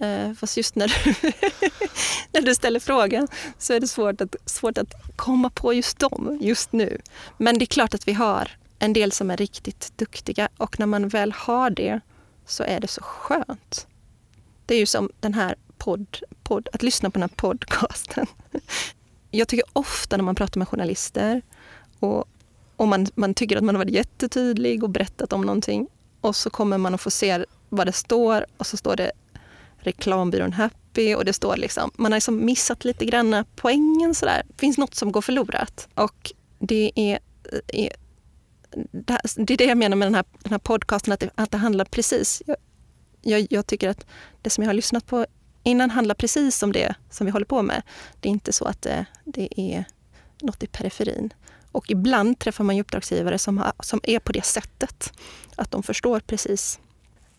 Eh, 0.00 0.32
fast 0.32 0.56
just 0.56 0.74
när 0.74 0.88
du, 0.88 1.14
när 2.32 2.40
du 2.40 2.54
ställer 2.54 2.80
frågan 2.80 3.28
så 3.58 3.72
är 3.72 3.80
det 3.80 3.88
svårt 3.88 4.20
att, 4.20 4.36
svårt 4.44 4.78
att 4.78 5.16
komma 5.16 5.50
på 5.50 5.72
just 5.72 5.98
dem 5.98 6.38
just 6.40 6.72
nu. 6.72 7.00
Men 7.38 7.58
det 7.58 7.64
är 7.64 7.66
klart 7.66 7.94
att 7.94 8.08
vi 8.08 8.12
har 8.12 8.50
en 8.78 8.92
del 8.92 9.12
som 9.12 9.30
är 9.30 9.36
riktigt 9.36 9.92
duktiga 9.96 10.48
och 10.56 10.78
när 10.78 10.86
man 10.86 11.08
väl 11.08 11.32
har 11.32 11.70
det 11.70 12.00
så 12.46 12.62
är 12.62 12.80
det 12.80 12.88
så 12.88 13.02
skönt. 13.02 13.86
Det 14.66 14.74
är 14.74 14.78
ju 14.78 14.86
som 14.86 15.10
den 15.20 15.34
här 15.34 15.54
podd, 15.78 16.18
podd 16.42 16.68
att 16.72 16.82
lyssna 16.82 17.10
på 17.10 17.18
den 17.18 17.30
här 17.30 17.36
podcasten. 17.36 18.26
Jag 19.30 19.48
tycker 19.48 19.64
ofta 19.72 20.16
när 20.16 20.24
man 20.24 20.34
pratar 20.34 20.58
med 20.58 20.68
journalister 20.68 21.42
och, 21.98 22.24
och 22.76 22.88
man, 22.88 23.06
man 23.14 23.34
tycker 23.34 23.56
att 23.56 23.64
man 23.64 23.74
har 23.74 23.84
varit 23.84 23.94
jättetydlig 23.94 24.84
och 24.84 24.90
berättat 24.90 25.32
om 25.32 25.40
någonting 25.40 25.88
och 26.20 26.36
så 26.36 26.50
kommer 26.50 26.78
man 26.78 26.94
att 26.94 27.00
få 27.00 27.10
se 27.10 27.44
vad 27.68 27.86
det 27.86 27.92
står 27.92 28.46
och 28.56 28.66
så 28.66 28.76
står 28.76 28.96
det 28.96 29.12
reklambyrån 29.80 30.52
Happy 30.52 31.14
och 31.14 31.24
det 31.24 31.32
står 31.32 31.56
liksom, 31.56 31.90
man 31.94 32.12
har 32.12 32.16
liksom 32.16 32.44
missat 32.44 32.84
lite 32.84 33.04
grann 33.04 33.44
poängen 33.56 34.14
sådär. 34.14 34.42
Det 34.48 34.60
finns 34.60 34.78
något 34.78 34.94
som 34.94 35.12
går 35.12 35.20
förlorat 35.22 35.88
och 35.94 36.32
det 36.58 36.92
är, 36.94 37.18
eh, 37.52 37.84
är 37.84 37.92
det 39.36 39.52
är 39.52 39.56
det 39.56 39.64
jag 39.64 39.78
menar 39.78 39.96
med 39.96 40.06
den 40.06 40.14
här, 40.14 40.24
den 40.42 40.52
här 40.52 40.58
podcasten, 40.58 41.12
att 41.12 41.20
det, 41.20 41.30
att 41.34 41.50
det 41.50 41.58
handlar 41.58 41.84
precis. 41.84 42.42
Jag, 42.46 42.56
jag, 43.22 43.46
jag, 43.50 43.66
tycker 43.66 43.88
att 43.88 44.06
det 44.42 44.50
som 44.50 44.64
jag 44.64 44.68
har 44.68 44.74
lyssnat 44.74 45.06
på 45.06 45.26
innan 45.62 45.90
handlar 45.90 46.14
precis 46.14 46.62
om 46.62 46.72
det 46.72 46.94
som 47.10 47.24
vi 47.24 47.30
håller 47.30 47.46
på 47.46 47.62
med. 47.62 47.82
Det 48.20 48.28
är 48.28 48.30
inte 48.30 48.52
så 48.52 48.64
att 48.64 48.82
det, 48.82 49.04
det 49.24 49.60
är 49.60 49.84
något 50.42 50.62
i 50.62 50.66
periferin. 50.66 51.32
Och 51.72 51.90
ibland 51.90 52.38
träffar 52.38 52.64
man 52.64 52.76
ju 52.76 52.82
uppdragsgivare 52.82 53.38
som, 53.38 53.58
har, 53.58 53.72
som 53.82 54.00
är 54.02 54.18
på 54.18 54.32
det 54.32 54.44
sättet. 54.44 55.12
Att 55.56 55.70
de 55.70 55.82
förstår 55.82 56.20
precis 56.20 56.80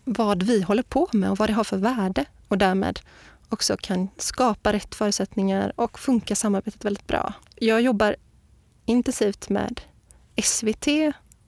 vad 0.04 0.42
vi 0.42 0.62
håller 0.62 0.82
på 0.82 1.08
med 1.12 1.30
och 1.30 1.38
vad 1.38 1.48
det 1.48 1.52
har 1.52 1.64
för 1.64 1.76
värde 1.76 2.24
och 2.48 2.58
därmed 2.58 3.00
också 3.48 3.76
kan 3.76 4.08
skapa 4.16 4.72
rätt 4.72 4.94
förutsättningar 4.94 5.72
och 5.76 5.98
funka 5.98 6.36
samarbetet 6.36 6.84
väldigt 6.84 7.06
bra. 7.06 7.34
Jag 7.54 7.82
jobbar 7.82 8.16
intensivt 8.84 9.48
med 9.48 9.80
SVT 10.42 10.86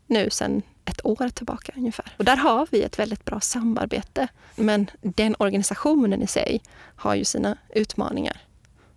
nu 0.06 0.30
sedan 0.30 0.62
ett 0.84 1.04
år 1.06 1.28
tillbaka 1.28 1.72
ungefär. 1.76 2.12
Och 2.16 2.24
där 2.24 2.36
har 2.36 2.68
vi 2.70 2.82
ett 2.82 2.98
väldigt 2.98 3.24
bra 3.24 3.40
samarbete. 3.40 4.28
Men 4.56 4.90
den 5.00 5.36
organisationen 5.38 6.22
i 6.22 6.26
sig 6.26 6.62
har 6.96 7.14
ju 7.14 7.24
sina 7.24 7.58
utmaningar. 7.74 8.40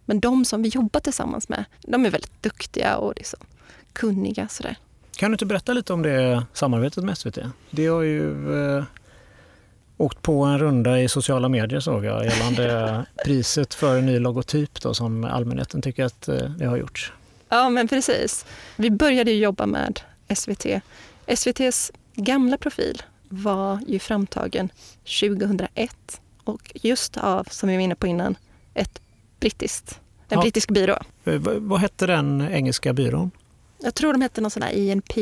Men 0.05 0.19
de 0.19 0.45
som 0.45 0.63
vi 0.63 0.69
jobbar 0.69 0.99
tillsammans 0.99 1.49
med, 1.49 1.65
de 1.81 2.05
är 2.05 2.09
väldigt 2.09 2.43
duktiga 2.43 2.97
och 2.97 3.13
liksom 3.15 3.39
kunniga. 3.93 4.47
Sådär. 4.47 4.77
Kan 5.15 5.31
du 5.31 5.33
inte 5.33 5.45
berätta 5.45 5.73
lite 5.73 5.93
om 5.93 6.01
det 6.01 6.45
samarbetet 6.53 7.03
med 7.03 7.17
SVT? 7.17 7.37
Det 7.71 7.87
har 7.87 8.01
ju 8.01 8.53
eh, 8.77 8.83
åkt 9.97 10.21
på 10.21 10.43
en 10.43 10.59
runda 10.59 11.01
i 11.01 11.09
sociala 11.09 11.49
medier 11.49 11.79
såg 11.79 12.05
jag 12.05 12.25
gällande 12.25 13.05
priset 13.25 13.73
för 13.73 13.97
en 13.97 14.05
ny 14.05 14.19
logotyp 14.19 14.81
då, 14.81 14.93
som 14.93 15.23
allmänheten 15.23 15.81
tycker 15.81 16.05
att 16.05 16.27
eh, 16.27 16.35
det 16.35 16.65
har 16.65 16.77
gjorts. 16.77 17.13
Ja, 17.49 17.69
men 17.69 17.87
precis. 17.87 18.45
Vi 18.75 18.91
började 18.91 19.31
jobba 19.31 19.65
med 19.65 19.99
SVT. 20.35 20.65
SVTs 21.25 21.91
gamla 22.15 22.57
profil 22.57 23.01
var 23.29 23.79
ju 23.87 23.99
framtagen 23.99 24.69
2001 25.21 26.21
och 26.43 26.71
just 26.73 27.17
av, 27.17 27.47
som 27.51 27.69
vi 27.69 27.75
var 27.75 27.81
inne 27.83 27.95
på 27.95 28.07
innan, 28.07 28.35
ett 28.73 29.01
brittiskt, 29.39 29.99
en 30.29 30.35
ja. 30.35 30.41
brittisk 30.41 30.71
byrå. 30.71 30.97
Eh, 31.25 31.39
vad 31.41 31.79
hette 31.79 32.05
den 32.05 32.47
engelska 32.51 32.93
byrån? 32.93 33.31
Jag 33.79 33.93
tror 33.95 34.13
de 34.13 34.21
hette 34.21 34.41
någon 34.41 34.51
sån 34.51 34.61
där 34.61 34.71
INP 34.71 35.13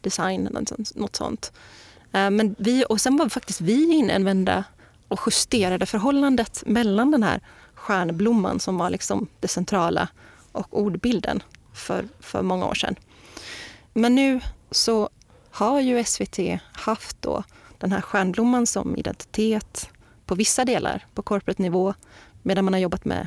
Design 0.00 0.46
eller 0.46 0.64
något 0.94 1.16
sånt. 1.16 1.52
Eh, 2.12 2.30
men 2.30 2.54
vi, 2.58 2.84
och 2.88 3.00
sen 3.00 3.16
var 3.16 3.28
faktiskt 3.28 3.60
vi 3.60 3.94
inne 3.94 4.12
en 4.12 4.24
vända 4.24 4.64
och 5.08 5.20
justerade 5.26 5.86
förhållandet 5.86 6.62
mellan 6.66 7.10
den 7.10 7.22
här 7.22 7.40
stjärnblomman 7.74 8.60
som 8.60 8.78
var 8.78 8.90
liksom 8.90 9.28
det 9.40 9.48
centrala 9.48 10.08
och 10.52 10.78
ordbilden 10.78 11.42
för, 11.72 12.08
för 12.20 12.42
många 12.42 12.66
år 12.66 12.74
sedan. 12.74 12.96
Men 13.92 14.14
nu 14.14 14.40
så 14.70 15.08
har 15.50 15.80
ju 15.80 16.04
SVT 16.04 16.38
haft 16.72 17.22
då 17.22 17.44
den 17.78 17.92
här 17.92 18.00
stjärnblomman 18.00 18.66
som 18.66 18.96
identitet 18.96 19.90
på 20.26 20.34
vissa 20.34 20.64
delar 20.64 21.06
på 21.14 21.22
corporate 21.22 21.62
nivå 21.62 21.94
medan 22.42 22.64
man 22.64 22.74
har 22.74 22.80
jobbat 22.80 23.04
med 23.04 23.26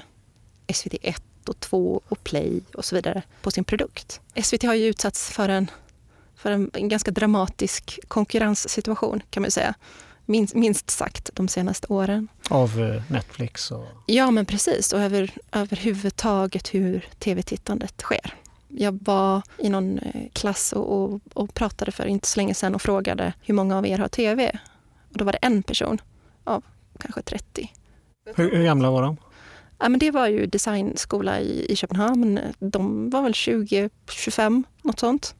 SVT 0.74 0.94
1 1.02 1.24
och 1.50 1.60
2 1.60 2.02
och 2.08 2.24
Play 2.24 2.62
och 2.74 2.86
så 2.86 2.96
vidare 2.96 3.22
på 3.42 3.52
sin 3.52 3.64
produkt. 3.64 4.22
SVT 4.44 4.64
har 4.64 4.74
ju 4.74 4.86
utsatts 4.86 5.32
för 5.32 5.50
en, 5.50 5.72
för 6.46 6.52
en, 6.52 6.72
en 6.74 6.90
ganska 6.90 7.12
dramatisk 7.12 8.00
konkurrenssituation 8.08 9.22
kan 9.30 9.42
man 9.42 9.52
säga. 9.52 9.74
Minst, 10.26 10.56
minst 10.56 10.90
sagt 10.90 11.30
de 11.34 11.48
senaste 11.48 11.88
åren. 11.88 12.28
Av 12.50 12.82
eh, 12.82 13.02
Netflix? 13.12 13.72
Och... 13.72 13.86
Ja, 14.06 14.32
men 14.32 14.46
precis. 14.46 14.94
Och 14.94 15.00
över, 15.00 15.32
överhuvudtaget 15.52 16.74
hur 16.74 17.08
tv-tittandet 17.20 18.02
sker. 18.02 18.34
Jag 18.68 19.00
var 19.04 19.42
i 19.58 19.70
någon 19.70 20.00
eh, 20.00 20.22
klass 20.34 20.74
och, 20.74 20.94
och, 20.94 21.22
och, 21.34 21.54
pratade 21.54 21.92
för 21.92 22.06
inte 22.06 22.28
så 22.28 22.40
länge 22.40 22.54
sedan 22.54 22.76
och 22.76 22.82
frågade 22.82 23.34
hur 23.42 23.54
många 23.54 23.78
av 23.78 23.88
er 23.88 23.98
har 23.98 24.08
tv? 24.08 24.60
Och 25.12 25.18
då 25.18 25.26
var 25.26 25.32
det 25.32 25.40
en 25.42 25.64
person 25.64 26.02
av 26.44 26.64
kanske 27.00 27.22
30. 27.22 27.72
Hur, 28.36 28.56
hur 28.56 28.64
gamla 28.64 28.92
var 28.92 29.02
de? 29.02 29.18
Ja, 29.80 29.90
men 29.90 30.00
det 30.00 30.12
var 30.12 30.28
ju 30.28 30.46
designskola 30.46 31.40
i, 31.40 31.66
i 31.72 31.76
Köpenhamn. 31.76 32.40
De 32.60 33.10
var 33.10 33.22
väl 33.22 33.34
20, 33.34 33.90
25, 34.10 34.64
något 34.82 35.00
sånt. 35.00 35.36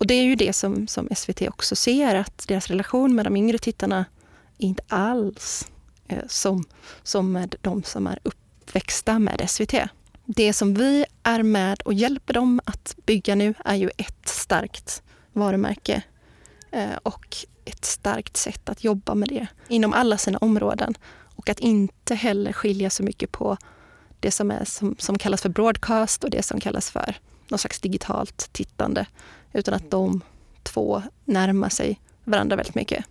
Och 0.00 0.06
det 0.06 0.14
är 0.14 0.22
ju 0.22 0.34
det 0.34 0.52
som, 0.52 0.86
som 0.86 1.08
SVT 1.16 1.42
också 1.48 1.76
ser, 1.76 2.14
att 2.14 2.48
deras 2.48 2.66
relation 2.66 3.14
med 3.14 3.26
de 3.26 3.36
yngre 3.36 3.58
tittarna 3.58 4.04
är 4.58 4.66
inte 4.66 4.82
alls 4.88 5.70
eh, 6.08 6.24
som, 6.28 6.64
som 7.02 7.32
med 7.32 7.54
de 7.60 7.82
som 7.82 8.06
är 8.06 8.18
uppväxta 8.22 9.18
med 9.18 9.50
SVT. 9.50 9.74
Det 10.24 10.52
som 10.52 10.74
vi 10.74 11.04
är 11.22 11.42
med 11.42 11.82
och 11.82 11.94
hjälper 11.94 12.34
dem 12.34 12.60
att 12.64 12.96
bygga 13.06 13.34
nu 13.34 13.54
är 13.64 13.74
ju 13.74 13.90
ett 13.96 14.28
starkt 14.28 15.02
varumärke 15.32 16.02
eh, 16.70 16.96
och 17.02 17.36
ett 17.64 17.84
starkt 17.84 18.36
sätt 18.36 18.68
att 18.68 18.84
jobba 18.84 19.14
med 19.14 19.28
det 19.28 19.46
inom 19.68 19.92
alla 19.92 20.18
sina 20.18 20.38
områden. 20.38 20.94
Och 21.36 21.48
att 21.48 21.60
inte 21.60 22.14
heller 22.14 22.52
skilja 22.52 22.90
så 22.90 23.02
mycket 23.02 23.32
på 23.32 23.56
det 24.20 24.30
som, 24.30 24.50
är, 24.50 24.64
som, 24.64 24.96
som 24.98 25.18
kallas 25.18 25.42
för 25.42 25.48
broadcast 25.48 26.24
och 26.24 26.30
det 26.30 26.42
som 26.42 26.60
kallas 26.60 26.90
för 26.90 27.16
något 27.50 27.60
slags 27.60 27.80
digitalt 27.80 28.48
tittande. 28.52 29.06
Utan 29.52 29.74
att 29.74 29.90
de 29.90 30.20
två 30.62 31.02
närmar 31.24 31.68
sig 31.68 32.00
varandra 32.24 32.56
väldigt 32.56 32.74
mycket. 32.74 33.04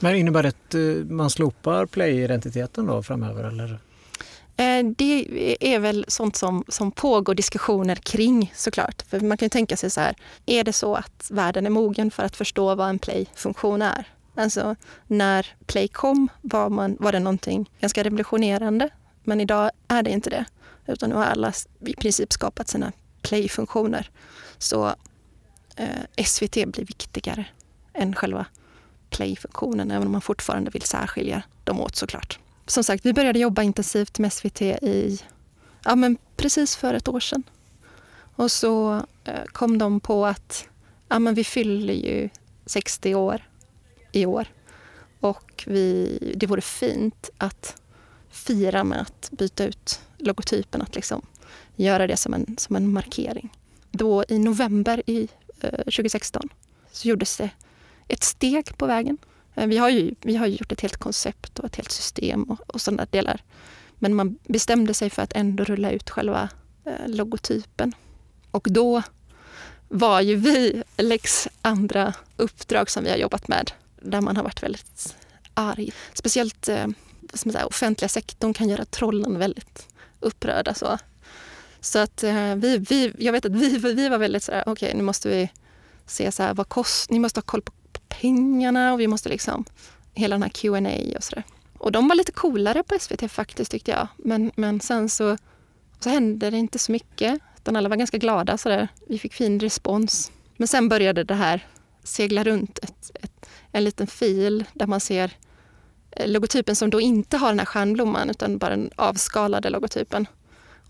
Men 0.00 0.14
innebär 0.14 0.42
det 0.42 0.48
att 0.48 0.74
eh, 0.74 0.80
man 1.10 1.30
slopar 1.30 1.86
play-identiteten 1.86 2.86
då 2.86 3.02
framöver? 3.02 3.44
Eller? 3.44 3.78
Eh, 4.56 4.84
det 4.96 5.66
är 5.74 5.78
väl 5.78 6.04
sånt 6.08 6.36
som, 6.36 6.64
som 6.68 6.92
pågår 6.92 7.34
diskussioner 7.34 7.96
kring 7.96 8.52
såklart. 8.56 9.02
För 9.08 9.20
man 9.20 9.36
kan 9.36 9.50
tänka 9.50 9.76
sig 9.76 9.90
så 9.90 10.00
här, 10.00 10.14
är 10.46 10.64
det 10.64 10.72
så 10.72 10.94
att 10.94 11.30
världen 11.30 11.66
är 11.66 11.70
mogen 11.70 12.10
för 12.10 12.22
att 12.22 12.36
förstå 12.36 12.74
vad 12.74 12.88
en 12.88 12.98
play-funktion 12.98 13.82
är? 13.82 14.08
Alltså 14.34 14.76
när 15.06 15.46
Play 15.66 15.88
kom 15.88 16.28
var, 16.42 16.68
man, 16.68 16.96
var 17.00 17.12
det 17.12 17.18
någonting 17.18 17.70
ganska 17.80 18.04
revolutionerande. 18.04 18.88
Men 19.24 19.40
idag 19.40 19.70
är 19.88 20.02
det 20.02 20.10
inte 20.10 20.30
det. 20.30 20.44
Utan 20.86 21.10
nu 21.10 21.16
har 21.16 21.24
alla 21.24 21.52
i 21.80 21.94
princip 21.94 22.32
skapat 22.32 22.68
sina 22.68 22.92
Play-funktioner. 23.22 24.10
Så 24.58 24.94
eh, 25.76 26.24
SVT 26.24 26.54
blir 26.54 26.84
viktigare 26.84 27.44
än 27.94 28.14
själva 28.14 28.46
Play-funktionen. 29.10 29.90
Även 29.90 30.06
om 30.06 30.12
man 30.12 30.20
fortfarande 30.20 30.70
vill 30.70 30.82
särskilja 30.82 31.42
dem 31.64 31.80
åt 31.80 31.96
såklart. 31.96 32.38
Som 32.66 32.84
sagt, 32.84 33.06
vi 33.06 33.12
började 33.12 33.38
jobba 33.38 33.62
intensivt 33.62 34.18
med 34.18 34.32
SVT 34.32 34.62
i 34.62 35.20
ja, 35.84 35.96
men 35.96 36.16
precis 36.36 36.76
för 36.76 36.94
ett 36.94 37.08
år 37.08 37.20
sedan. 37.20 37.42
Och 38.36 38.50
så 38.50 39.06
eh, 39.24 39.44
kom 39.46 39.78
de 39.78 40.00
på 40.00 40.26
att 40.26 40.68
ja, 41.08 41.18
men 41.18 41.34
vi 41.34 41.44
fyller 41.44 41.94
ju 41.94 42.28
60 42.66 43.14
år 43.14 43.48
i 44.12 44.26
år. 44.26 44.46
Och 45.20 45.64
vi, 45.66 46.18
det 46.36 46.46
vore 46.46 46.60
fint 46.60 47.30
att 47.38 47.82
fira 48.30 48.84
med 48.84 49.00
att 49.00 49.30
byta 49.30 49.64
ut 49.64 50.00
logotypen, 50.18 50.82
att 50.82 50.94
liksom 50.94 51.26
göra 51.82 52.06
det 52.06 52.16
som 52.16 52.34
en, 52.34 52.56
som 52.58 52.76
en 52.76 52.92
markering. 52.92 53.52
Då 53.90 54.24
i 54.28 54.38
november 54.38 55.02
i 55.06 55.28
eh, 55.60 55.70
2016 55.70 56.48
så 56.92 57.08
gjordes 57.08 57.36
det 57.36 57.50
ett 58.08 58.24
steg 58.24 58.78
på 58.78 58.86
vägen. 58.86 59.18
Eh, 59.54 59.66
vi 59.66 59.78
har 59.78 59.88
ju 59.88 60.14
vi 60.20 60.36
har 60.36 60.46
gjort 60.46 60.72
ett 60.72 60.80
helt 60.80 60.96
koncept 60.96 61.58
och 61.58 61.64
ett 61.64 61.76
helt 61.76 61.90
system 61.90 62.42
och, 62.42 62.60
och 62.60 62.80
sådana 62.80 63.06
delar. 63.10 63.42
Men 63.98 64.14
man 64.14 64.38
bestämde 64.44 64.94
sig 64.94 65.10
för 65.10 65.22
att 65.22 65.32
ändå 65.32 65.64
rulla 65.64 65.90
ut 65.90 66.10
själva 66.10 66.48
eh, 66.84 67.08
logotypen. 67.08 67.92
Och 68.50 68.66
då 68.70 69.02
var 69.88 70.20
ju 70.20 70.36
vi 70.36 70.82
Lex 70.96 71.48
andra 71.62 72.14
uppdrag 72.36 72.90
som 72.90 73.04
vi 73.04 73.10
har 73.10 73.16
jobbat 73.16 73.48
med 73.48 73.72
där 74.00 74.20
man 74.20 74.36
har 74.36 74.44
varit 74.44 74.62
väldigt 74.62 75.16
arg. 75.54 75.92
Speciellt 76.12 76.68
eh, 76.68 76.86
som 77.34 77.52
säga, 77.52 77.66
offentliga 77.66 78.08
sektorn 78.08 78.54
kan 78.54 78.68
göra 78.68 78.84
trollen 78.84 79.38
väldigt 79.38 79.88
upprörda. 80.20 80.74
Så, 80.74 80.98
så 81.82 81.98
att 81.98 82.22
eh, 82.22 82.54
vi, 82.54 82.78
vi, 82.78 83.12
jag 83.18 83.32
vet 83.32 83.44
att 83.44 83.52
vi, 83.52 83.78
vi 83.94 84.08
var 84.08 84.18
väldigt 84.18 84.42
så 84.42 84.52
här, 84.52 84.62
okej 84.66 84.72
okay, 84.72 84.96
nu 84.98 85.02
måste 85.02 85.28
vi 85.28 85.50
se 86.06 86.32
så 86.32 86.42
här, 86.42 86.54
vad 86.54 86.68
kost, 86.68 87.10
ni 87.10 87.18
måste 87.18 87.38
ha 87.38 87.42
koll 87.42 87.62
på 87.62 87.72
pengarna 88.08 88.92
och 88.92 89.00
vi 89.00 89.06
måste 89.06 89.28
liksom, 89.28 89.64
hela 90.14 90.34
den 90.34 90.42
här 90.42 90.50
Q&A 90.50 91.16
och 91.16 91.24
sådär. 91.24 91.44
Och 91.78 91.92
de 91.92 92.08
var 92.08 92.14
lite 92.14 92.32
coolare 92.32 92.82
på 92.82 92.98
SVT 92.98 93.32
faktiskt 93.32 93.70
tyckte 93.70 93.90
jag. 93.90 94.08
Men, 94.16 94.50
men 94.54 94.80
sen 94.80 95.08
så, 95.08 95.36
så 96.00 96.10
hände 96.10 96.50
det 96.50 96.56
inte 96.56 96.78
så 96.78 96.92
mycket. 96.92 97.40
Utan 97.56 97.76
alla 97.76 97.88
var 97.88 97.96
ganska 97.96 98.18
glada. 98.18 98.58
Så 98.58 98.68
där. 98.68 98.88
Vi 99.08 99.18
fick 99.18 99.34
fin 99.34 99.60
respons. 99.60 100.32
Men 100.56 100.68
sen 100.68 100.88
började 100.88 101.24
det 101.24 101.34
här 101.34 101.66
segla 102.04 102.44
runt 102.44 102.78
ett, 102.78 103.10
ett, 103.14 103.48
en 103.72 103.84
liten 103.84 104.06
fil 104.06 104.64
där 104.72 104.86
man 104.86 105.00
ser 105.00 105.30
eh, 106.10 106.28
logotypen 106.28 106.76
som 106.76 106.90
då 106.90 107.00
inte 107.00 107.36
har 107.36 107.48
den 107.48 107.58
här 107.58 107.66
stjärnblomman 107.66 108.30
utan 108.30 108.58
bara 108.58 108.70
den 108.70 108.90
avskalade 108.96 109.70
logotypen. 109.70 110.26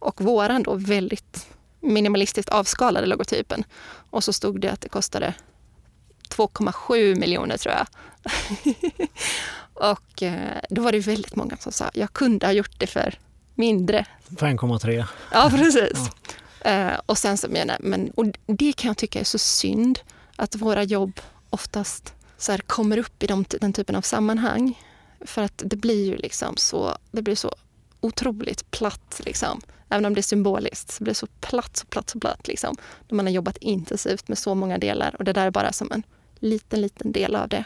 Och 0.03 0.20
våran 0.20 0.62
då 0.62 0.74
väldigt 0.74 1.46
minimalistiskt 1.80 2.48
avskalade 2.48 3.07
logotypen. 3.07 3.64
Och 4.11 4.24
så 4.24 4.32
stod 4.32 4.61
det 4.61 4.72
att 4.72 4.80
det 4.80 4.88
kostade 4.88 5.34
2,7 6.28 7.18
miljoner 7.18 7.57
tror 7.57 7.74
jag. 7.74 7.86
och 9.92 10.22
eh, 10.22 10.59
då 10.70 10.82
var 10.82 10.92
det 10.92 10.98
väldigt 10.98 11.36
många 11.36 11.57
som 11.57 11.72
sa 11.72 11.90
jag 11.94 12.12
kunde 12.12 12.46
ha 12.46 12.53
gjort 12.53 12.78
det 12.78 12.86
för 12.86 13.18
mindre. 13.55 14.07
För 14.38 14.46
1,3. 14.46 15.05
Ja, 15.32 15.50
precis. 15.50 16.11
Ja. 16.64 16.70
Eh, 16.70 17.00
och 17.07 17.18
sen 17.18 17.38
så 17.38 17.48
menar 17.48 17.76
men 17.80 18.11
och 18.11 18.26
det 18.46 18.72
kan 18.72 18.88
jag 18.88 18.96
tycka 18.96 19.20
är 19.20 19.24
så 19.24 19.38
synd 19.38 19.98
att 20.36 20.55
våra 20.55 20.82
jobb 20.82 21.20
oftast 21.50 22.14
så 22.38 22.53
här, 22.53 22.59
kommer 22.59 22.98
upp 22.98 23.22
i 23.22 23.26
de, 23.26 23.44
den 23.61 23.72
typen 23.72 23.96
av 23.96 24.03
sammanhang. 24.03 24.78
För 25.20 25.42
att 25.42 25.62
det 25.64 25.76
blir 25.76 26.05
ju 26.05 26.16
liksom 26.16 26.57
så, 26.57 26.98
det 27.11 27.22
blir 27.22 27.34
så 27.34 27.55
otroligt 28.00 28.70
platt. 28.70 29.20
Liksom. 29.24 29.61
Även 29.93 30.05
om 30.05 30.14
det 30.14 30.20
är 30.20 30.22
symboliskt 30.22 30.90
så 30.90 31.05
blir 31.05 31.11
det 31.11 31.18
så 31.18 31.26
platt, 31.26 31.76
så 31.76 31.86
platt, 31.86 32.11
så 32.11 32.20
platt. 32.20 32.49
Liksom. 32.49 32.76
Man 33.11 33.26
har 33.26 33.32
jobbat 33.32 33.57
intensivt 33.57 34.28
med 34.28 34.38
så 34.38 34.55
många 34.55 34.78
delar 34.78 35.16
och 35.18 35.24
det 35.24 35.32
där 35.32 35.47
är 35.47 35.51
bara 35.51 35.72
som 35.72 35.93
en 35.93 36.03
liten, 36.38 36.80
liten 36.80 37.12
del 37.12 37.36
av 37.36 37.49
det. 37.49 37.64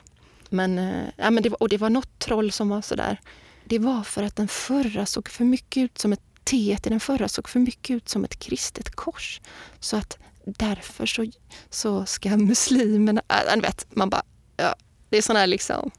Men, 0.48 0.78
eh, 0.78 1.08
ja, 1.16 1.30
men 1.30 1.42
det, 1.42 1.48
var, 1.48 1.62
och 1.62 1.68
det 1.68 1.76
var 1.76 1.90
något 1.90 2.18
troll 2.18 2.52
som 2.52 2.68
var 2.68 2.82
sådär. 2.82 3.20
Det 3.64 3.78
var 3.78 4.02
för 4.02 4.22
att 4.22 4.36
den 4.36 4.48
förra 4.48 5.06
såg 5.06 5.28
för 5.28 5.44
mycket 5.44 5.80
ut 5.80 5.98
som 5.98 6.12
ett 6.12 6.20
T 6.44 6.56
i 6.56 6.78
den 6.82 7.00
förra 7.00 7.28
såg 7.28 7.48
för 7.48 7.60
mycket 7.60 7.96
ut 7.96 8.08
som 8.08 8.24
ett 8.24 8.38
kristet 8.38 8.90
kors. 8.90 9.40
Så 9.80 9.96
att 9.96 10.18
därför 10.44 11.06
så, 11.06 11.26
så 11.70 12.06
ska 12.06 12.36
muslimerna... 12.36 13.22
Äh, 13.28 13.60
vet, 13.60 13.86
man 13.90 14.10
bara, 14.10 14.22
ja, 14.56 14.74
det 15.08 15.16
är 15.18 15.22
såna 15.22 15.38
här 15.38 15.46
liksom 15.46 15.90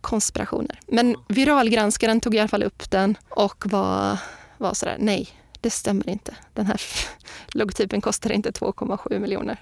konspirationer. 0.00 0.80
Men 0.86 1.16
viralgranskaren 1.28 2.20
tog 2.20 2.34
i 2.34 2.38
alla 2.38 2.48
fall 2.48 2.62
upp 2.62 2.90
den 2.90 3.16
och 3.28 3.66
var, 3.66 4.18
var 4.62 4.74
sådär, 4.74 4.96
nej, 4.98 5.28
det 5.60 5.70
stämmer 5.70 6.08
inte. 6.08 6.34
Den 6.54 6.66
här 6.66 6.80
logotypen 7.48 8.00
kostar 8.00 8.32
inte 8.32 8.50
2,7 8.50 9.18
miljoner. 9.18 9.56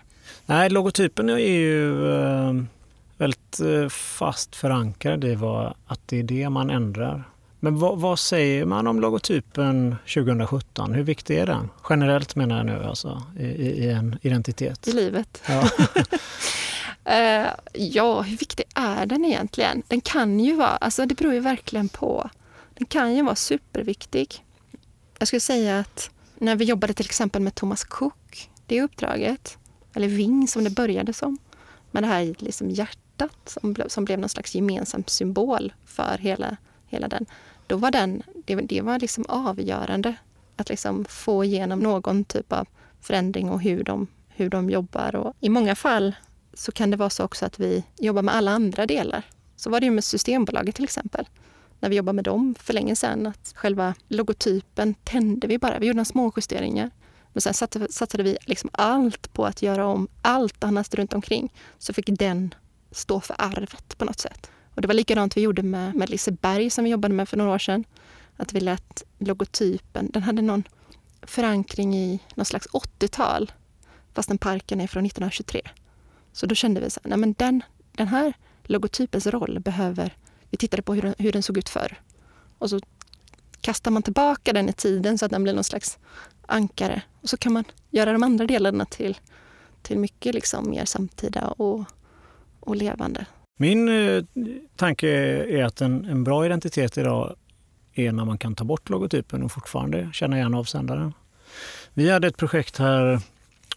Nej, 0.47 0.71
logotypen 0.71 1.29
är 1.29 1.37
ju 1.37 2.13
eh, 2.13 2.55
väldigt 3.17 3.61
eh, 3.61 3.89
fast 3.89 4.57
förankrad 4.57 5.25
i 5.25 5.35
vad, 5.35 5.75
att 5.87 6.01
det 6.07 6.19
är 6.19 6.23
det 6.23 6.49
man 6.49 6.71
ändrar. 6.71 7.25
Men 7.61 7.79
vad, 7.79 8.01
vad, 8.01 8.19
säger 8.19 8.65
man 8.65 8.87
om 8.87 9.01
logotypen 9.01 9.97
2017? 10.15 10.93
Hur 10.93 11.03
viktig 11.03 11.39
är 11.39 11.47
den? 11.47 11.71
Generellt 11.91 12.37
menar 12.37 12.57
jag 12.57 12.67
nu, 12.67 12.85
alltså, 12.85 13.23
i, 13.39 13.45
i 13.45 13.91
en 13.91 14.19
identitet. 14.23 14.89
I 14.89 14.93
livet? 14.93 15.43
Ja. 15.49 15.63
uh, 15.63 17.51
ja, 17.73 18.23
hur 18.23 18.37
viktig 18.37 18.65
är 18.75 19.07
den 19.07 19.25
egentligen? 19.25 19.83
Den 19.89 20.01
kan 20.01 20.41
ju 20.41 20.57
vara, 20.57 20.69
alltså 20.69 21.07
det 21.07 21.15
beror 21.15 21.35
ju 21.35 21.41
verkligen 21.41 21.89
på. 21.89 22.31
Den 22.75 22.87
kan 22.87 23.15
ju 23.15 23.23
vara 23.23 23.37
superviktig. 23.37 24.45
Jag 25.21 25.29
skulle 25.29 25.41
säga 25.41 25.79
att 25.79 26.11
när 26.39 26.57
vi 26.57 26.65
jobbade 26.65 26.93
till 26.93 27.07
exempel 27.07 27.43
med 27.43 27.55
Thomas 27.55 27.85
Cook, 27.85 28.51
det 28.67 28.83
uppdraget, 28.83 29.59
eller 29.95 30.09
Ving 30.09 30.49
som 30.49 30.65
det 30.65 30.71
började 30.71 31.13
som, 31.13 31.39
med 31.91 32.03
det 32.03 32.07
här 32.07 32.35
liksom 32.39 32.71
hjärtat 32.71 33.37
som, 33.61 33.73
ble, 33.73 33.91
som 33.91 34.05
blev 34.05 34.19
någon 34.19 34.29
slags 34.29 34.55
gemensam 34.55 35.05
symbol 35.07 35.73
för 35.85 36.19
hela, 36.19 36.57
hela 36.87 37.09
den. 37.09 37.27
Då 37.67 37.77
var 37.77 37.91
den, 37.91 38.23
det, 38.45 38.55
det 38.55 38.81
var 38.81 38.99
liksom 38.99 39.25
avgörande 39.29 40.15
att 40.57 40.69
liksom 40.69 41.05
få 41.05 41.45
igenom 41.45 41.79
någon 41.79 42.25
typ 42.25 42.53
av 42.53 42.69
förändring 43.01 43.51
och 43.51 43.61
hur 43.61 43.85
de, 43.85 44.07
hur 44.29 44.49
de 44.49 44.71
jobbar. 44.71 45.17
Och 45.17 45.35
I 45.41 45.49
många 45.49 45.75
fall 45.75 46.15
så 46.55 46.73
kan 46.73 46.91
det 46.91 46.97
vara 46.97 47.11
så 47.11 47.25
också 47.25 47.47
att 47.47 47.59
vi 47.59 47.85
jobbar 47.99 48.23
med 48.23 48.35
alla 48.35 48.51
andra 48.51 48.87
delar. 48.87 49.23
Så 49.57 49.71
var 49.71 49.81
det 49.81 49.87
ju 49.87 49.93
med 49.93 50.05
Systembolaget 50.05 50.75
till 50.75 50.85
exempel. 50.85 51.29
När 51.81 51.89
vi 51.89 51.97
jobbade 51.97 52.17
med 52.17 52.25
dem 52.25 52.55
för 52.59 52.75
länge 52.75 52.97
sedan, 52.97 53.27
att 53.27 53.53
själva 53.57 53.95
logotypen 54.09 54.95
tände 54.95 55.47
vi 55.47 55.59
bara. 55.59 55.79
Vi 55.79 55.87
gjorde 55.87 55.97
några 55.97 56.05
små 56.05 56.33
justeringar. 56.37 56.91
Men 57.33 57.41
sen 57.41 57.55
satsade 57.91 58.23
vi 58.23 58.37
liksom 58.47 58.71
allt 58.73 59.33
på 59.33 59.47
att 59.47 59.63
göra 59.63 59.87
om 59.87 60.09
allt 60.23 60.65
annat 60.65 60.95
runt 60.95 61.13
omkring. 61.13 61.53
Så 61.79 61.93
fick 61.93 62.07
den 62.07 62.55
stå 62.91 63.21
för 63.21 63.37
arvet 63.39 63.99
på 63.99 64.05
något 64.05 64.21
sätt. 64.21 64.51
Och 64.75 64.83
det 64.83 64.89
var 64.89 64.95
likadant 64.95 65.37
vi 65.37 65.41
gjorde 65.41 65.63
med, 65.63 65.95
med 65.95 66.11
Liseberg 66.11 66.71
som 66.71 66.85
vi 66.85 66.91
jobbade 66.91 67.15
med 67.15 67.29
för 67.29 67.37
några 67.37 67.53
år 67.53 67.59
sedan. 67.59 67.85
Att 68.37 68.53
vi 68.53 68.61
lät 68.61 69.03
logotypen, 69.19 70.11
den 70.11 70.23
hade 70.23 70.43
någon 70.43 70.65
förankring 71.23 71.95
i 71.95 72.21
någon 72.35 72.47
slags 72.47 72.69
80-tal 72.69 73.53
fastän 74.15 74.39
parken 74.39 74.81
är 74.81 74.87
från 74.87 75.07
1923. 75.07 75.61
Så 76.33 76.47
då 76.47 76.55
kände 76.55 76.81
vi 76.81 76.91
så 76.91 77.01
här, 77.05 77.09
nej 77.09 77.19
men 77.19 77.33
den, 77.33 77.63
den 77.93 78.09
här 78.09 78.33
logotypens 78.65 79.27
roll 79.27 79.61
behöver... 79.61 80.15
Vi 80.51 80.57
tittade 80.57 80.83
på 80.83 80.95
hur 80.95 81.03
den, 81.03 81.15
hur 81.19 81.33
den 81.33 81.43
såg 81.43 81.59
ut 81.59 81.69
förr. 81.69 82.01
Och 82.59 82.71
så 82.71 82.81
kastar 83.61 83.91
man 83.91 84.03
tillbaka 84.03 84.53
den 84.53 84.69
i 84.69 84.73
tiden 84.73 85.19
så 85.19 85.25
att 85.25 85.31
den 85.31 85.43
blir 85.43 85.53
någon 85.53 85.65
slags 85.65 85.99
ankare. 86.47 87.03
Och 87.21 87.29
så 87.29 87.37
kan 87.37 87.53
man 87.53 87.65
göra 87.91 88.13
de 88.13 88.23
andra 88.23 88.47
delarna 88.47 88.85
till, 88.85 89.19
till 89.83 89.99
mycket 89.99 90.35
liksom 90.35 90.71
mer 90.71 90.85
samtida 90.85 91.49
och, 91.49 91.85
och 92.61 92.77
levande. 92.77 93.27
Min 93.59 93.89
eh, 93.89 94.25
tanke 94.77 95.09
är 95.59 95.65
att 95.65 95.81
en, 95.81 96.05
en 96.05 96.25
bra 96.25 96.47
identitet 96.47 96.99
idag 96.99 97.37
är 97.95 98.13
när 98.13 98.25
man 98.25 98.39
kan 98.39 98.55
ta 98.55 98.65
bort 98.65 98.89
logotypen 98.89 99.43
och 99.43 99.53
fortfarande 99.53 100.11
känna 100.13 100.37
igen 100.37 100.55
avsändaren. 100.55 101.13
Vi 101.95 102.11
hade 102.11 102.27
ett 102.27 102.37
projekt 102.37 102.79
här 102.79 103.21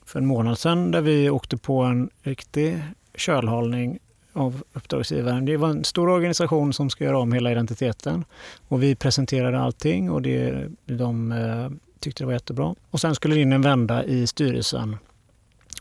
för 0.06 0.20
en 0.20 0.26
månad 0.26 0.60
sedan 0.60 0.92
där 0.92 1.02
vi 1.02 1.30
åkte 1.30 1.58
på 1.58 1.82
en 1.82 2.10
riktig 2.22 2.84
kölhalning 3.16 4.00
av 4.34 4.64
uppdragsgivaren. 4.74 5.46
Det 5.46 5.58
var 5.58 5.70
en 5.70 5.84
stor 5.84 6.10
organisation 6.10 6.74
som 6.74 6.90
ska 6.90 7.04
göra 7.04 7.20
om 7.20 7.34
hela 7.34 7.52
identiteten 7.52 8.26
och 8.68 8.84
vi 8.84 8.96
presenterade 8.96 9.60
allting 9.60 10.12
och 10.12 10.22
det, 10.22 10.70
de 10.86 11.32
eh, 11.32 11.70
tyckte 12.00 12.24
det 12.24 12.26
var 12.26 12.34
jättebra. 12.34 12.76
Och 12.90 13.02
sen 13.02 13.16
skulle 13.16 13.36
det 13.36 13.42
in 13.42 13.54
en 13.54 13.62
vända 13.62 14.04
i 14.04 14.28
styrelsen 14.28 14.98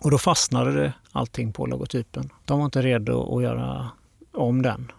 och 0.00 0.10
då 0.10 0.18
fastnade 0.18 0.72
det 0.72 0.92
allting 1.12 1.52
på 1.52 1.66
logotypen. 1.66 2.30
De 2.44 2.58
var 2.58 2.64
inte 2.64 2.82
redo 2.82 3.36
att 3.36 3.42
göra 3.42 3.90
om 4.32 4.62
den. 4.62 4.92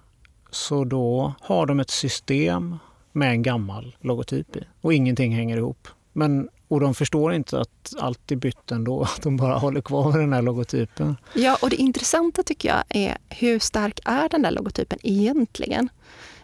Så 0.51 0.83
då 0.83 1.33
har 1.41 1.65
de 1.65 1.79
ett 1.79 1.89
system 1.89 2.77
med 3.11 3.31
en 3.31 3.41
gammal 3.43 3.95
logotyp 3.99 4.55
i 4.55 4.63
och 4.81 4.93
ingenting 4.93 5.35
hänger 5.35 5.57
ihop. 5.57 5.87
Men, 6.13 6.49
och 6.67 6.79
de 6.79 6.95
förstår 6.95 7.33
inte 7.33 7.59
att 7.59 7.93
allt 7.99 8.31
är 8.31 8.35
bytt 8.35 8.71
ändå, 8.71 9.03
att 9.03 9.21
de 9.21 9.37
bara 9.37 9.57
håller 9.57 9.81
kvar 9.81 10.11
med 10.11 10.19
den 10.19 10.33
här 10.33 10.41
logotypen. 10.41 11.17
Ja, 11.33 11.57
och 11.61 11.69
det 11.69 11.75
intressanta 11.75 12.43
tycker 12.43 12.69
jag 12.69 12.83
är 12.89 13.17
hur 13.29 13.59
stark 13.59 13.99
är 14.05 14.29
den 14.29 14.41
där 14.41 14.51
logotypen 14.51 14.99
egentligen? 15.03 15.89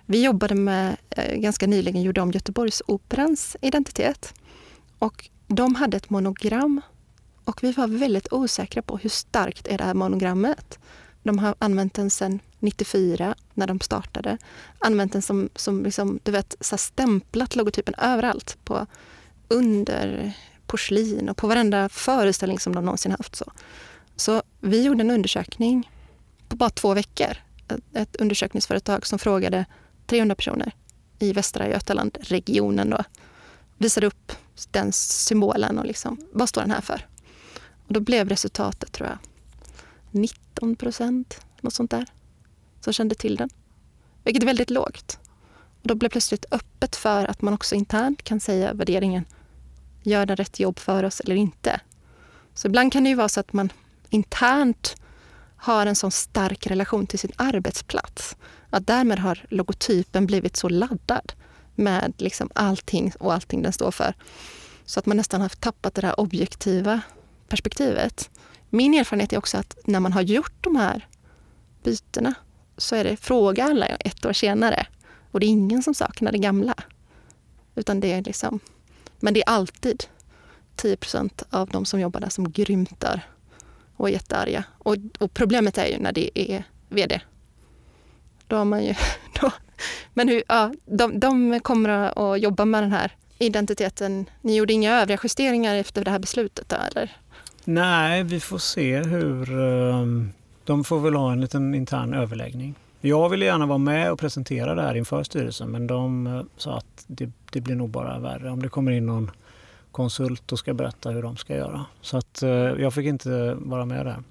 Vi 0.05 0.23
jobbade 0.23 0.55
med, 0.55 0.97
eh, 1.09 1.35
ganska 1.35 1.67
nyligen 1.67 2.01
gjorde 2.01 2.21
om 2.21 2.31
Göteborgsoperans 2.31 3.57
identitet. 3.61 4.33
Och 4.99 5.29
de 5.47 5.75
hade 5.75 5.97
ett 5.97 6.09
monogram 6.09 6.81
och 7.45 7.63
vi 7.63 7.71
var 7.71 7.87
väldigt 7.87 8.33
osäkra 8.33 8.81
på 8.81 8.97
hur 8.97 9.09
starkt 9.09 9.67
är 9.67 9.77
det 9.77 9.83
här 9.83 9.93
monogrammet. 9.93 10.79
De 11.23 11.39
har 11.39 11.55
använt 11.59 11.93
den 11.93 12.09
sedan 12.09 12.39
94 12.59 13.35
när 13.53 13.67
de 13.67 13.79
startade. 13.79 14.37
Använt 14.79 15.13
den 15.13 15.21
som, 15.21 15.49
som 15.55 15.83
liksom, 15.83 16.19
du 16.23 16.31
vet, 16.31 16.55
så 16.59 16.77
stämplat 16.77 17.55
logotypen 17.55 17.93
överallt. 17.97 18.57
På 18.63 18.85
under 19.49 20.33
porslin 20.67 21.29
och 21.29 21.37
på 21.37 21.47
varenda 21.47 21.89
föreställning 21.89 22.59
som 22.59 22.75
de 22.75 22.85
någonsin 22.85 23.11
haft. 23.11 23.35
Så, 23.35 23.51
så 24.15 24.43
vi 24.59 24.83
gjorde 24.83 25.01
en 25.01 25.11
undersökning 25.11 25.91
på 26.47 26.55
bara 26.55 26.69
två 26.69 26.93
veckor. 26.93 27.37
Ett 27.93 28.15
undersökningsföretag 28.15 29.05
som 29.05 29.19
frågade 29.19 29.65
300 30.07 30.35
personer 30.35 30.71
i 31.19 31.33
Västra 31.33 31.69
Götaland, 31.69 32.17
regionen 32.21 32.89
då. 32.89 33.03
Visade 33.77 34.07
upp 34.07 34.31
den 34.71 34.91
symbolen 34.91 35.79
och 35.79 35.85
liksom, 35.85 36.17
vad 36.31 36.49
står 36.49 36.61
den 36.61 36.71
här 36.71 36.81
för? 36.81 37.05
Och 37.87 37.93
då 37.93 37.99
blev 37.99 38.29
resultatet, 38.29 38.91
tror 38.91 39.09
jag, 39.09 39.17
19 40.11 40.75
procent, 40.75 41.45
något 41.61 41.73
sånt 41.73 41.91
där, 41.91 42.05
som 42.81 42.93
kände 42.93 43.15
till 43.15 43.35
den. 43.35 43.49
Vilket 44.23 44.43
är 44.43 44.47
väldigt 44.47 44.69
lågt. 44.69 45.19
Och 45.81 45.87
då 45.87 45.95
blev 45.95 46.09
plötsligt 46.09 46.45
öppet 46.51 46.95
för 46.95 47.25
att 47.25 47.41
man 47.41 47.53
också 47.53 47.75
internt 47.75 48.23
kan 48.23 48.39
säga 48.39 48.73
värderingen, 48.73 49.25
gör 50.09 50.25
den 50.25 50.37
rätt 50.37 50.59
jobb 50.59 50.79
för 50.79 51.03
oss 51.03 51.19
eller 51.19 51.35
inte? 51.35 51.79
Så 52.53 52.67
ibland 52.67 52.93
kan 52.93 53.03
det 53.03 53.09
ju 53.09 53.15
vara 53.15 53.29
så 53.29 53.39
att 53.39 53.53
man 53.53 53.71
internt 54.09 54.95
har 55.57 55.85
en 55.85 55.95
sån 55.95 56.11
stark 56.11 56.67
relation 56.67 57.07
till 57.07 57.19
sin 57.19 57.31
arbetsplats. 57.35 58.37
Att 58.69 58.87
därmed 58.87 59.19
har 59.19 59.45
logotypen 59.49 60.25
blivit 60.25 60.57
så 60.57 60.69
laddad 60.69 61.33
med 61.75 62.13
liksom 62.17 62.49
allting 62.55 63.13
och 63.19 63.33
allting 63.33 63.61
den 63.61 63.73
står 63.73 63.91
för. 63.91 64.13
Så 64.85 64.99
att 64.99 65.05
man 65.05 65.17
nästan 65.17 65.41
har 65.41 65.49
tappat 65.49 65.93
det 65.93 66.01
där 66.01 66.19
objektiva 66.19 67.01
perspektivet. 67.47 68.29
Min 68.69 68.93
erfarenhet 68.93 69.33
är 69.33 69.37
också 69.37 69.57
att 69.57 69.77
när 69.85 69.99
man 69.99 70.13
har 70.13 70.21
gjort 70.21 70.63
de 70.63 70.75
här 70.75 71.07
bytena 71.83 72.33
så 72.77 72.95
är 72.95 73.03
det 73.03 73.17
fråga 73.17 73.63
alla 73.63 73.85
ett 73.85 74.25
år 74.25 74.33
senare. 74.33 74.87
Och 75.31 75.39
det 75.39 75.45
är 75.45 75.47
ingen 75.47 75.83
som 75.83 75.93
saknar 75.93 76.31
det 76.31 76.37
gamla. 76.37 76.73
Utan 77.75 77.99
det 77.99 78.13
är 78.13 78.21
liksom, 78.21 78.59
men 79.19 79.33
det 79.33 79.39
är 79.39 79.49
alltid 79.49 80.03
10% 80.75 81.43
av 81.49 81.69
de 81.69 81.85
som 81.85 81.99
jobbar 81.99 82.19
där 82.19 82.29
som 82.29 82.51
grymtar 82.51 83.21
och 83.95 84.09
är 84.09 84.13
jättearga. 84.13 84.63
Och, 84.77 84.95
och 85.19 85.33
problemet 85.33 85.77
är 85.77 85.85
ju 85.85 85.97
när 85.97 86.11
det 86.11 86.39
är 86.39 86.63
vd. 86.89 87.21
Då 88.47 88.55
har 88.55 88.65
man 88.65 88.83
ju... 88.83 88.93
Då, 89.41 89.51
men 90.13 90.29
hur, 90.29 90.43
ja, 90.47 90.73
de, 90.85 91.19
de 91.19 91.59
kommer 91.59 91.89
att 91.89 92.41
jobba 92.41 92.65
med 92.65 92.83
den 92.83 92.91
här 92.91 93.11
identiteten. 93.37 94.25
Ni 94.41 94.55
gjorde 94.55 94.73
inga 94.73 95.01
övriga 95.01 95.19
justeringar 95.23 95.75
efter 95.75 96.05
det 96.05 96.11
här 96.11 96.19
beslutet? 96.19 96.73
Eller? 96.73 97.17
Nej, 97.63 98.23
vi 98.23 98.39
får 98.39 98.57
se 98.57 98.97
hur... 98.97 99.59
Ehm, 99.59 100.31
de 100.63 100.83
får 100.83 100.99
väl 100.99 101.15
ha 101.15 101.31
en 101.31 101.41
liten 101.41 101.75
intern 101.75 102.13
överläggning. 102.13 102.75
Jag 103.01 103.29
ville 103.29 103.45
gärna 103.45 103.65
vara 103.65 103.77
med 103.77 104.11
och 104.11 104.19
presentera 104.19 104.75
det 104.75 104.81
här 104.81 104.95
inför 104.95 105.23
styrelsen 105.23 105.71
men 105.71 105.87
de 105.87 106.27
eh, 106.27 106.41
sa 106.57 106.77
att 106.77 107.05
det, 107.07 107.31
det 107.51 107.61
blir 107.61 107.75
nog 107.75 107.89
bara 107.89 108.19
värre 108.19 108.51
om 108.51 108.61
det 108.61 108.69
kommer 108.69 108.91
in 108.91 109.05
någon 109.05 109.31
konsult 109.91 110.51
och 110.51 110.59
ska 110.59 110.73
berätta 110.73 111.09
hur 111.09 111.21
de 111.21 111.37
ska 111.37 111.55
göra. 111.55 111.85
Så 112.01 112.17
att 112.17 112.43
eh, 112.43 112.49
jag 112.49 112.93
fick 112.93 113.05
inte 113.05 113.53
vara 113.59 113.85
med 113.85 114.05
där. 114.05 114.23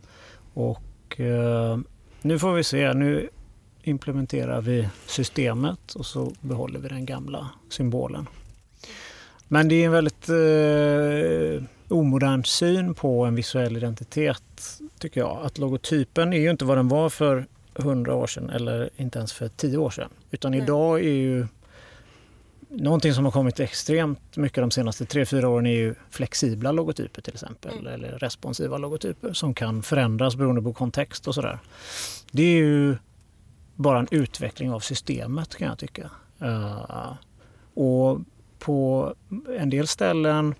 Och 0.55 1.21
eh, 1.21 1.79
nu 2.23 2.39
får 2.39 2.53
vi 2.53 2.65
se. 2.65 2.95
Nu 2.95 3.29
implementerar 3.83 4.61
vi 4.61 4.89
systemet 5.07 5.95
och 5.95 6.07
så 6.07 6.33
behåller 6.41 6.81
vi 6.81 6.89
den 6.89 7.07
gamla 7.07 7.49
symbolen. 7.69 8.27
Men 9.49 9.69
det 9.69 9.75
är 9.75 9.87
en 9.87 9.93
väldigt 9.93 10.29
eh, 10.29 11.65
omodern 11.89 12.45
syn 12.45 12.95
på 12.95 13.25
en 13.25 13.35
visuell 13.35 13.77
identitet, 13.77 14.81
tycker 14.99 15.21
jag. 15.21 15.39
Att 15.43 15.59
logotypen 15.59 16.33
är 16.33 16.39
ju 16.39 16.51
inte 16.51 16.65
vad 16.65 16.79
den 16.79 16.89
var 16.89 17.09
för 17.09 17.47
hundra 17.75 18.15
år 18.15 18.27
sedan 18.27 18.51
eller 18.51 18.91
inte 18.97 19.19
ens 19.19 19.33
för 19.33 19.49
tio 19.49 19.79
år 19.79 19.91
sedan. 19.91 20.09
Utan 20.31 20.51
Nej. 20.51 20.61
idag 20.61 21.01
är 21.01 21.13
ju 21.13 21.47
någonting 22.69 23.15
som 23.15 23.25
har 23.25 23.33
kommit 23.33 23.61
extremt 23.61 24.37
mycket 24.37 24.63
de 24.63 24.71
senaste 24.71 25.05
tre, 25.05 25.27
fyra 25.27 25.49
åren 25.49 25.67
är 25.67 25.75
ju 25.75 25.95
flexibla 26.11 26.73
logotyper 26.73 27.23
till 27.23 27.35
exempel. 27.35 27.79
Mm. 27.79 27.93
Eller 27.93 28.19
responsiva 28.19 28.79
logotyper 28.79 29.33
som 29.33 29.55
kan 29.55 29.83
förändras 29.83 30.37
beroende 30.37 30.63
på 30.63 30.73
kontext 30.73 31.29
och 31.29 31.35
sådär. 31.35 31.59
Det 32.31 32.43
är 32.43 32.57
ju 32.57 32.97
bara 33.75 33.99
en 33.99 34.09
utveckling 34.11 34.73
av 34.73 34.81
systemet 34.81 35.57
kan 35.57 35.69
jag 35.69 35.79
tycka. 35.79 36.11
Uh, 36.43 37.13
och 37.75 38.21
på 38.59 39.15
en 39.59 39.71
del 39.71 39.87
ställen 39.87 40.55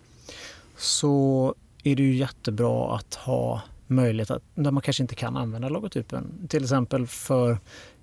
så 0.77 1.55
är 1.85 1.97
det 1.97 2.03
ju 2.03 2.15
jättebra 2.15 2.95
att 2.95 3.15
ha 3.15 3.63
möjlighet 3.87 4.31
att, 4.31 4.43
där 4.55 4.71
man 4.71 4.83
kanske 4.83 5.03
inte 5.03 5.15
kan 5.15 5.37
använda 5.37 5.69
logotypen. 5.69 6.47
Till 6.49 6.63
exempel 6.63 7.07
för 7.07 7.59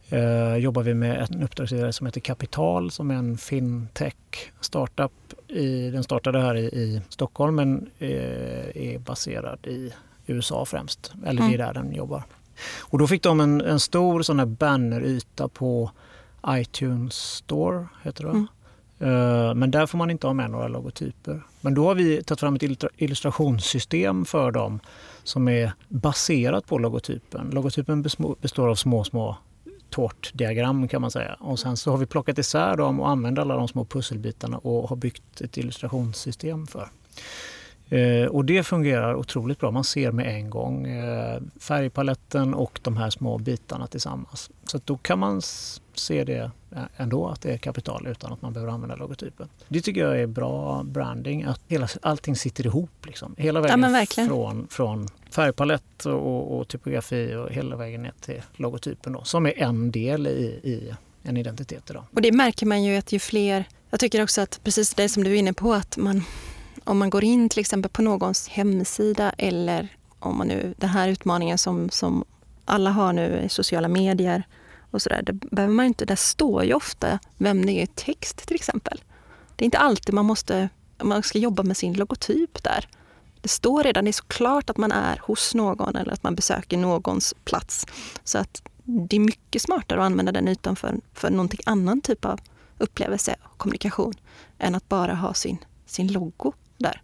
eh, 0.10 0.56
jobbar 0.56 0.84
vi 0.84 0.94
med 0.94 1.28
en 1.30 1.44
uppdragsgivare 1.44 1.94
som 1.94 2.06
heter 2.06 2.22
Kapital 2.22 2.92
som 2.92 3.12
är 3.12 3.16
en 3.16 3.38
fintech 3.38 4.52
startup. 4.62 5.12
I, 5.48 5.90
den 5.90 6.04
startade 6.04 6.40
här 6.40 6.56
i, 6.56 6.66
i 6.66 7.02
Stockholm 7.10 7.56
men 7.56 7.90
eh, 8.00 8.78
är 8.78 9.00
baserad 9.00 9.68
i 9.68 9.94
USA 10.26 10.66
främst. 10.66 11.14
Eller 11.26 11.42
det 11.42 11.48
är 11.48 11.56
mm. 11.56 11.68
där 11.68 11.74
den 11.74 11.94
jobbar. 11.94 12.24
Och 12.80 13.00
då 13.00 13.08
fick 13.08 13.24
de 13.24 13.40
en, 13.40 13.62
en 13.62 13.80
stor 13.80 14.22
sån 14.22 14.40
här 14.40 14.46
banneryta 14.46 15.48
på 15.48 15.92
iTunes 16.48 17.14
Store, 17.14 17.88
heter 18.04 18.24
det 18.24 18.30
mm. 18.30 18.48
Uh, 19.02 19.54
men 19.54 19.72
där 19.72 19.86
får 19.86 19.98
man 19.98 20.12
inte 20.12 20.28
ha 20.28 20.34
med 20.34 20.50
några 20.50 20.68
logotyper. 20.68 21.42
Men 21.62 21.74
då 21.74 21.88
har 21.88 21.96
vi 21.96 22.24
tagit 22.24 22.40
fram 22.40 22.56
ett 22.56 22.64
illustrationssystem 22.98 24.26
för 24.26 24.52
dem 24.52 24.80
som 25.24 25.48
är 25.48 25.72
baserat 25.88 26.68
på 26.68 26.78
logotypen. 26.78 27.50
Logotypen 27.50 28.02
består 28.42 28.68
av 28.68 28.76
små, 28.76 29.04
små 29.04 29.38
tårtdiagram 29.96 30.88
kan 30.88 31.02
man 31.02 31.12
säga. 31.12 31.34
Och 31.40 31.60
sen 31.60 31.78
så 31.78 31.92
har 31.92 31.98
vi 31.98 32.06
plockat 32.06 32.38
isär 32.38 32.78
dem 32.78 33.00
och 33.00 33.10
använt 33.10 33.40
alla 33.40 33.56
de 33.56 33.68
små 33.68 33.86
pusselbitarna 33.86 34.58
och 34.58 34.90
har 34.90 34.96
byggt 34.96 35.42
ett 35.42 35.58
illustrationssystem 35.58 36.68
för. 36.68 36.90
Eh, 37.90 38.26
och 38.26 38.46
det 38.46 38.64
fungerar 38.64 39.16
otroligt 39.16 39.60
bra. 39.60 39.72
Man 39.72 39.84
ser 39.84 40.12
med 40.12 40.36
en 40.36 40.50
gång 40.50 40.88
eh, 40.88 41.42
färgpaletten 41.60 42.54
och 42.54 42.80
de 42.84 42.98
här 42.98 43.10
små 43.10 43.38
bitarna 43.38 43.88
tillsammans. 43.88 44.50
Så 44.64 44.80
då 44.86 44.98
kan 44.98 45.20
man 45.20 45.42
se 46.00 46.24
det 46.24 46.52
ändå 46.98 47.28
att 47.28 47.42
det 47.42 47.54
är 47.54 47.58
kapital 47.58 48.08
utan 48.08 48.34
att 48.34 48.42
man 48.42 48.54
behöver 48.54 48.74
använda 48.74 48.96
logotypen. 48.96 49.50
Det 49.68 49.82
tycker 49.82 50.02
jag 50.02 50.20
är 50.20 50.28
bra 50.28 50.84
branding, 50.84 51.44
att 51.44 51.62
hela, 51.68 51.88
allting 52.02 52.36
sitter 52.36 52.66
ihop. 52.66 53.06
Liksom. 53.06 53.36
Hela 53.38 53.62
vägen 53.62 53.82
ja, 54.18 54.28
från, 54.28 54.68
från 54.68 55.08
färgpalett 55.32 56.06
och, 56.06 56.58
och, 56.58 56.68
typografi 56.68 57.36
och 57.36 57.52
hela 57.52 57.76
vägen 57.76 58.02
ner 58.02 58.14
till 58.22 58.42
logotypen 58.56 59.14
då, 59.14 59.24
som 59.24 59.46
är 59.46 59.60
en 59.60 59.92
del 59.92 60.28
i, 60.28 60.46
i 60.64 60.94
en 61.24 61.38
identitet 61.38 61.90
idag. 61.90 62.04
Och 62.14 62.22
det 62.22 62.32
märker 62.32 62.66
man 62.66 62.84
ju 62.84 62.98
att 62.98 63.12
ju 63.12 63.20
fler, 63.20 63.66
jag 63.90 64.00
tycker 64.00 64.24
också 64.24 64.42
att 64.42 64.60
precis 64.64 64.94
det 64.94 65.10
som 65.10 65.24
du 65.24 65.32
är 65.32 65.36
inne 65.36 65.54
på, 65.54 65.74
att 65.74 65.98
man 65.98 66.24
om 66.86 66.98
man 66.98 67.10
går 67.10 67.24
in 67.24 67.50
till 67.50 67.60
exempel 67.60 67.92
på 67.92 68.02
någons 68.02 68.48
hemsida 68.48 69.30
eller 69.38 69.88
om 70.20 70.38
man 70.38 70.48
nu, 70.48 70.74
den 70.78 70.90
här 70.90 71.08
utmaningen 71.08 71.58
som, 71.58 71.90
som 71.90 72.26
alla 72.66 72.90
har 72.90 73.14
nu 73.14 73.42
i 73.46 73.50
sociala 73.50 73.88
medier 73.88 74.44
och 74.96 75.02
sådär, 75.02 75.22
det 75.22 75.34
behöver 75.34 75.74
man 75.74 75.86
inte, 75.86 76.06
där 76.06 76.16
står 76.16 76.64
ju 76.64 76.74
ofta 76.74 77.20
vem 77.38 77.66
det 77.66 77.72
är 77.72 77.84
i 77.84 77.88
text 77.88 78.38
till 78.48 78.56
exempel. 78.56 79.02
Det 79.56 79.64
är 79.64 79.66
inte 79.66 79.78
alltid 79.78 80.16
man 80.16 80.26
måste, 80.26 80.70
man 81.04 81.24
ska 81.24 81.40
jobba 81.40 81.64
med 81.64 81.78
sin 81.78 81.94
logotyp 81.94 82.64
där. 82.64 82.88
Det 83.42 83.50
står 83.50 83.84
redan, 83.84 84.06
det 84.06 84.10
är 84.10 84.14
såklart 84.14 84.70
att 84.70 84.78
man 84.78 84.92
är 84.92 85.20
hos 85.24 85.56
någon 85.56 85.96
eller 85.96 86.14
att 86.14 86.24
man 86.24 86.36
besöker 86.36 86.78
någons 86.78 87.34
plats. 87.44 87.86
Så 88.24 88.38
att 88.38 88.62
det 88.84 89.16
är 89.16 89.20
mycket 89.20 89.62
smartare 89.62 90.00
att 90.00 90.06
använda 90.06 90.32
den 90.32 90.48
ytan 90.48 90.76
för, 90.76 90.96
för 91.14 91.30
någonting 91.30 91.60
annan 91.66 92.02
typ 92.02 92.26
av 92.26 92.40
upplevelse 92.78 93.36
och 93.44 93.58
kommunikation 93.58 94.14
än 94.58 94.76
att 94.76 94.90
bara 94.90 95.14
ha 95.14 95.34
sin, 95.34 95.58
sin 95.86 96.08
logo 96.08 96.54
där. 96.78 97.02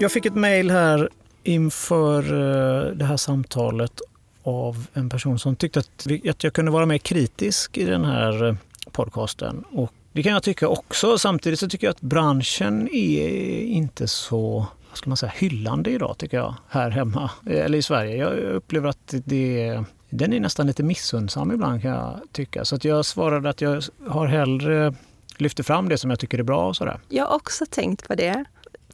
Jag 0.00 0.12
fick 0.12 0.26
ett 0.26 0.34
mejl 0.34 0.70
här 0.70 1.08
inför 1.42 2.22
eh, 2.22 2.96
det 2.96 3.04
här 3.04 3.16
samtalet 3.16 4.00
av 4.42 4.86
en 4.92 5.08
person 5.08 5.38
som 5.38 5.56
tyckte 5.56 5.80
att, 5.80 6.06
att 6.28 6.44
jag 6.44 6.52
kunde 6.52 6.70
vara 6.70 6.86
mer 6.86 6.98
kritisk 6.98 7.78
i 7.78 7.84
den 7.84 8.04
här 8.04 8.44
eh, 8.48 8.54
podcasten. 8.90 9.64
Och 9.72 9.92
det 10.12 10.22
kan 10.22 10.32
jag 10.32 10.42
tycka 10.42 10.68
också. 10.68 11.18
Samtidigt 11.18 11.58
så 11.58 11.68
tycker 11.68 11.86
jag 11.86 11.92
att 11.92 12.00
branschen 12.00 12.88
är 12.92 13.60
inte 13.60 14.08
så 14.08 14.66
vad 14.92 14.98
ska 14.98 15.10
man 15.10 15.16
säga, 15.16 15.32
hyllande 15.36 15.90
idag 15.90 16.18
tycker 16.18 16.36
jag, 16.36 16.54
här 16.68 16.90
hemma, 16.90 17.30
eh, 17.46 17.64
eller 17.64 17.78
i 17.78 17.82
Sverige. 17.82 18.16
Jag 18.16 18.38
upplever 18.38 18.88
att 18.88 19.14
det, 19.24 19.80
den 20.10 20.32
är 20.32 20.40
nästan 20.40 20.66
lite 20.66 20.82
missundsam 20.82 21.52
ibland 21.52 21.82
kan 21.82 21.90
jag 21.90 22.20
tycka. 22.32 22.64
Så 22.64 22.76
att 22.76 22.84
jag 22.84 23.04
svarade 23.04 23.50
att 23.50 23.60
jag 23.60 23.82
har 24.08 24.26
hellre 24.26 24.94
lyfter 25.36 25.62
fram 25.62 25.88
det 25.88 25.98
som 25.98 26.10
jag 26.10 26.18
tycker 26.18 26.38
är 26.38 26.42
bra 26.42 26.68
och 26.68 26.76
sådär. 26.76 27.00
Jag 27.08 27.26
har 27.26 27.34
också 27.34 27.64
tänkt 27.70 28.08
på 28.08 28.14
det. 28.14 28.44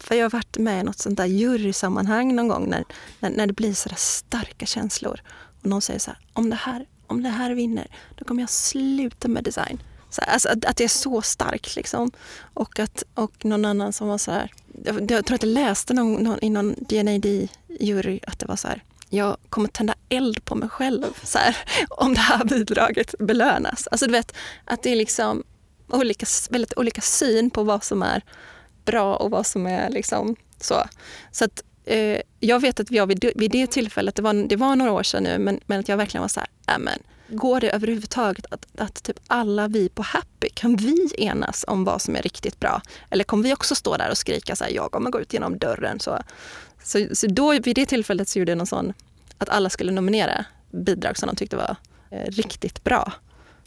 För 0.03 0.15
jag 0.15 0.25
har 0.25 0.31
varit 0.31 0.59
med 0.59 0.81
i 0.81 0.83
något 0.83 0.99
sånt 0.99 1.17
där 1.17 1.27
jurysammanhang 1.27 2.37
någon 2.37 2.49
gång 2.49 2.69
när, 2.69 2.85
när, 3.21 3.31
när 3.31 3.47
det 3.47 3.53
blir 3.53 3.75
sådär 3.75 3.97
starka 3.97 4.67
känslor. 4.67 5.21
Och 5.63 5.67
någon 5.67 5.83
säger 5.83 6.01
så 6.01 6.11
här, 6.11 6.21
om 6.33 6.51
det 6.51 6.57
här, 6.57 6.87
om 7.07 7.23
det 7.23 7.29
här 7.29 7.51
vinner, 7.51 7.87
då 8.19 8.25
kommer 8.25 8.43
jag 8.43 8.51
sluta 8.51 9.29
med 9.29 9.45
design. 9.45 9.83
Så, 10.11 10.21
alltså, 10.21 10.49
att, 10.49 10.65
att 10.65 10.77
det 10.77 10.85
är 10.85 10.89
så 10.89 11.23
starkt 11.23 11.77
liksom. 11.77 12.11
Och, 12.55 12.79
att, 12.79 13.03
och 13.15 13.45
någon 13.45 13.65
annan 13.65 13.93
som 13.93 14.09
var 14.09 14.19
så 14.19 14.31
här, 14.31 14.53
jag, 14.85 15.11
jag 15.11 15.27
tror 15.27 15.35
att 15.35 15.43
jag 15.43 15.53
läste 15.53 15.95
någon, 15.95 16.23
någon, 16.23 16.39
i 16.43 16.51
någon 16.51 16.75
DNAD-jury 16.75 18.21
att 18.27 18.39
det 18.39 18.47
var 18.47 18.57
så 18.57 18.69
här, 18.69 18.83
jag 19.11 19.37
kommer 19.49 19.69
tända 19.69 19.95
eld 20.09 20.45
på 20.45 20.55
mig 20.55 20.69
själv 20.69 21.05
så 21.25 21.39
här, 21.39 21.57
om 21.89 22.15
det 22.15 22.21
här 22.21 22.45
bidraget 22.45 23.15
belönas. 23.19 23.89
Alltså 23.91 24.07
du 24.07 24.13
vet, 24.13 24.35
att 24.65 24.83
det 24.83 24.91
är 24.91 24.97
liksom 24.97 25.45
olika, 25.89 26.27
väldigt 26.51 26.79
olika 26.79 27.01
syn 27.01 27.51
på 27.51 27.63
vad 27.63 27.85
som 27.85 28.03
är 28.03 28.23
bra 28.89 29.17
och 29.17 29.31
vad 29.31 29.47
som 29.47 29.67
är 29.67 29.91
liksom 29.91 30.37
så. 30.61 30.83
Så 31.33 31.45
att 31.45 31.63
eh, 31.85 32.21
jag 32.41 32.61
vet 32.61 32.81
att 32.81 32.91
jag 32.91 33.07
vid, 33.07 33.33
vid 33.35 33.51
det 33.51 33.67
tillfället, 33.67 34.15
det 34.15 34.23
var, 34.23 34.49
det 34.49 34.57
var 34.57 34.77
några 34.77 34.93
år 34.93 35.03
sedan 35.03 35.23
nu, 35.23 35.39
men, 35.39 35.61
men 35.67 35.81
att 35.81 35.89
jag 35.89 35.97
verkligen 35.97 36.23
var 36.23 36.29
så 36.29 36.41
här, 36.41 36.79
men 36.79 36.99
går 37.29 37.61
det 37.61 37.71
överhuvudtaget 37.71 38.47
att, 38.51 38.67
att 38.79 39.03
typ 39.03 39.21
alla 39.27 39.69
vi 39.69 39.89
på 39.89 40.03
Happy, 40.03 40.49
kan 40.55 40.77
vi 40.77 41.09
enas 41.19 41.65
om 41.69 41.85
vad 41.85 42.03
som 42.03 42.17
är 42.17 42.23
riktigt 42.23 42.61
bra? 42.61 42.83
Eller 43.11 43.25
kommer 43.25 43.45
vi 43.45 43.55
också 43.55 43.75
stå 43.75 43.97
där 43.97 44.11
och 44.11 44.19
skrika 44.19 44.57
så 44.57 44.65
här, 44.65 44.71
jag 44.71 44.91
kommer 44.91 45.11
gå 45.11 45.21
ut 45.21 45.33
genom 45.33 45.59
dörren? 45.59 46.01
Så, 46.01 46.19
så, 46.83 47.07
så 47.13 47.27
då 47.27 47.53
vid 47.53 47.75
det 47.77 47.87
tillfället 47.87 48.29
så 48.29 48.39
gjorde 48.39 48.51
jag 48.51 48.59
någon 48.59 48.67
sån, 48.67 48.93
att 49.39 49.49
alla 49.49 49.71
skulle 49.71 49.93
nominera 49.93 50.45
bidrag 50.71 51.17
som 51.17 51.27
de 51.27 51.37
tyckte 51.37 51.57
var 51.57 51.77
eh, 52.11 52.31
riktigt 52.31 52.85
bra. 52.85 53.13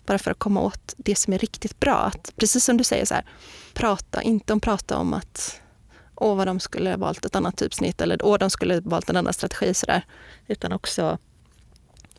Bara 0.05 0.17
för 0.17 0.31
att 0.31 0.39
komma 0.39 0.61
åt 0.61 0.93
det 0.97 1.15
som 1.15 1.33
är 1.33 1.37
riktigt 1.37 1.79
bra. 1.79 1.95
Att, 1.95 2.33
precis 2.35 2.65
som 2.65 2.77
du 2.77 2.83
säger, 2.83 3.05
så 3.05 3.13
här, 3.13 3.25
prata 3.73 4.21
inte 4.21 4.53
om 4.53 4.59
prata 4.59 4.97
om 4.97 5.13
att 5.13 5.61
åh, 6.15 6.35
vad 6.35 6.47
de 6.47 6.59
skulle 6.59 6.89
ha 6.89 6.97
valt 6.97 7.25
ett 7.25 7.35
annat 7.35 7.57
typsnitt 7.57 8.01
eller 8.01 8.25
åh, 8.25 8.37
de 8.37 8.49
skulle 8.49 8.73
ha 8.73 8.81
valt 8.83 9.09
en 9.09 9.17
annan 9.17 9.33
strategi. 9.33 9.73
Så 9.73 9.85
där. 9.85 10.05
Utan 10.47 10.71
också 10.71 11.17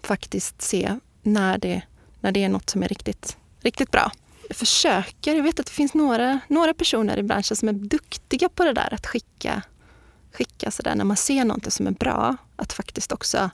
faktiskt 0.02 0.62
se 0.62 0.98
när 1.22 1.58
det, 1.58 1.82
när 2.20 2.32
det 2.32 2.44
är 2.44 2.48
något 2.48 2.70
som 2.70 2.82
är 2.82 2.88
riktigt, 2.88 3.36
riktigt 3.60 3.90
bra. 3.90 4.12
Jag 4.48 4.56
försöker, 4.56 5.34
jag 5.34 5.42
vet 5.42 5.60
att 5.60 5.66
det 5.66 5.72
finns 5.72 5.94
några, 5.94 6.40
några 6.48 6.74
personer 6.74 7.18
i 7.18 7.22
branschen 7.22 7.56
som 7.56 7.68
är 7.68 7.72
duktiga 7.72 8.48
på 8.48 8.64
det 8.64 8.72
där 8.72 8.94
att 8.94 9.06
skicka, 9.06 9.62
skicka 10.32 10.70
sådär 10.70 10.94
när 10.94 11.04
man 11.04 11.16
ser 11.16 11.44
något 11.44 11.72
som 11.72 11.86
är 11.86 11.90
bra, 11.90 12.36
att 12.56 12.72
faktiskt 12.72 13.12
också 13.12 13.50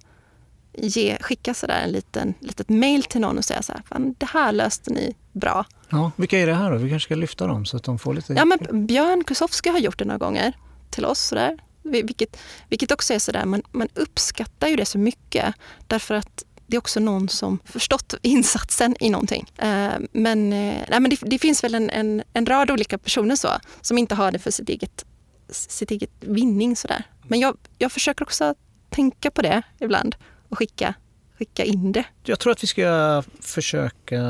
ge, 0.82 1.18
skicka 1.20 1.54
sådär 1.54 1.80
en 1.84 1.90
liten, 1.90 2.34
litet 2.40 2.68
mail 2.68 3.02
till 3.02 3.20
någon 3.20 3.38
och 3.38 3.44
säga 3.44 3.62
så 3.62 3.72
här, 3.72 4.12
det 4.18 4.26
här 4.26 4.52
löste 4.52 4.90
ni 4.90 5.14
bra. 5.32 5.64
Ja, 5.88 6.10
vilka 6.16 6.38
är 6.38 6.46
det 6.46 6.54
här 6.54 6.70
då? 6.70 6.76
Vi 6.76 6.90
kanske 6.90 7.06
ska 7.06 7.14
lyfta 7.14 7.46
dem 7.46 7.66
så 7.66 7.76
att 7.76 7.84
de 7.84 7.98
får 7.98 8.14
lite... 8.14 8.32
Ja, 8.32 8.44
men 8.44 8.86
Björn 8.86 9.24
Kusowski 9.24 9.68
har 9.68 9.78
gjort 9.78 9.98
det 9.98 10.04
några 10.04 10.18
gånger 10.18 10.52
till 10.90 11.04
oss. 11.04 11.20
Sådär. 11.20 11.58
Vilket, 11.82 12.36
vilket 12.68 12.92
också 12.92 13.14
är 13.14 13.18
sådär, 13.18 13.44
man, 13.44 13.62
man 13.72 13.88
uppskattar 13.94 14.68
ju 14.68 14.76
det 14.76 14.84
så 14.84 14.98
mycket 14.98 15.54
därför 15.86 16.14
att 16.14 16.44
det 16.66 16.76
är 16.76 16.78
också 16.78 17.00
någon 17.00 17.28
som 17.28 17.58
förstått 17.64 18.14
insatsen 18.22 18.96
i 19.00 19.10
någonting. 19.10 19.46
Eh, 19.56 19.92
men, 20.12 20.52
eh, 20.52 20.84
nej, 20.88 21.00
men 21.00 21.10
det, 21.10 21.16
det, 21.22 21.38
finns 21.38 21.64
väl 21.64 21.74
en, 21.74 21.90
en, 21.90 22.22
en, 22.32 22.46
rad 22.46 22.70
olika 22.70 22.98
personer 22.98 23.36
så, 23.36 23.48
som 23.80 23.98
inte 23.98 24.14
har 24.14 24.32
det 24.32 24.38
för 24.38 24.50
sitt 24.50 24.68
eget, 24.68 25.04
sitt 25.50 25.90
eget 25.90 26.10
vinning. 26.20 26.76
Sådär. 26.76 27.04
Men 27.22 27.40
jag, 27.40 27.56
jag 27.78 27.92
försöker 27.92 28.24
också 28.24 28.54
tänka 28.90 29.30
på 29.30 29.42
det 29.42 29.62
ibland 29.78 30.16
och 30.48 30.58
skicka, 30.58 30.94
skicka 31.38 31.64
in 31.64 31.92
det. 31.92 32.04
Jag 32.22 32.38
tror 32.38 32.52
att 32.52 32.62
vi 32.62 32.66
ska 32.66 33.22
försöka 33.40 34.22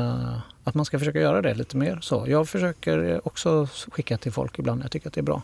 att 0.63 0.75
man 0.75 0.85
ska 0.85 0.99
försöka 0.99 1.19
göra 1.19 1.41
det 1.41 1.53
lite 1.53 1.77
mer. 1.77 1.99
så. 2.01 2.25
Jag 2.27 2.49
försöker 2.49 3.27
också 3.27 3.67
skicka 3.91 4.17
till 4.17 4.31
folk 4.31 4.59
ibland. 4.59 4.83
Jag 4.83 4.91
tycker 4.91 5.07
att 5.07 5.13
det 5.13 5.21
är 5.21 5.23
bra. 5.23 5.41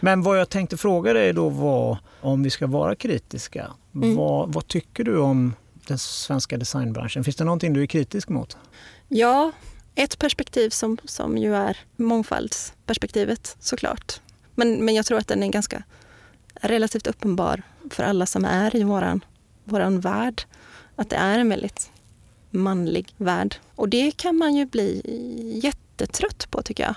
Men 0.00 0.22
vad 0.22 0.38
jag 0.38 0.48
tänkte 0.48 0.76
fråga 0.76 1.12
dig 1.12 1.32
då 1.32 1.48
var 1.48 1.98
om 2.20 2.42
vi 2.42 2.50
ska 2.50 2.66
vara 2.66 2.94
kritiska. 2.94 3.72
Mm. 3.94 4.16
Vad, 4.16 4.52
vad 4.52 4.66
tycker 4.66 5.04
du 5.04 5.18
om 5.18 5.54
den 5.86 5.98
svenska 5.98 6.56
designbranschen? 6.56 7.24
Finns 7.24 7.36
det 7.36 7.44
någonting 7.44 7.72
du 7.72 7.82
är 7.82 7.86
kritisk 7.86 8.28
mot? 8.28 8.56
Ja, 9.08 9.52
ett 9.94 10.18
perspektiv 10.18 10.70
som, 10.70 10.98
som 11.04 11.38
ju 11.38 11.56
är 11.56 11.76
mångfaldsperspektivet 11.96 13.56
såklart. 13.60 14.20
Men, 14.54 14.84
men 14.84 14.94
jag 14.94 15.06
tror 15.06 15.18
att 15.18 15.28
den 15.28 15.42
är 15.42 15.48
ganska 15.48 15.82
relativt 16.54 17.06
uppenbar 17.06 17.62
för 17.90 18.02
alla 18.02 18.26
som 18.26 18.44
är 18.44 18.76
i 18.76 18.82
våran 18.82 19.24
vår 19.70 20.00
värld. 20.00 20.42
Att 20.96 21.10
det 21.10 21.16
är 21.16 21.38
en 21.38 21.48
väldigt 21.48 21.90
manlig 22.50 23.14
värld. 23.16 23.56
Och 23.74 23.88
det 23.88 24.10
kan 24.10 24.36
man 24.36 24.54
ju 24.54 24.66
bli 24.66 25.02
jättetrött 25.62 26.50
på 26.50 26.62
tycker 26.62 26.82
jag. 26.82 26.94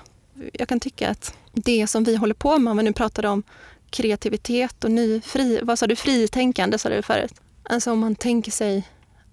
Jag 0.53 0.67
kan 0.67 0.79
tycka 0.79 1.09
att 1.09 1.37
det 1.53 1.87
som 1.87 2.03
vi 2.03 2.15
håller 2.15 2.33
på 2.33 2.59
med, 2.59 2.71
om 2.71 2.77
vi 2.77 2.83
nu 2.83 2.93
pratar 2.93 3.25
om 3.25 3.43
kreativitet 3.89 4.83
och 4.83 4.91
ny, 4.91 5.21
fri, 5.21 5.59
vad 5.63 5.79
sa 5.79 5.87
du, 5.87 5.95
fritänkande 5.95 6.77
sa 6.77 6.89
du 6.89 7.01
förut. 7.01 7.33
Alltså 7.63 7.91
om 7.91 7.99
man 7.99 8.15
tänker 8.15 8.51
sig 8.51 8.87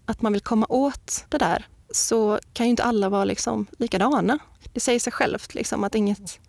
att 0.04 0.22
man 0.22 0.32
vill 0.32 0.42
komma 0.42 0.66
åt 0.68 1.24
det 1.28 1.38
där 1.38 1.66
så 1.90 2.38
kan 2.52 2.66
ju 2.66 2.70
inte 2.70 2.82
alla 2.82 3.08
vara 3.08 3.24
liksom 3.24 3.66
likadana. 3.78 4.38
Det 4.72 4.80
säger 4.80 5.00
sig 5.00 5.12
självt 5.12 5.54
liksom, 5.54 5.84
att 5.84 5.94
inget, 5.94 6.40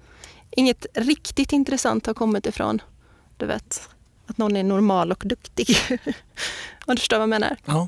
inget 0.52 0.86
riktigt 0.94 1.54
intressant 1.54 2.06
har 2.06 2.14
kommit 2.14 2.46
ifrån, 2.46 2.82
du 3.38 3.46
vet, 3.46 3.90
att 4.28 4.38
någon 4.38 4.56
är 4.56 4.64
normal 4.64 5.12
och 5.12 5.24
duktig. 5.26 5.78
Om 6.86 6.96
du 6.96 6.98
förstår 6.98 7.18
vad 7.18 7.22
jag 7.22 7.30
menar? 7.30 7.58
Ja. 7.66 7.88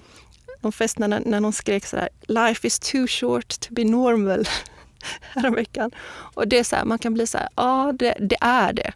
De 0.62 0.72
flesta 0.72 1.08
när, 1.08 1.20
när 1.26 1.40
någon 1.40 1.54
skrek 1.54 1.86
sådär, 1.86 2.10
life 2.22 2.68
is 2.68 2.80
too 2.80 3.08
short 3.08 3.60
to 3.60 3.74
be 3.74 3.84
normal, 3.84 4.48
häromveckan. 5.22 5.92
Och 6.08 6.48
det 6.48 6.60
är 6.60 6.64
så 6.64 6.76
här, 6.76 6.86
man 6.86 7.00
kan 7.00 7.14
bli 7.14 7.28
så 7.28 7.38
här, 7.38 7.50
ja 7.56 7.94
det, 8.00 8.18
det 8.20 8.38
är 8.42 8.74
det. 8.74 8.94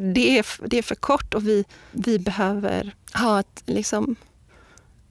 Det 0.00 0.38
är, 0.38 0.46
det 0.68 0.78
är 0.78 0.82
för 0.82 0.94
kort 0.94 1.34
och 1.34 1.48
vi, 1.48 1.64
vi 1.90 2.18
behöver 2.18 2.94
ha 3.14 3.40
ett, 3.40 3.62
liksom, 3.66 4.16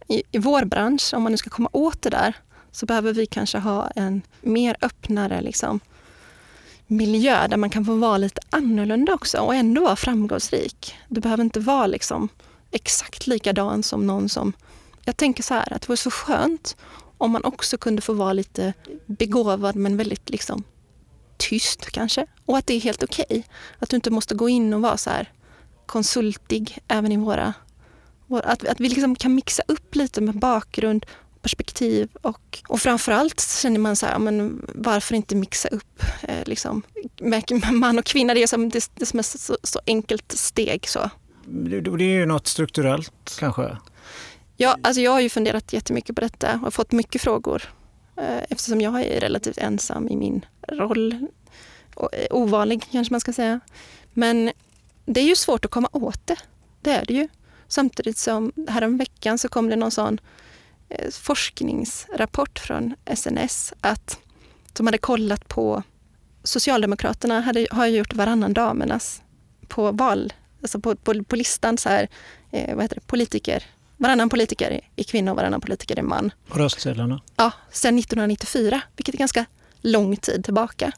i, 0.07 0.23
i 0.31 0.37
vår 0.37 0.65
bransch, 0.65 1.13
om 1.13 1.23
man 1.23 1.31
nu 1.31 1.37
ska 1.37 1.49
komma 1.49 1.69
åt 1.71 2.01
det 2.01 2.09
där, 2.09 2.33
så 2.71 2.85
behöver 2.85 3.13
vi 3.13 3.25
kanske 3.25 3.57
ha 3.57 3.87
en 3.87 4.21
mer 4.41 4.77
öppnare 4.81 5.41
liksom, 5.41 5.79
miljö 6.87 7.47
där 7.47 7.57
man 7.57 7.69
kan 7.69 7.85
få 7.85 7.95
vara 7.95 8.17
lite 8.17 8.41
annorlunda 8.49 9.13
också 9.13 9.37
och 9.37 9.55
ändå 9.55 9.81
vara 9.83 9.95
framgångsrik. 9.95 10.95
Du 11.07 11.21
behöver 11.21 11.43
inte 11.43 11.59
vara 11.59 11.87
liksom 11.87 12.29
exakt 12.71 13.27
likadan 13.27 13.83
som 13.83 14.07
någon 14.07 14.29
som... 14.29 14.53
Jag 15.03 15.17
tänker 15.17 15.43
så 15.43 15.53
här 15.53 15.73
att 15.73 15.81
det 15.81 15.87
vore 15.87 15.97
så 15.97 16.11
skönt 16.11 16.75
om 17.17 17.31
man 17.31 17.43
också 17.43 17.77
kunde 17.77 18.01
få 18.01 18.13
vara 18.13 18.33
lite 18.33 18.73
begåvad 19.05 19.75
men 19.75 19.97
väldigt 19.97 20.29
liksom 20.29 20.63
tyst 21.37 21.91
kanske. 21.91 22.25
Och 22.45 22.57
att 22.57 22.67
det 22.67 22.73
är 22.73 22.79
helt 22.79 23.03
okej. 23.03 23.25
Okay. 23.29 23.43
Att 23.79 23.89
du 23.89 23.95
inte 23.95 24.11
måste 24.11 24.35
gå 24.35 24.49
in 24.49 24.73
och 24.73 24.81
vara 24.81 24.97
så 24.97 25.09
här 25.09 25.31
konsultig 25.85 26.79
även 26.87 27.11
i 27.11 27.17
våra... 27.17 27.53
Att, 28.29 28.67
att 28.67 28.79
vi 28.79 28.89
liksom 28.89 29.15
kan 29.15 29.35
mixa 29.35 29.63
upp 29.67 29.95
lite 29.95 30.21
med 30.21 30.39
bakgrund 30.39 31.05
perspektiv 31.47 32.09
och, 32.21 32.63
och 32.67 32.79
framförallt 32.79 33.41
känner 33.41 33.79
man 33.79 33.95
så 33.95 34.05
här, 34.05 34.19
men 34.19 34.65
varför 34.75 35.15
inte 35.15 35.35
mixa 35.35 35.67
upp 35.67 36.03
eh, 36.21 36.45
liksom, 36.45 36.81
man 37.71 37.99
och 37.99 38.05
kvinna? 38.05 38.33
Det 38.33 38.43
är 38.43 38.47
som, 38.47 38.69
det, 38.69 38.89
det 38.95 39.05
som 39.05 39.19
är 39.19 39.23
så, 39.23 39.57
så 39.63 39.79
enkelt 39.87 40.31
steg. 40.31 40.87
Så. 40.87 41.09
Det, 41.45 41.81
det 41.81 42.03
är 42.03 42.19
ju 42.19 42.25
något 42.25 42.47
strukturellt 42.47 43.37
kanske? 43.39 43.77
Ja, 44.57 44.77
alltså 44.81 45.01
jag 45.01 45.11
har 45.11 45.19
ju 45.19 45.29
funderat 45.29 45.73
jättemycket 45.73 46.15
på 46.15 46.21
detta 46.21 46.59
och 46.65 46.73
fått 46.73 46.91
mycket 46.91 47.21
frågor 47.21 47.63
eh, 48.17 48.43
eftersom 48.49 48.81
jag 48.81 49.01
är 49.01 49.19
relativt 49.19 49.57
ensam 49.57 50.09
i 50.09 50.15
min 50.15 50.45
roll. 50.67 51.13
Eh, 52.13 52.27
ovanlig 52.31 52.83
kanske 52.91 53.13
man 53.13 53.21
ska 53.21 53.33
säga. 53.33 53.59
Men 54.13 54.51
det 55.05 55.19
är 55.19 55.25
ju 55.25 55.35
svårt 55.35 55.65
att 55.65 55.71
komma 55.71 55.89
åt 55.91 56.27
det. 56.27 56.37
Det 56.81 56.91
är 56.91 57.05
det 57.05 57.13
ju. 57.13 57.27
Samtidigt 57.67 58.17
som 58.17 58.51
häromveckan 58.67 59.37
så 59.37 59.47
kom 59.49 59.69
det 59.69 59.75
någon 59.75 59.91
sån 59.91 60.19
forskningsrapport 61.11 62.59
från 62.59 62.95
SNS 63.15 63.73
att 63.81 64.19
de 64.73 64.87
hade 64.87 64.97
kollat 64.97 65.47
på 65.47 65.83
Socialdemokraterna 66.43 67.41
hade, 67.41 67.67
har 67.71 67.85
gjort 67.85 68.13
varannan 68.13 68.53
damernas 68.53 69.21
på 69.67 69.91
val, 69.91 70.33
alltså 70.61 70.79
på, 70.79 70.95
på, 70.95 71.23
på 71.23 71.35
listan 71.35 71.77
så 71.77 71.89
här, 71.89 72.07
eh, 72.51 72.75
vad 72.75 72.83
heter 72.83 72.95
det, 72.95 73.07
politiker. 73.07 73.63
Varannan 73.97 74.29
politiker 74.29 74.81
är 74.95 75.03
kvinna 75.03 75.31
och 75.31 75.37
varannan 75.37 75.61
politiker 75.61 75.99
är 75.99 76.03
man. 76.03 76.31
På 76.47 76.59
röstsedlarna? 76.59 77.21
Ja, 77.35 77.51
sedan 77.71 77.99
1994, 77.99 78.81
vilket 78.95 79.15
är 79.15 79.19
ganska 79.19 79.45
lång 79.81 80.17
tid 80.17 80.43
tillbaka. 80.43 80.91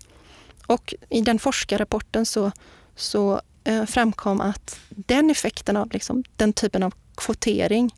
Och 0.66 0.94
i 1.10 1.22
den 1.22 1.40
forskarrapporten 1.40 2.26
så, 2.26 2.52
så 2.96 3.42
eh, 3.64 3.86
framkom 3.86 4.42
att 4.42 4.80
den 4.90 5.30
effekten 5.30 5.78
av 5.78 5.92
liksom, 5.92 6.24
den 6.36 6.54
typen 6.54 6.84
av 6.84 6.94
kvotering 7.16 7.96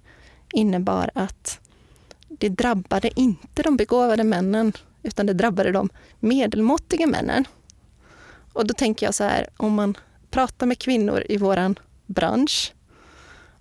innebar 0.54 1.12
att 1.16 1.60
det 2.42 2.50
drabbade 2.50 3.20
inte 3.20 3.64
de 3.64 3.78
begåvade 3.78 4.24
männen 4.24 4.74
utan 5.04 5.26
det 5.26 5.34
drabbade 5.34 5.72
de 5.72 5.90
medelmåttiga 6.20 7.08
männen. 7.08 7.46
Och 8.54 8.68
då 8.68 8.74
tänker 8.74 9.06
jag 9.06 9.16
så 9.16 9.24
här, 9.24 9.50
om 9.58 9.74
man 9.74 9.98
pratar 10.30 10.66
med 10.68 10.80
kvinnor 10.80 11.24
i 11.30 11.38
våran 11.38 11.80
bransch 12.06 12.74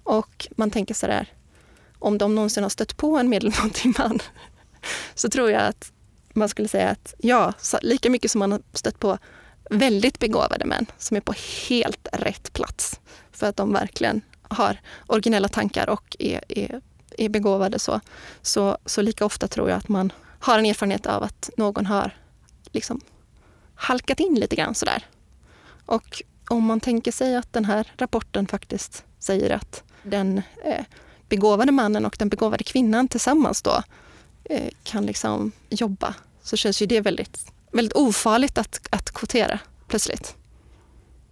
och 0.02 0.48
man 0.56 0.70
tänker 0.70 0.94
så 0.94 1.06
här, 1.06 1.32
om 1.98 2.18
de 2.18 2.34
någonsin 2.34 2.62
har 2.62 2.70
stött 2.70 2.96
på 2.96 3.16
en 3.18 3.28
medelmåttig 3.28 3.98
man 3.98 4.18
så 5.14 5.28
tror 5.28 5.50
jag 5.50 5.62
att 5.62 5.92
man 6.34 6.48
skulle 6.48 6.68
säga 6.68 6.88
att 6.88 7.14
ja, 7.18 7.52
lika 7.82 8.10
mycket 8.10 8.30
som 8.30 8.38
man 8.38 8.52
har 8.52 8.62
stött 8.72 8.98
på 8.98 9.18
väldigt 9.70 10.18
begåvade 10.18 10.64
män 10.64 10.86
som 10.98 11.16
är 11.16 11.20
på 11.20 11.34
helt 11.68 12.08
rätt 12.12 12.52
plats 12.52 13.00
för 13.32 13.46
att 13.46 13.56
de 13.56 13.72
verkligen 13.72 14.20
har 14.42 14.80
originella 15.06 15.48
tankar 15.48 15.88
och 15.90 16.16
är, 16.18 16.44
är 16.48 16.80
är 17.18 17.28
begåvade 17.28 17.78
så, 17.78 18.00
så, 18.42 18.78
så 18.86 19.02
lika 19.02 19.24
ofta 19.24 19.48
tror 19.48 19.70
jag 19.70 19.76
att 19.76 19.88
man 19.88 20.12
har 20.38 20.58
en 20.58 20.66
erfarenhet 20.66 21.06
av 21.06 21.22
att 21.22 21.50
någon 21.56 21.86
har 21.86 22.16
liksom 22.72 23.00
halkat 23.74 24.20
in 24.20 24.34
lite 24.34 24.56
grann 24.56 24.74
sådär. 24.74 25.06
Och 25.86 26.22
om 26.48 26.64
man 26.64 26.80
tänker 26.80 27.12
sig 27.12 27.36
att 27.36 27.52
den 27.52 27.64
här 27.64 27.92
rapporten 27.96 28.46
faktiskt 28.46 29.04
säger 29.18 29.50
att 29.50 29.82
den 30.02 30.42
eh, 30.64 30.84
begåvade 31.28 31.72
mannen 31.72 32.06
och 32.06 32.16
den 32.18 32.28
begåvade 32.28 32.64
kvinnan 32.64 33.08
tillsammans 33.08 33.62
då 33.62 33.82
eh, 34.44 34.70
kan 34.82 35.06
liksom 35.06 35.52
jobba 35.68 36.14
så 36.42 36.56
känns 36.56 36.82
ju 36.82 36.86
det 36.86 37.00
väldigt, 37.00 37.52
väldigt 37.72 37.96
ofarligt 37.96 38.58
att, 38.58 38.88
att 38.90 39.12
kvotera 39.12 39.58
plötsligt. 39.88 40.34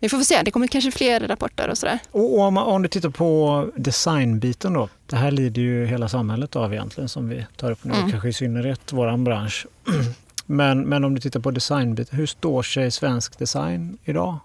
Vi 0.00 0.08
får 0.08 0.18
se, 0.18 0.42
det 0.42 0.50
kommer 0.50 0.66
kanske 0.66 0.90
fler 0.90 1.20
rapporter 1.20 1.68
och 1.68 1.78
sådär. 1.78 1.98
Och 2.10 2.38
om, 2.40 2.56
om 2.56 2.82
du 2.82 2.88
tittar 2.88 3.10
på 3.10 3.66
designbiten 3.76 4.72
då. 4.72 4.88
Det 5.06 5.16
här 5.16 5.30
lider 5.30 5.62
ju 5.62 5.86
hela 5.86 6.08
samhället 6.08 6.56
av 6.56 6.72
egentligen 6.72 7.08
som 7.08 7.28
vi 7.28 7.46
tar 7.56 7.70
upp 7.70 7.84
nu, 7.84 7.94
mm. 7.94 8.10
kanske 8.10 8.28
i 8.28 8.32
synnerhet 8.32 8.92
vår 8.92 9.16
bransch. 9.16 9.66
Men, 10.50 10.80
men 10.80 11.04
om 11.04 11.14
du 11.14 11.20
tittar 11.20 11.40
på 11.40 11.50
designbiten, 11.50 12.18
hur 12.18 12.26
står 12.26 12.62
sig 12.62 12.90
svensk 12.90 13.38
design 13.38 13.98
idag? 14.04 14.38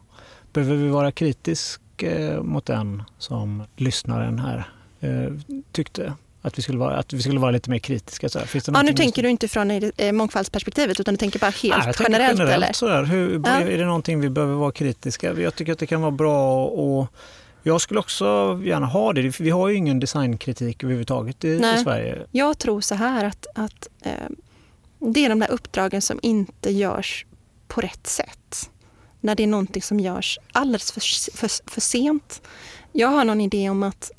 Behöver 0.53 0.75
vi 0.75 0.87
vara 0.87 1.11
kritisk 1.11 2.03
eh, 2.03 2.41
mot 2.41 2.65
den 2.65 3.03
som 3.17 3.63
lyssnaren 3.77 4.39
här 4.39 4.69
eh, 4.99 5.33
tyckte? 5.71 6.13
Att 6.45 6.57
vi 6.57 6.61
skulle 6.61 6.77
vara, 6.77 6.95
att 6.95 7.13
vi 7.13 7.21
skulle 7.21 7.39
vara 7.39 7.51
lite 7.51 7.69
mer 7.69 7.79
kritiska. 7.79 8.29
Så 8.29 8.39
ja, 8.73 8.81
nu 8.81 8.93
tänker 8.93 9.23
du 9.23 9.29
inte 9.29 9.47
från 9.47 9.71
eh, 9.71 10.11
mångfaldsperspektivet 10.11 10.99
utan 10.99 11.13
du 11.13 11.17
tänker 11.17 11.39
bara 11.39 11.51
helt 11.51 11.77
Nej, 11.77 11.85
jag 11.85 11.95
generellt? 11.99 12.39
generellt 12.39 12.63
eller? 12.63 12.73
Sådär. 12.73 13.03
Hur, 13.03 13.41
ja. 13.45 13.59
Är 13.59 13.77
det 13.77 13.85
någonting 13.85 14.19
vi 14.19 14.29
behöver 14.29 14.53
vara 14.53 14.71
kritiska? 14.71 15.33
Jag 15.33 15.55
tycker 15.55 15.71
att 15.71 15.79
det 15.79 15.87
kan 15.87 16.01
vara 16.01 16.11
bra 16.11 16.65
och 16.65 17.07
jag 17.63 17.81
skulle 17.81 17.99
också 17.99 18.59
gärna 18.63 18.85
ha 18.85 19.13
det. 19.13 19.39
Vi 19.39 19.49
har 19.49 19.69
ju 19.69 19.75
ingen 19.75 19.99
designkritik 19.99 20.83
överhuvudtaget 20.83 21.43
i, 21.43 21.47
i 21.47 21.83
Sverige. 21.83 22.25
Jag 22.31 22.57
tror 22.57 22.81
så 22.81 22.95
här 22.95 23.25
att, 23.25 23.47
att 23.55 23.87
eh, 24.01 24.11
det 24.99 25.25
är 25.25 25.29
de 25.29 25.39
där 25.39 25.51
uppdragen 25.51 26.01
som 26.01 26.19
inte 26.21 26.71
görs 26.71 27.25
på 27.67 27.81
rätt 27.81 28.07
sätt. 28.07 28.69
När 29.19 29.35
det 29.35 29.43
är 29.43 29.47
någonting 29.47 29.81
som 29.81 29.99
görs 29.99 30.39
alldeles 30.51 30.91
för, 30.91 31.01
för, 31.37 31.71
för 31.71 31.81
sent. 31.81 32.41
Jag 32.91 33.07
har 33.07 33.23
någon 33.23 33.41
idé 33.41 33.69
om 33.69 33.83
att 33.83 34.11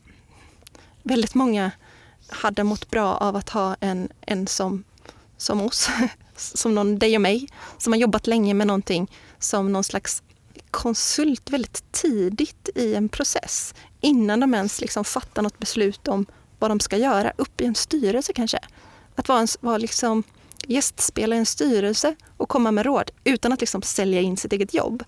väldigt 1.03 1.35
många 1.35 1.70
hade 2.29 2.64
mått 2.64 2.91
bra 2.91 3.16
av 3.16 3.37
att 3.37 3.49
ha 3.49 3.77
en, 3.81 4.09
en 4.20 4.47
som, 4.47 4.85
som 5.37 5.61
oss, 5.61 5.89
som 6.37 6.75
någon, 6.75 6.99
dig 6.99 7.16
och 7.16 7.22
mig, 7.22 7.49
som 7.79 7.93
har 7.93 8.01
jobbat 8.01 8.27
länge 8.27 8.55
med 8.55 8.66
någonting 8.66 9.11
som 9.39 9.72
någon 9.72 9.85
slags 9.85 10.22
konsult 10.70 11.51
väldigt 11.51 11.93
tidigt 11.93 12.68
i 12.75 12.95
en 12.95 13.09
process. 13.09 13.75
Innan 14.01 14.41
de 14.41 14.55
ens 14.55 14.81
liksom 14.81 15.05
fattar 15.05 15.43
något 15.43 15.59
beslut 15.59 16.09
om 16.09 16.27
vad 16.59 16.70
de 16.70 16.81
ska 16.81 16.97
göra, 16.97 17.33
upp 17.37 17.61
i 17.61 17.64
en 17.64 17.75
styrelse 17.75 18.33
kanske. 18.33 18.59
Att 19.14 19.29
vara, 19.29 19.41
en, 19.41 19.49
vara 19.61 19.79
liksom 19.79 20.22
gästspelare 20.66 21.37
i 21.37 21.39
en 21.39 21.47
styrelse 21.47 22.14
och 22.37 22.49
komma 22.49 22.70
med 22.70 22.87
råd 22.87 23.11
utan 23.25 23.53
att 23.53 23.61
liksom 23.61 23.83
sälja 23.83 24.20
in 24.20 24.37
sitt 24.37 24.53
eget 24.53 24.75
jobb. 24.75 25.05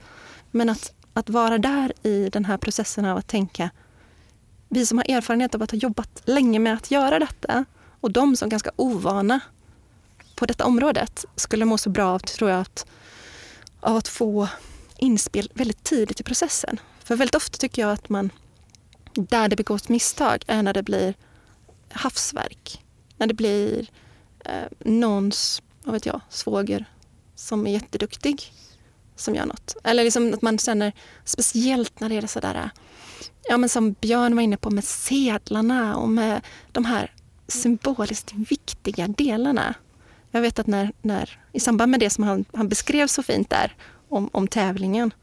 Men 0.51 0.69
att, 0.69 0.93
att 1.13 1.31
vara 1.31 1.59
där 1.59 1.93
i 2.03 2.29
den 2.29 2.45
här 2.45 2.57
processen 2.57 3.05
av 3.05 3.17
att 3.17 3.29
tänka 3.29 3.71
vi 4.69 4.87
som 4.87 4.99
har 4.99 5.11
erfarenhet 5.11 5.55
av 5.55 5.63
att 5.63 5.71
ha 5.71 5.79
jobbat 5.79 6.23
länge 6.25 6.59
med 6.59 6.75
att 6.75 6.91
göra 6.91 7.19
detta 7.19 7.65
och 8.01 8.13
de 8.13 8.37
som 8.37 8.47
är 8.47 8.51
ganska 8.51 8.71
ovana 8.77 9.41
på 10.37 10.47
detta 10.47 10.65
området 10.65 11.25
skulle 11.37 11.65
må 11.65 11.79
så 11.79 11.91
bra 11.91 12.09
av, 12.09 12.19
tror 12.19 12.51
jag, 12.51 12.61
att, 12.61 12.87
av 13.81 13.97
att 13.97 14.09
få 14.09 14.49
inspel 14.99 15.51
väldigt 15.55 15.85
tidigt 15.85 16.21
i 16.21 16.23
processen. 16.23 16.81
För 17.05 17.17
väldigt 17.17 17.35
ofta 17.35 17.59
tycker 17.59 17.83
jag 17.83 17.93
att 17.93 18.09
man, 18.09 18.31
där 19.15 19.49
det 19.49 19.57
begås 19.57 19.89
misstag 19.89 20.45
är 20.47 20.63
när 20.63 20.73
det 20.73 20.83
blir 20.83 21.15
havsverk. 21.91 22.85
När 23.17 23.27
det 23.27 23.35
blir 23.35 23.87
eh, 24.45 24.69
någons, 24.79 25.63
vad 25.83 25.93
vet 25.93 26.07
jag, 26.07 26.21
svåger 26.29 26.85
som 27.35 27.67
är 27.67 27.71
jätteduktig 27.71 28.53
som 29.17 29.35
gör 29.35 29.47
något. 29.47 29.77
Eller 29.85 30.05
liksom 30.05 30.35
att 30.35 30.43
man 30.43 30.59
känner, 30.59 30.93
speciellt 31.25 32.01
när 32.01 32.09
det 32.09 32.17
är 32.17 32.27
sådär 32.27 32.71
ja, 33.49 33.57
men 33.57 33.69
som 33.69 33.93
Björn 33.93 34.37
var 34.37 34.43
inne 34.43 34.57
på 34.57 34.71
med 34.71 34.85
sedlarna 34.85 35.97
och 35.97 36.09
med 36.09 36.41
de 36.73 36.85
här 36.85 37.13
symboliskt 37.49 38.33
viktiga 38.33 39.09
delarna. 39.09 39.75
Jag 40.31 40.41
vet 40.41 40.59
att 40.59 40.67
när, 40.67 40.93
när 41.03 41.41
i 41.53 41.61
samband 41.61 41.91
med 41.91 42.01
det 42.01 42.11
som 42.11 42.25
han, 42.25 42.45
han 42.53 42.69
beskrev 42.69 43.07
så 43.07 43.23
fint 43.23 43.51
där 43.51 43.77
om, 44.09 44.31
om 44.33 44.49
tävlingen 44.49 45.15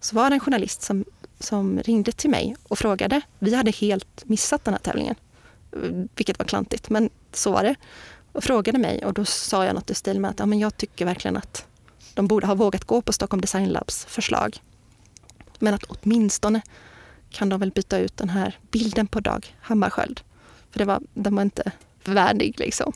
så 0.00 0.16
var 0.16 0.30
det 0.30 0.36
en 0.36 0.40
journalist 0.40 0.82
som, 0.82 1.04
som 1.40 1.78
ringde 1.78 2.12
till 2.12 2.30
mig 2.30 2.56
och 2.68 2.78
frågade. 2.78 3.20
Vi 3.38 3.54
hade 3.54 3.70
helt 3.70 4.24
missat 4.24 4.64
den 4.64 4.74
här 4.74 4.80
tävlingen, 4.80 5.14
vilket 6.16 6.38
var 6.38 6.46
klantigt, 6.46 6.90
men 6.90 7.10
så 7.32 7.52
var 7.52 7.62
det. 7.62 7.74
och 8.32 8.44
frågade 8.44 8.78
mig 8.78 9.04
och 9.04 9.14
då 9.14 9.24
sa 9.24 9.64
jag 9.64 9.74
något 9.74 9.90
i 9.90 9.94
stil 9.94 10.20
med 10.20 10.30
att 10.30 10.38
ja, 10.38 10.46
men 10.46 10.58
jag 10.58 10.76
tycker 10.76 11.04
verkligen 11.04 11.36
att 11.36 11.66
de 12.14 12.26
borde 12.26 12.46
ha 12.46 12.54
vågat 12.54 12.84
gå 12.84 13.02
på 13.02 13.12
Stockholm 13.12 13.40
Design 13.40 13.68
Labs 13.68 14.04
förslag. 14.04 14.62
Men 15.58 15.74
att 15.74 15.84
åtminstone 15.84 16.62
kan 17.30 17.48
de 17.48 17.60
väl 17.60 17.70
byta 17.70 17.98
ut 17.98 18.16
den 18.16 18.28
här 18.28 18.58
bilden 18.70 19.06
på 19.06 19.20
Dag 19.20 19.56
Hammarskjöld. 19.60 20.20
För 20.70 20.78
det 20.78 20.84
var, 20.84 21.00
den 21.14 21.34
var 21.34 21.42
inte 21.42 21.72
värdig. 22.04 22.58
Liksom. 22.58 22.92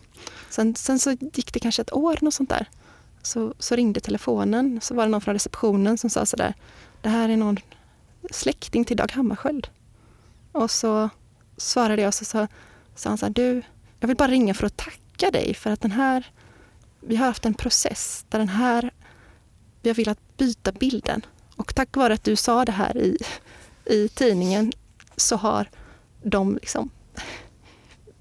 Sen, 0.51 0.75
sen 0.75 0.99
så 0.99 1.11
gick 1.11 1.53
det 1.53 1.61
kanske 1.61 1.83
ett 1.83 1.93
år, 1.93 2.19
något 2.21 2.35
sånt 2.35 2.51
där. 2.51 2.67
Så, 3.23 3.55
så 3.59 3.77
ringde 3.77 4.01
telefonen. 4.01 4.81
Så 4.83 4.95
var 4.95 5.05
det 5.05 5.11
någon 5.11 5.21
från 5.21 5.35
receptionen 5.35 5.99
som 5.99 6.11
sa 6.11 6.27
sådär. 6.27 6.55
Det 7.01 7.09
här 7.09 7.29
är 7.29 7.37
någon 7.37 7.59
släkting 8.31 8.85
till 8.85 8.97
Dag 8.97 9.13
Hammarskjöld. 9.13 9.69
Och 10.53 10.71
så 10.71 11.11
svarade 11.57 12.03
jag 12.03 12.09
och 12.09 12.15
så 12.15 12.25
sa, 12.25 12.49
sa 12.95 13.09
han 13.09 13.19
så 13.19 13.27
här, 13.27 13.33
du, 13.33 13.63
jag 14.01 14.09
vill 14.09 14.17
bara 14.17 14.29
ringa 14.29 14.55
för 14.55 14.67
att 14.67 14.77
tacka 14.77 15.31
dig 15.31 15.55
för 15.55 15.71
att 15.71 15.81
den 15.81 15.93
här, 15.93 16.27
vi 17.01 17.17
har 17.17 17.27
haft 17.27 17.47
en 17.47 17.55
process 17.55 18.25
där 18.29 18.39
den 18.39 18.49
här, 18.49 18.91
vi 19.83 19.91
har 19.91 19.95
velat 19.95 20.37
byta 20.37 20.73
bilden. 20.73 21.27
Och 21.57 21.75
tack 21.75 21.97
vare 21.97 22.15
att 22.15 22.25
du 22.25 22.37
sa 22.37 22.65
det 22.65 22.73
här 22.73 22.97
i, 22.97 23.19
i 23.87 24.09
tidningen 24.09 24.73
så 25.17 25.37
har 25.37 25.71
de 26.23 26.55
liksom 26.55 26.91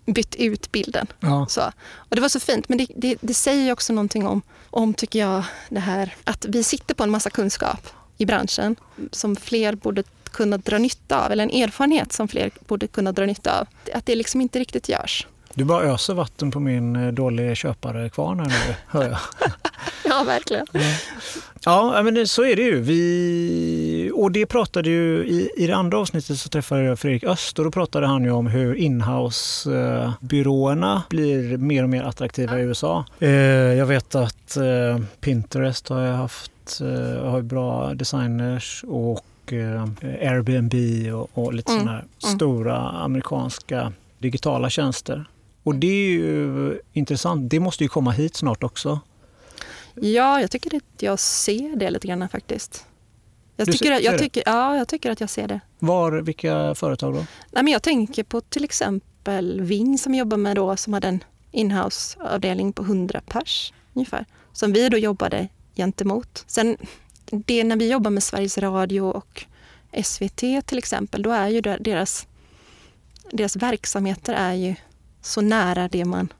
bytt 0.06 0.36
ut 0.36 0.72
bilden. 0.72 1.08
Ja. 1.20 1.46
Så. 1.50 1.62
Och 1.96 2.16
det 2.16 2.22
var 2.22 2.30
så 2.30 2.40
fint, 2.40 2.70
men 2.70 2.78
det, 2.78 2.88
det, 2.96 3.18
det, 3.22 3.34
säger 3.34 3.74
också 3.74 3.94
någonting 3.94 4.28
om, 4.28 4.42
om, 4.70 4.94
tycker 4.94 5.20
jag, 5.20 5.44
det 5.70 5.80
här 5.80 6.16
att 6.24 6.46
vi 6.50 6.64
sitter 6.64 6.96
på 6.96 7.04
en 7.04 7.12
massa 7.12 7.30
kunskap 7.30 7.88
i 8.18 8.26
branschen 8.26 8.76
som 9.12 9.36
fler 9.36 9.76
borde 9.76 10.04
kunna 10.24 10.58
dra 10.58 10.78
nytta 10.78 11.26
av, 11.26 11.32
eller 11.32 11.44
en 11.44 11.64
erfarenhet 11.64 12.14
som 12.14 12.28
fler 12.28 12.52
borde 12.68 12.88
kunna 12.88 13.12
dra 13.12 13.26
nytta 13.26 13.60
av. 13.60 13.68
Att 13.94 14.06
det 14.06 14.16
liksom 14.16 14.42
inte 14.42 14.60
riktigt 14.60 14.90
görs. 14.90 15.28
Du 15.54 15.64
bara 15.64 15.84
öser 15.84 16.14
vatten 16.14 16.52
på 16.52 16.60
min 16.60 16.96
eh, 16.96 17.12
dåliga 17.12 17.56
köpare-kvarn 17.56 18.40
här 18.40 18.48
nu, 18.48 18.76
hör 18.88 19.10
jag. 19.10 19.20
ja, 20.06 20.24
verkligen. 20.24 20.68
Ja, 21.66 22.04
men 22.04 22.28
så 22.28 22.46
är 22.46 22.56
det 22.56 22.62
ju. 22.62 22.80
Vi, 22.80 24.12
och 24.16 24.32
det 24.32 24.46
pratade 24.46 24.90
ju, 24.90 25.26
i, 25.26 25.50
i 25.58 25.68
det 25.68 25.76
andra 25.76 25.98
avsnittet 25.98 26.40
så 26.40 26.50
träffade 26.50 26.84
jag 26.84 27.00
Fredrik 27.00 27.24
Öst 27.24 27.60
och 27.60 27.66
då 27.66 27.72
pratade 27.72 28.08
han 28.08 28.24
ju 28.24 28.32
om 28.32 28.48
hur 28.48 28.76
inhouse-byråerna 28.76 31.04
blir 31.10 31.58
mer 31.58 31.84
och 31.84 31.90
mer 31.90 32.04
attraktiva 32.04 32.60
i 32.60 32.62
USA. 32.62 33.06
Eh, 33.20 33.30
jag 33.30 33.86
vet 33.86 34.16
att 34.16 34.58
eh, 34.58 34.98
Pinterest 35.20 35.90
har 35.90 36.08
haft 36.08 36.52
har 37.22 37.42
bra 37.42 37.94
designers 37.94 38.84
och 38.88 39.26
Airbnb 40.22 40.74
och, 41.14 41.30
och 41.34 41.54
lite 41.54 41.72
mm. 41.72 41.84
sådana 41.84 41.98
här 41.98 42.06
mm. 42.24 42.36
stora 42.36 42.78
amerikanska 42.78 43.94
digitala 44.20 44.70
tjänster. 44.70 45.26
Och 45.64 45.76
det 45.76 45.88
är 45.88 46.10
ju 46.10 46.80
intressant. 46.94 47.52
Det 47.52 47.60
måste 47.60 47.84
ju 47.84 47.88
komma 47.88 48.12
hit 48.12 48.36
snart 48.36 48.64
också. 48.64 49.00
Ja, 49.96 50.42
jag 50.42 50.52
tycker 50.52 50.76
att 50.76 51.02
jag 51.02 51.20
ser 51.20 51.76
det 51.76 51.90
lite 51.90 52.08
grann 52.08 52.30
faktiskt. 52.30 52.86
Jag 53.56 53.72
tycker, 53.72 53.86
ser, 53.86 53.92
att, 53.92 54.04
jag 54.04 54.20
tycker, 54.20 54.44
ja, 54.46 54.78
jag 54.78 54.88
tycker 54.88 55.12
att 55.12 55.20
jag 55.20 55.30
ser 55.30 55.48
det. 55.48 55.60
Var, 55.80 56.12
vilka 56.12 56.76
företag 56.76 57.14
då? 57.14 57.20
Nej, 57.52 57.64
men 57.64 57.68
jag 57.68 57.84
tänker 57.84 58.24
på 58.24 58.42
till 58.42 58.64
exempel 58.64 59.62
Ving 59.62 59.98
som 59.98 60.16
jobbar 60.16 60.38
med 60.38 60.56
då, 60.56 60.76
som 60.78 60.94
hade 60.94 61.08
en 61.08 61.24
inhouse-avdelning 61.52 62.74
på 62.74 62.84
100 62.84 63.22
pers 63.28 63.74
ungefär. 63.94 64.26
Som 64.54 64.74
vi 64.74 64.90
då 64.90 64.98
jobbade 64.98 65.48
gentemot. 65.76 66.44
Sen 66.48 66.78
det 67.32 67.64
när 67.64 67.76
vi 67.76 67.92
jobbar 67.92 68.12
med 68.12 68.24
Sveriges 68.24 68.58
Radio 68.58 69.02
och 69.02 69.46
SVT 70.04 70.38
till 70.38 70.78
exempel, 70.78 71.22
då 71.22 71.32
är 71.32 71.48
ju 71.48 71.62
deras, 71.62 72.28
deras 73.32 73.56
verksamheter 73.56 74.34
är 74.34 74.54
ju 74.54 74.76
så 75.22 75.42
nära 75.42 75.88
det 75.88 76.06
man, 76.06 76.34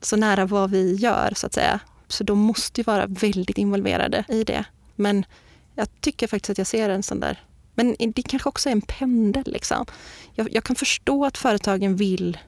så 0.00 0.16
nära 0.16 0.46
vad 0.46 0.70
vi 0.70 0.94
gör 0.94 1.32
så 1.36 1.46
att 1.46 1.54
säga. 1.54 1.80
Så 2.08 2.24
de 2.24 2.38
måste 2.38 2.80
ju 2.80 2.84
vara 2.84 3.06
väldigt 3.06 3.58
involverade 3.58 4.24
i 4.28 4.44
det. 4.44 4.64
Men 4.96 5.24
jag 5.74 5.88
tycker 6.00 6.26
faktiskt 6.26 6.50
att 6.50 6.58
jag 6.58 6.66
ser 6.66 6.88
en 6.88 7.02
sån 7.02 7.20
där... 7.20 7.42
Men 7.74 7.96
det 7.98 8.22
kanske 8.22 8.48
också 8.48 8.68
är 8.68 8.72
en 8.72 8.80
pendel. 8.80 9.44
Liksom. 9.46 9.86
Jag, 10.34 10.54
jag 10.54 10.64
kan 10.64 10.76
förstå 10.76 11.24
att 11.24 11.38
företagen 11.38 11.96
vill 11.96 12.38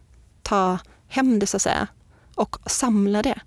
ta 0.43 0.79
hem 1.09 1.39
det 1.39 1.47
så 1.47 1.57
att 1.57 1.63
säga 1.63 1.89
och 2.35 2.57
samla 2.67 3.23
det. 3.23 3.41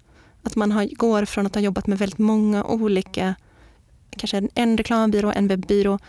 Att 0.44 0.56
man 0.56 0.72
har, 0.72 0.86
går 0.86 1.26
från 1.26 1.46
att 1.46 1.56
ha 1.56 1.62
jobbat 1.62 1.88
med 1.88 1.98
väldigt 1.98 2.20
många 2.20 2.64
olika, 2.64 3.36
kanske 4.18 4.38
en, 4.38 4.50
en 4.56 4.78
reklambyrå, 4.78 5.32
en 5.36 5.48
webbyrå, 5.48 6.00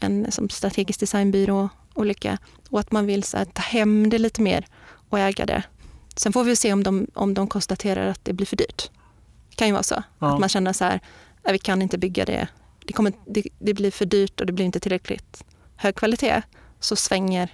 en 0.00 0.32
som 0.32 0.48
strategisk 0.48 1.00
designbyrå, 1.00 1.68
olika. 1.94 2.38
Och 2.70 2.80
att 2.80 2.92
man 2.92 3.06
vill 3.06 3.22
så 3.22 3.36
här, 3.36 3.44
ta 3.44 3.62
hem 3.62 4.10
det 4.10 4.18
lite 4.18 4.42
mer 4.42 4.66
och 5.08 5.18
äga 5.18 5.46
det. 5.46 5.62
Sen 6.16 6.32
får 6.32 6.44
vi 6.44 6.56
se 6.56 6.72
om 6.72 6.82
de, 6.82 7.06
om 7.14 7.34
de 7.34 7.46
konstaterar 7.48 8.06
att 8.06 8.24
det 8.24 8.32
blir 8.32 8.46
för 8.46 8.56
dyrt. 8.56 8.90
Kan 9.54 9.66
ju 9.66 9.72
vara 9.72 9.82
så. 9.82 10.02
Ja. 10.18 10.34
Att 10.34 10.40
man 10.40 10.48
känner 10.48 10.72
så 10.72 10.84
här, 10.84 11.00
vi 11.52 11.58
kan 11.58 11.82
inte 11.82 11.98
bygga 11.98 12.24
det. 12.24 12.48
Det, 12.86 12.92
kommer, 12.92 13.12
det, 13.26 13.44
det 13.58 13.74
blir 13.74 13.90
för 13.90 14.04
dyrt 14.04 14.40
och 14.40 14.46
det 14.46 14.52
blir 14.52 14.64
inte 14.64 14.80
tillräckligt 14.80 15.44
hög 15.76 15.94
kvalitet. 15.94 16.42
Så 16.80 16.96
svänger 16.96 17.52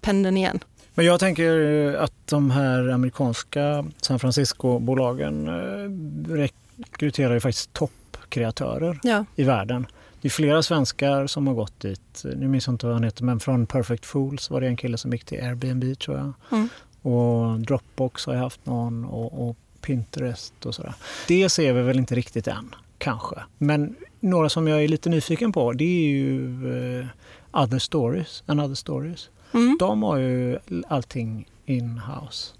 pendeln 0.00 0.36
igen. 0.36 0.58
Men 0.94 1.06
jag 1.06 1.20
tänker 1.20 1.94
att 1.94 2.12
de 2.24 2.50
här 2.50 2.88
amerikanska 2.88 3.84
San 4.00 4.18
Francisco-bolagen 4.18 5.48
eh, 5.48 6.34
rekryterar 6.34 7.34
ju 7.34 7.40
faktiskt 7.40 7.72
toppkreatörer 7.72 9.00
ja. 9.02 9.24
i 9.36 9.44
världen. 9.44 9.86
Det 10.20 10.28
är 10.28 10.30
flera 10.30 10.62
svenskar 10.62 11.26
som 11.26 11.46
har 11.46 11.54
gått 11.54 11.80
dit. 11.80 12.24
Nu 12.36 12.48
minns 12.48 12.66
jag 12.66 12.74
inte 12.74 12.86
vad 12.86 12.94
han 12.94 13.04
heter, 13.04 13.24
men 13.24 13.40
från 13.40 13.66
Perfect 13.66 14.06
Fools 14.06 14.50
var 14.50 14.60
det 14.60 14.66
en 14.66 14.76
kille 14.76 14.98
som 14.98 15.12
gick 15.12 15.24
till 15.24 15.44
Airbnb 15.44 15.98
tror 15.98 16.16
jag. 16.16 16.32
Mm. 16.52 16.68
Och 17.02 17.60
Dropbox 17.60 18.26
har 18.26 18.34
jag 18.34 18.40
haft 18.40 18.66
någon 18.66 19.04
och, 19.04 19.48
och 19.48 19.56
Pinterest 19.80 20.66
och 20.66 20.74
sådär. 20.74 20.94
Det 21.28 21.48
ser 21.48 21.72
vi 21.72 21.82
väl 21.82 21.98
inte 21.98 22.14
riktigt 22.14 22.46
än, 22.46 22.74
kanske. 22.98 23.36
Men 23.58 23.96
några 24.20 24.48
som 24.48 24.68
jag 24.68 24.84
är 24.84 24.88
lite 24.88 25.08
nyfiken 25.08 25.52
på 25.52 25.72
det 25.72 25.84
är 25.84 26.08
ju 26.08 26.40
uh, 26.66 27.06
Other 27.52 27.78
Stories, 27.78 28.42
and 28.46 28.60
Other 28.60 28.74
Stories. 28.74 29.30
Mm. 29.54 29.76
De 29.80 30.02
har 30.02 30.16
ju 30.16 30.58
allting 30.88 31.46
in-house 31.66 32.52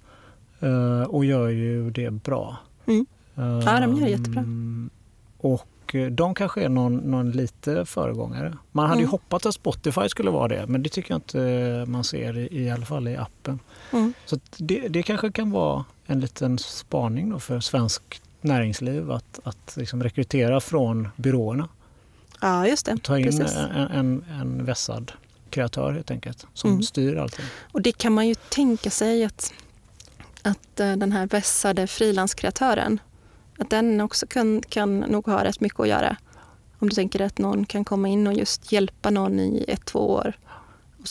uh, 0.63 1.03
och 1.03 1.25
gör 1.25 1.49
ju 1.49 1.91
det 1.91 2.11
bra. 2.11 2.57
Mm. 2.87 3.07
Ja, 3.35 3.81
de 3.81 3.97
gör 3.97 4.05
det 4.05 4.11
jättebra. 4.11 4.43
Um, 4.43 4.91
och 5.39 5.69
Eh, 5.95 6.07
de 6.07 6.35
kanske 6.35 6.63
är 6.63 6.69
någon, 6.69 6.97
någon 6.97 7.31
lite 7.31 7.85
föregångare. 7.85 8.57
Man 8.73 8.87
hade 8.87 8.99
mm. 8.99 9.05
ju 9.05 9.11
hoppats 9.11 9.47
att 9.47 9.55
Spotify 9.55 10.09
skulle 10.09 10.31
vara 10.31 10.49
det 10.49 10.67
men 10.67 10.83
det 10.83 10.89
tycker 10.89 11.11
jag 11.11 11.17
inte 11.17 11.43
eh, 11.43 11.87
man 11.87 12.05
ser 12.05 12.39
i, 12.39 12.65
i 12.65 12.71
alla 12.71 12.87
fall 12.87 13.09
i 13.09 13.17
appen. 13.17 13.59
Mm. 13.93 14.13
Så 14.25 14.39
det, 14.57 14.89
det 14.89 15.03
kanske 15.03 15.33
kan 15.33 15.51
vara 15.51 15.85
en 16.11 16.21
liten 16.21 16.59
spaning 16.59 17.31
då 17.31 17.39
för 17.39 17.61
svensk 17.61 18.21
näringsliv 18.41 19.11
att, 19.11 19.41
att 19.45 19.77
liksom 19.77 20.03
rekrytera 20.03 20.61
från 20.61 21.09
byråerna. 21.17 21.69
Ja, 22.41 22.67
just 22.67 22.87
det. 22.87 22.99
Ta 23.03 23.19
in 23.19 23.25
Precis. 23.25 23.57
en, 23.57 23.91
en, 23.91 24.25
en 24.41 24.65
vässad 24.65 25.13
kreatör 25.51 25.93
helt 25.93 26.11
enkelt 26.11 26.47
som 26.55 26.71
mm. 26.71 26.83
styr 26.83 27.17
allting. 27.17 27.45
Och 27.73 27.83
det 27.83 27.93
kan 27.93 28.13
man 28.13 28.29
ju 28.29 28.35
tänka 28.35 28.91
sig 28.91 29.25
att, 29.25 29.53
att 30.43 30.81
eh, 30.81 30.97
den 30.97 31.13
här 31.13 31.27
vässade 31.27 31.87
frilanskreatören 31.87 33.01
att 33.59 33.71
den 33.71 34.01
också 34.01 34.27
kan, 34.27 34.63
kan 34.69 35.01
nog 35.01 35.27
ha 35.27 35.45
rätt 35.45 35.61
mycket 35.61 35.81
att 35.81 35.89
göra. 35.89 36.17
Om 36.79 36.89
du 36.89 36.95
tänker 36.95 37.21
att 37.21 37.39
någon 37.39 37.65
kan 37.67 37.85
komma 37.85 38.09
in 38.09 38.27
och 38.27 38.35
just 38.35 38.73
hjälpa 38.73 39.11
någon 39.11 39.41
i 39.41 39.65
ett, 39.69 39.85
två 39.85 40.11
år 40.11 40.33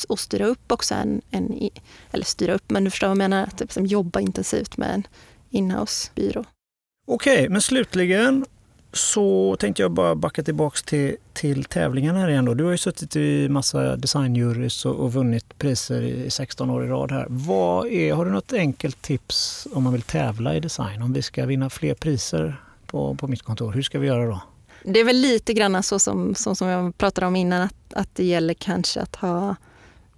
och, 0.04 0.20
styra 0.20 0.46
upp 0.46 0.72
också 0.72 0.96
en, 0.96 1.22
en, 1.32 1.70
eller 2.12 2.26
styra 2.26 2.54
upp, 2.54 2.70
men 2.70 2.84
du 2.84 2.90
förstår 2.90 3.08
vad 3.08 3.12
jag 3.12 3.18
menar, 3.18 3.44
att 3.44 3.60
liksom 3.60 3.86
jobba 3.86 4.20
intensivt 4.20 4.78
med 4.78 4.94
en 4.94 5.08
inhouse-byrå. 5.50 6.46
Okej, 7.08 7.34
okay, 7.34 7.50
men 7.50 7.62
slutligen 7.62 8.46
så 8.94 9.56
tänkte 9.60 9.82
jag 9.82 9.92
bara 9.92 10.16
backa 10.16 10.44
tillbaks 10.44 10.84
till, 10.84 11.16
till 11.34 11.64
tävlingen 11.64 12.16
här 12.16 12.30
igen. 12.30 12.46
Då. 12.46 12.54
Du 12.54 12.64
har 12.64 12.72
ju 12.72 12.78
suttit 12.78 13.16
i 13.16 13.50
massa 13.50 13.96
designjurys 13.96 14.86
och, 14.86 14.96
och 14.96 15.14
vunnit 15.14 15.58
priser 15.58 16.02
i 16.02 16.30
16 16.30 16.70
år 16.70 16.86
i 16.86 16.88
rad 16.88 17.12
här. 17.12 17.26
Vad 17.30 17.88
är, 17.88 18.14
har 18.14 18.26
du 18.26 18.32
något 18.32 18.54
enkelt 18.54 19.02
tips 19.02 19.68
om 19.74 19.84
man 19.84 19.94
vill 19.94 20.02
tävla 20.02 20.56
i 20.56 20.60
design? 20.60 21.02
Om 21.02 21.14
vi 21.14 21.22
ska 21.22 21.46
vinna 21.46 21.70
fler 21.70 21.94
priser 21.94 22.62
på, 22.86 23.16
på 23.16 23.28
mitt 23.28 23.42
kontor, 23.42 23.72
hur 23.72 23.82
ska 23.82 24.00
vi 24.00 24.08
göra 24.08 24.26
då? 24.26 24.42
Det 24.84 25.00
är 25.00 25.04
väl 25.04 25.18
lite 25.18 25.54
grann 25.54 25.84
så 25.84 26.00
som, 26.00 26.36
så 26.36 26.56
som 26.56 26.68
jag 26.68 26.98
pratade 26.98 27.28
om 27.28 27.36
innan, 27.36 27.62
att, 27.62 27.94
att 27.94 28.16
det 28.16 28.24
gäller 28.24 28.54
kanske 28.54 29.02
att 29.02 29.16
ha 29.16 29.56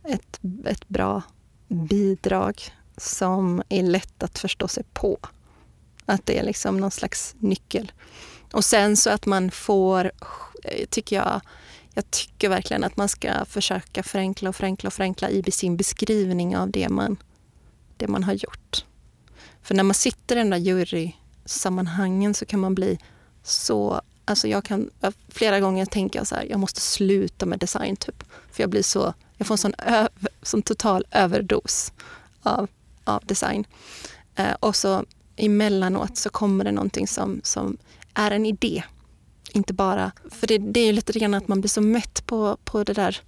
ett, 0.09 0.39
ett 0.65 0.87
bra 0.87 1.21
bidrag 1.67 2.61
som 2.97 3.63
är 3.69 3.83
lätt 3.83 4.23
att 4.23 4.39
förstå 4.39 4.67
sig 4.67 4.83
på. 4.93 5.17
Att 6.05 6.25
det 6.25 6.39
är 6.39 6.43
liksom 6.43 6.77
någon 6.77 6.91
slags 6.91 7.35
nyckel. 7.39 7.91
Och 8.51 8.65
sen 8.65 8.97
så 8.97 9.09
att 9.09 9.25
man 9.25 9.51
får, 9.51 10.11
eh, 10.63 10.85
tycker 10.89 11.15
jag, 11.15 11.41
jag 11.93 12.11
tycker 12.11 12.49
verkligen 12.49 12.83
att 12.83 12.97
man 12.97 13.09
ska 13.09 13.45
försöka 13.45 14.03
förenkla 14.03 14.49
och 14.49 14.55
förenkla 14.55 14.87
och 14.87 14.93
förenkla 14.93 15.29
i 15.29 15.51
sin 15.51 15.77
beskrivning 15.77 16.57
av 16.57 16.71
det 16.71 16.89
man, 16.89 17.17
det 17.97 18.07
man 18.07 18.23
har 18.23 18.33
gjort. 18.33 18.85
För 19.61 19.75
när 19.75 19.83
man 19.83 19.93
sitter 19.93 20.35
i 20.35 20.39
den 20.39 20.49
där 20.49 20.57
jurysammanhangen 20.57 22.33
så 22.33 22.45
kan 22.45 22.59
man 22.59 22.75
bli 22.75 22.99
så... 23.43 24.01
Alltså 24.25 24.47
jag 24.47 24.63
kan 24.63 24.89
flera 25.29 25.59
gånger 25.59 25.85
tänka 25.85 26.25
så 26.25 26.35
här, 26.35 26.45
jag 26.49 26.59
måste 26.59 26.81
sluta 26.81 27.45
med 27.45 27.59
design 27.59 27.95
typ. 27.95 28.23
För 28.51 28.63
jag 28.63 28.69
blir 28.69 28.83
så, 28.83 29.13
jag 29.39 29.47
får 29.47 29.53
en 29.53 29.57
sån, 29.57 29.73
över, 29.77 30.09
sån 30.41 30.61
total 30.61 31.05
överdos 31.11 31.93
av, 32.43 32.67
av 33.03 33.23
design. 33.25 33.65
Eh, 34.35 34.53
och 34.59 34.75
så 34.75 35.05
emellanåt 35.35 36.17
så 36.17 36.29
kommer 36.29 36.63
det 36.63 36.71
någonting 36.71 37.07
som, 37.07 37.41
som 37.43 37.77
är 38.13 38.31
en 38.31 38.45
idé. 38.45 38.83
Inte 39.51 39.73
bara, 39.73 40.11
för 40.29 40.47
det, 40.47 40.57
det 40.57 40.79
är 40.79 40.93
lite 40.93 41.19
grann 41.19 41.33
att 41.33 41.47
man 41.47 41.61
blir 41.61 41.69
så 41.69 41.81
mätt 41.81 42.25
på, 42.25 42.57
på 42.63 42.83
det 42.83 42.93
där 42.93 43.21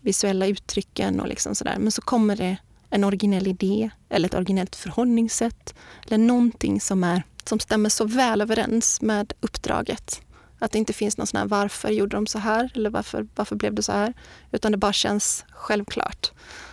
visuella 0.00 0.46
uttrycken 0.46 1.20
och 1.20 1.28
liksom 1.28 1.54
sådär. 1.54 1.76
Men 1.78 1.92
så 1.92 2.02
kommer 2.02 2.36
det 2.36 2.56
en 2.90 3.04
originell 3.04 3.46
idé 3.46 3.90
eller 4.08 4.28
ett 4.28 4.34
originellt 4.34 4.76
förhållningssätt 4.76 5.74
eller 6.06 6.18
någonting 6.18 6.80
som, 6.80 7.04
är, 7.04 7.22
som 7.44 7.60
stämmer 7.60 7.88
så 7.88 8.04
väl 8.04 8.40
överens 8.40 9.00
med 9.00 9.32
uppdraget. 9.40 10.20
Att 10.58 10.72
det 10.72 10.78
inte 10.78 10.92
finns 10.92 11.18
någon 11.18 11.26
sån 11.26 11.38
här 11.38 11.46
varför 11.46 11.88
gjorde 11.88 12.16
de 12.16 12.26
så 12.26 12.38
här 12.38 12.70
eller 12.74 12.90
varför, 12.90 13.26
varför 13.34 13.56
blev 13.56 13.74
det 13.74 13.82
så 13.82 13.92
här? 13.92 14.14
Utan 14.52 14.72
det 14.72 14.78
bara 14.78 14.92
känns 14.92 15.44
självklart. 15.50 16.32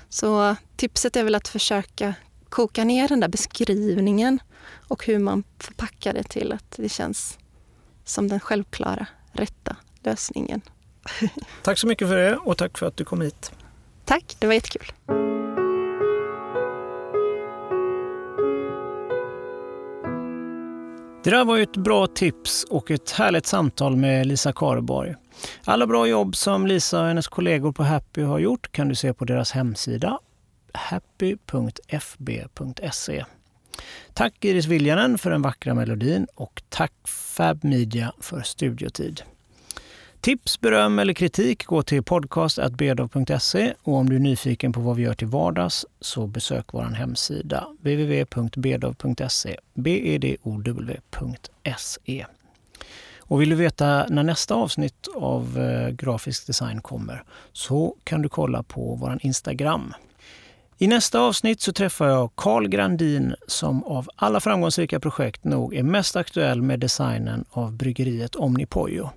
Så 0.09 0.55
tipset 0.75 1.15
är 1.15 1.23
väl 1.23 1.36
att 1.36 1.47
försöka 1.47 2.13
koka 2.49 2.83
ner 2.83 3.07
den 3.07 3.19
där 3.19 3.27
beskrivningen 3.27 4.39
och 4.88 5.05
hur 5.05 5.19
man 5.19 5.43
förpackar 5.59 6.13
det 6.13 6.23
till 6.23 6.51
att 6.51 6.71
det 6.77 6.89
känns 6.89 7.38
som 8.03 8.27
den 8.27 8.39
självklara, 8.39 9.07
rätta 9.31 9.75
lösningen. 10.03 10.61
Tack 11.63 11.79
så 11.79 11.88
mycket 11.88 12.07
för 12.07 12.17
det 12.17 12.36
och 12.36 12.57
tack 12.57 12.77
för 12.77 12.86
att 12.86 12.97
du 12.97 13.05
kom 13.05 13.21
hit. 13.21 13.51
Tack, 14.05 14.36
det 14.39 14.47
var 14.47 14.53
jättekul. 14.53 14.91
Det 21.26 21.32
där 21.32 21.45
var 21.45 21.55
ju 21.55 21.63
ett 21.63 21.78
bra 21.78 22.07
tips 22.07 22.63
och 22.63 22.91
ett 22.91 23.11
härligt 23.11 23.45
samtal 23.45 23.95
med 23.95 24.26
Lisa 24.26 24.53
Karborg. 24.53 25.15
Alla 25.63 25.88
bra 25.88 26.07
jobb 26.07 26.36
som 26.36 26.67
Lisa 26.67 27.01
och 27.01 27.07
hennes 27.07 27.28
kollegor 27.28 27.71
på 27.71 27.84
Happy 27.84 28.21
har 28.21 28.39
gjort 28.39 28.71
kan 28.71 28.88
du 28.88 28.95
se 28.95 29.13
på 29.13 29.26
deras 29.26 29.51
hemsida 29.51 30.19
happy.fb.se. 30.73 31.26
Tack 34.13 34.45
Iris 34.45 34.65
Viljanen 34.65 35.17
för 35.17 35.30
den 35.30 35.41
vackra 35.41 35.73
melodin 35.73 36.28
och 36.36 36.63
tack 36.69 36.93
Fab 37.07 37.63
Media 37.63 38.13
för 38.21 38.41
studiotid. 38.41 39.21
Tips, 40.26 40.61
beröm 40.61 40.99
eller 40.99 41.13
kritik 41.13 41.65
går 41.65 41.82
till 41.82 42.03
podcast.bedov.se 42.03 43.73
och 43.84 43.93
om 43.93 44.09
du 44.09 44.15
är 44.15 44.19
nyfiken 44.19 44.73
på 44.73 44.80
vad 44.80 44.95
vi 44.95 45.03
gör 45.03 45.13
till 45.13 45.28
vardags 45.28 45.86
så 45.99 46.28
besök 46.28 46.65
vår 46.71 46.82
hemsida 46.82 47.67
www.bedov.se 47.82 49.57
bedow.se. 49.73 50.95
Och 53.19 53.41
vill 53.41 53.49
du 53.49 53.55
veta 53.55 54.05
när 54.09 54.23
nästa 54.23 54.55
avsnitt 54.55 55.07
av 55.15 55.59
eh, 55.59 55.89
Grafisk 55.89 56.47
design 56.47 56.82
kommer 56.82 57.23
så 57.53 57.95
kan 58.03 58.21
du 58.21 58.30
kolla 58.30 58.63
på 58.63 58.95
vår 58.95 59.19
Instagram. 59.21 59.93
I 60.78 60.88
nästa 60.88 61.19
avsnitt 61.19 61.61
så 61.61 61.73
träffar 61.73 62.07
jag 62.07 62.36
Carl 62.36 62.67
Grandin 62.67 63.36
som 63.47 63.84
av 63.84 64.09
alla 64.15 64.39
framgångsrika 64.39 64.99
projekt 64.99 65.43
nog 65.43 65.76
är 65.76 65.84
mest 65.84 66.15
aktuell 66.15 66.61
med 66.61 66.80
designen 66.80 67.45
av 67.49 67.73
bryggeriet 67.73 68.36
Omnipojo. 68.36 69.09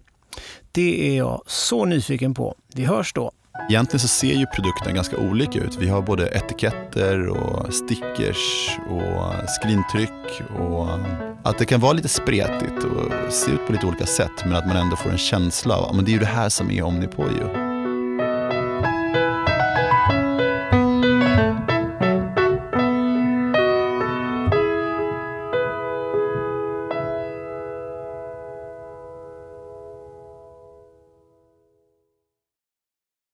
Det 0.73 1.09
är 1.09 1.17
jag 1.17 1.43
så 1.47 1.85
nyfiken 1.85 2.35
på. 2.35 2.55
Vi 2.75 2.85
hörs 2.85 3.13
då. 3.13 3.33
Egentligen 3.71 4.01
så 4.01 4.09
ser 4.09 4.35
ju 4.35 4.47
produkterna 4.47 4.93
ganska 4.93 5.17
olika 5.17 5.59
ut. 5.59 5.77
Vi 5.77 5.89
har 5.89 6.03
både 6.03 6.29
etiketter 6.29 7.29
och 7.29 7.75
stickers 7.75 8.71
och 8.91 9.49
skrintryck 9.49 10.43
och 10.59 10.89
att 11.45 11.59
det 11.59 11.65
kan 11.65 11.81
vara 11.81 11.93
lite 11.93 12.09
spretigt 12.09 12.85
och 12.85 13.33
se 13.33 13.51
ut 13.51 13.67
på 13.67 13.73
lite 13.73 13.87
olika 13.87 14.07
sätt 14.07 14.45
men 14.45 14.57
att 14.57 14.67
man 14.67 14.77
ändå 14.77 14.97
får 14.97 15.11
en 15.11 15.19
känsla 15.19 15.77
av 15.77 15.99
att 15.99 16.05
det 16.05 16.11
är 16.11 16.13
ju 16.13 16.19
det 16.19 16.27
här 16.27 16.49
som 16.49 16.71
är 16.71 16.83
Omnipojo. 16.83 17.68